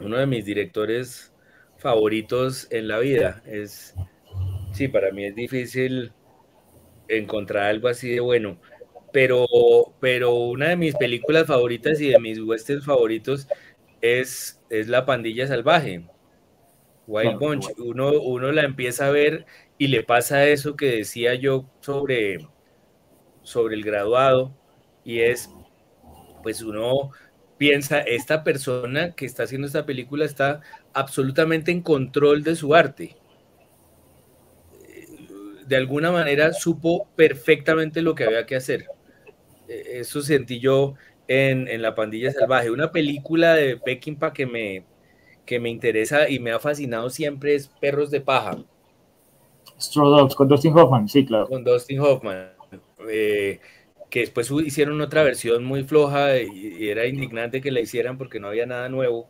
[0.00, 1.32] uno de mis directores
[1.78, 3.42] favoritos en la vida.
[3.46, 3.94] Es,
[4.72, 6.12] sí, para mí es difícil
[7.08, 8.58] encontrar algo así de bueno,
[9.12, 9.46] pero,
[10.00, 13.46] pero una de mis películas favoritas y de mis westerns favoritos
[14.04, 16.04] es, es La Pandilla Salvaje.
[17.06, 19.46] Wild Bunch, uno, uno la empieza a ver
[19.78, 22.38] y le pasa eso que decía yo sobre,
[23.42, 24.54] sobre el graduado,
[25.04, 25.50] y es,
[26.42, 27.10] pues uno
[27.58, 30.60] piensa, esta persona que está haciendo esta película está
[30.92, 33.16] absolutamente en control de su arte.
[35.66, 38.86] De alguna manera supo perfectamente lo que había que hacer.
[39.66, 40.94] Eso sentí yo
[41.28, 42.70] en, en La Pandilla Salvaje.
[42.70, 44.84] Una película de Peckinpah que me,
[45.44, 48.58] que me interesa y me ha fascinado siempre es Perros de Paja.
[49.78, 51.48] Straw Dogs, con Dustin Hoffman, sí, claro.
[51.48, 52.52] Con Dustin Hoffman.
[53.08, 53.60] Eh,
[54.10, 58.38] que después hicieron otra versión muy floja y, y, era indignante que la hicieran porque
[58.38, 59.28] no había nada nuevo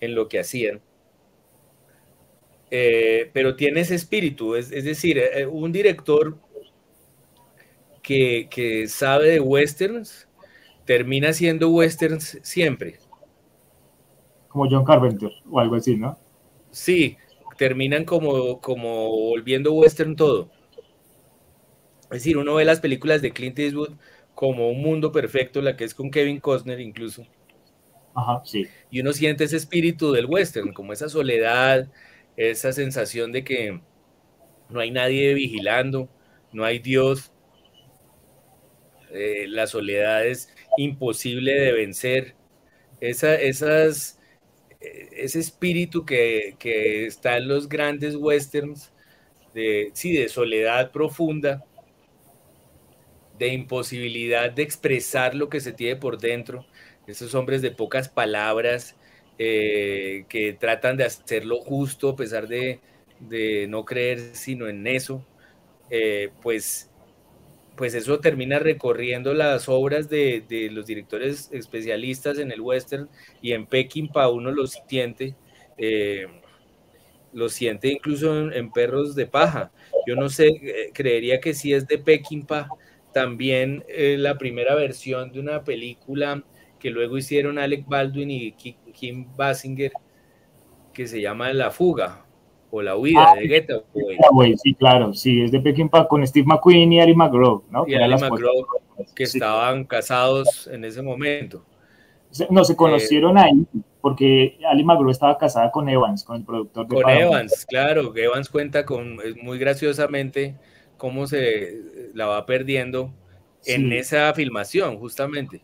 [0.00, 0.80] en lo que hacían.
[2.74, 6.38] Eh, pero tiene ese espíritu, es, es decir, eh, un director
[8.02, 10.26] que, que, sabe de westerns
[10.92, 12.98] termina siendo westerns siempre.
[14.48, 16.18] Como John Carpenter o algo así, ¿no?
[17.56, 20.50] terminan como, como volviendo western todo.
[22.04, 23.92] Es decir, uno ve las películas de Clint Eastwood
[24.34, 27.26] como un mundo perfecto, la que es con Kevin Costner incluso.
[28.14, 28.66] Ajá, sí.
[28.90, 31.88] Y uno siente ese espíritu del western, como esa soledad,
[32.36, 33.80] esa sensación de que
[34.68, 36.10] no hay nadie vigilando,
[36.52, 37.32] no hay Dios.
[39.10, 42.34] Eh, la soledad es imposible de vencer.
[43.00, 44.20] Esa, esas,
[44.80, 46.56] ese espíritu que,
[47.06, 48.92] está en los grandes westerns
[49.54, 51.64] de, sí, de soledad profunda,
[53.38, 56.64] de imposibilidad de expresar lo que se tiene por dentro,
[57.06, 58.96] esos hombres de pocas palabras
[59.38, 62.80] eh, que tratan de hacerlo justo a pesar de,
[63.68, 65.26] no creer sino en eso,
[65.90, 66.91] eh, pues,
[67.82, 73.08] pues eso termina recorriendo las obras de, los directores especialistas en el western
[73.40, 75.34] y en Peckinpah uno lo siente.
[75.76, 76.28] Eh,
[77.32, 79.72] lo siente incluso en, Perros de Paja.
[80.06, 82.68] Yo no sé, eh, creería que si es de Peckinpah,
[83.12, 86.44] también eh, la primera versión de una película
[86.78, 89.90] que luego hicieron Alec Baldwin y Kim Basinger,
[90.94, 92.26] que se llama La Fuga
[92.74, 94.56] o La Huida ah, de Getaway.
[94.56, 97.84] Sí, claro, sí, es de Peckinpah con Steve McQueen y Ali McGraw, ¿no?
[97.86, 98.66] Y Ali McGraw,
[99.14, 101.66] que estaban casados en ese momento.
[102.48, 103.66] No, se conocieron ahí
[104.00, 108.48] porque Ali McGraw estaba casada con Evans, con el productor de Con Evans, claro, Evans
[108.48, 110.56] cuenta con, muy graciosamente,
[110.96, 113.12] cómo se la va perdiendo
[113.66, 115.60] en esa filmación, justamente.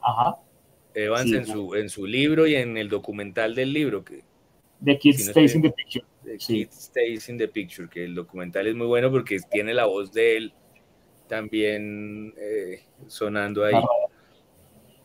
[0.00, 0.36] Ajá.
[0.94, 4.04] Evans en, su, en su libro y en el documental del libro.
[4.04, 4.22] Que,
[4.84, 6.04] The Kid Stays in the Picture.
[6.24, 9.86] The Kid Stays in the Picture, que el documental es muy bueno porque tiene la
[9.86, 10.52] voz de él
[11.28, 13.74] también eh, sonando ahí.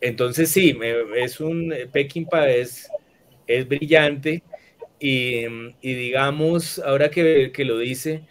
[0.02, 0.78] Entonces sí,
[1.18, 2.90] es un Peckinpah es,
[3.48, 4.44] es brillante
[5.00, 5.46] y,
[5.82, 8.24] digamos, ahora que, lo dice,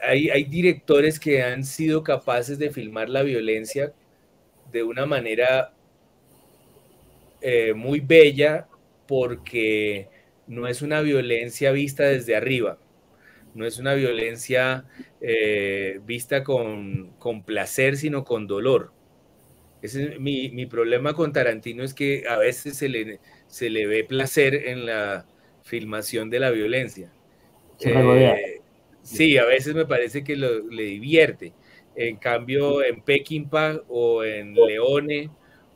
[0.00, 3.92] hay, hay, directores que han sido capaces de filmar la violencia
[4.70, 5.72] de una manera
[7.40, 8.66] eh, muy bella
[9.06, 10.08] porque
[10.46, 12.78] no es una violencia vista desde arriba,
[13.54, 14.84] no es una violencia
[15.20, 18.92] eh, vista con, con placer, sino con dolor
[20.18, 24.86] mi, problema con Tarantino es que a veces se le, se le ve placer en
[24.86, 25.26] la
[25.62, 27.12] filmación de la violencia.
[27.80, 28.60] Eh,
[29.02, 31.52] sí, a veces me parece que le divierte.
[31.96, 35.30] En cambio, en Peckinpah o en Leone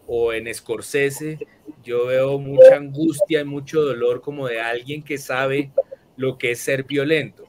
[0.06, 1.38] o en Scorsese,
[1.82, 5.72] yo veo mucha angustia y mucho dolor como de alguien que sabe
[6.16, 7.48] lo que es ser violento.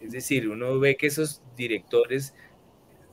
[0.00, 2.34] Es decir, uno ve que esos directores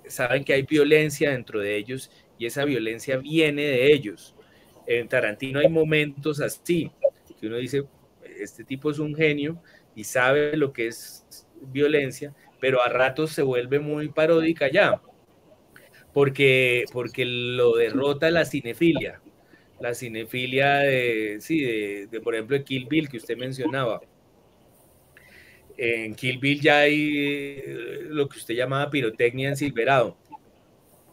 [0.07, 4.35] saben que hay violencia dentro de ellos y esa violencia viene de ellos.
[4.88, 6.91] En Tarantino hay momentos así,
[7.39, 7.85] que uno dice,
[8.38, 9.61] este tipo es un genio
[9.95, 11.26] y sabe lo que es
[11.61, 15.02] violencia, pero a ratos se vuelve muy paródica ya,
[16.14, 19.22] porque, porque lo derrota la cinefilia,
[19.86, 24.02] la cinefilia de, sí, de, por ejemplo, de Kill Bill que usted mencionaba.
[25.78, 30.18] En Kill Bill ya hay eh, lo que usted llamaba pirotecnia en Silverado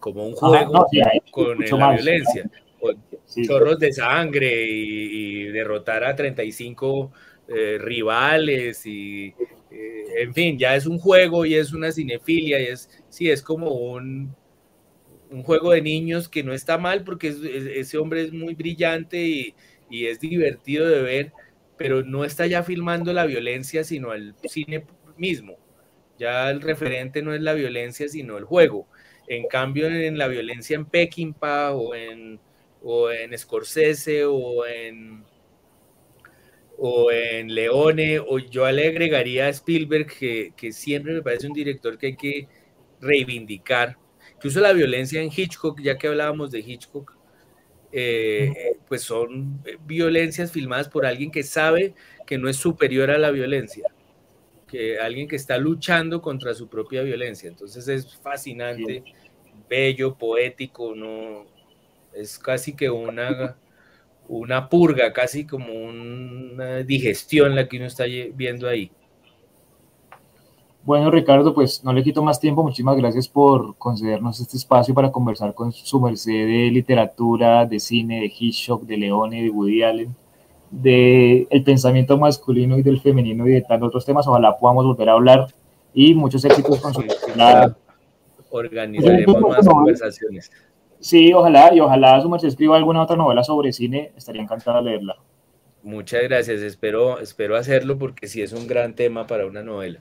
[0.01, 0.87] como un juego
[1.31, 2.51] con la violencia,
[2.81, 2.97] con
[3.47, 7.13] chorros de sangre y, derrotar a 35
[7.49, 9.35] eh, rivales y
[9.71, 13.43] eh, en fin, ya es un juego y es una cinefilia y es, sí, es
[13.43, 14.35] como un,
[15.33, 17.35] un juego de niños que no está mal porque
[17.77, 19.55] ese hombre es muy brillante y,
[19.91, 21.33] y es divertido de ver,
[21.77, 24.85] pero no está ya filmando la violencia, sino el cine
[25.17, 25.57] mismo.
[26.19, 28.89] Ya el referente no es la violencia, sino el juego.
[29.27, 32.41] En cambio, en la violencia en Peckinpah o en,
[32.83, 35.25] o en Scorsese o en,
[36.79, 41.53] o en Leone, o yo le agregaría a Spielberg, que, que siempre me parece un
[41.53, 42.49] director que hay que
[43.01, 43.99] reivindicar.
[44.43, 47.17] Incluso la violencia en Hitchcock, ya que hablábamos de Hitchcock,
[47.93, 51.95] eh, pues son violencias filmadas por alguien que sabe
[52.27, 53.93] que no es superior a la violencia
[54.73, 57.47] que alguien que está luchando contra su propia violencia.
[57.47, 59.05] Entonces es fascinante
[59.69, 61.45] bello, poético, no
[62.15, 63.59] es casi que una,
[64.29, 68.05] una purga, casi como una digestión la que uno está
[68.35, 68.91] viendo ahí.
[70.85, 72.63] Bueno, Ricardo, pues no le quito más tiempo.
[72.65, 78.21] Muchísimas gracias por concedernos este espacio para conversar con su merced de literatura, de cine,
[78.21, 80.17] de Hitchcock, de Leone, de Woody Allen,
[80.71, 84.27] de el pensamiento masculino y del femenino y de tantos otros temas.
[84.27, 85.47] Ojalá podamos volver a hablar
[85.95, 87.05] y muchos éxitos con su
[88.51, 90.51] organizaremos más conversaciones.
[90.99, 94.91] Sí, ojalá, y ojalá su merced escriba alguna otra novela sobre cine, estaría encantada de
[94.91, 95.17] leerla.
[95.83, 100.01] Muchas gracias, espero, espero hacerlo porque sí es un gran tema para una novela.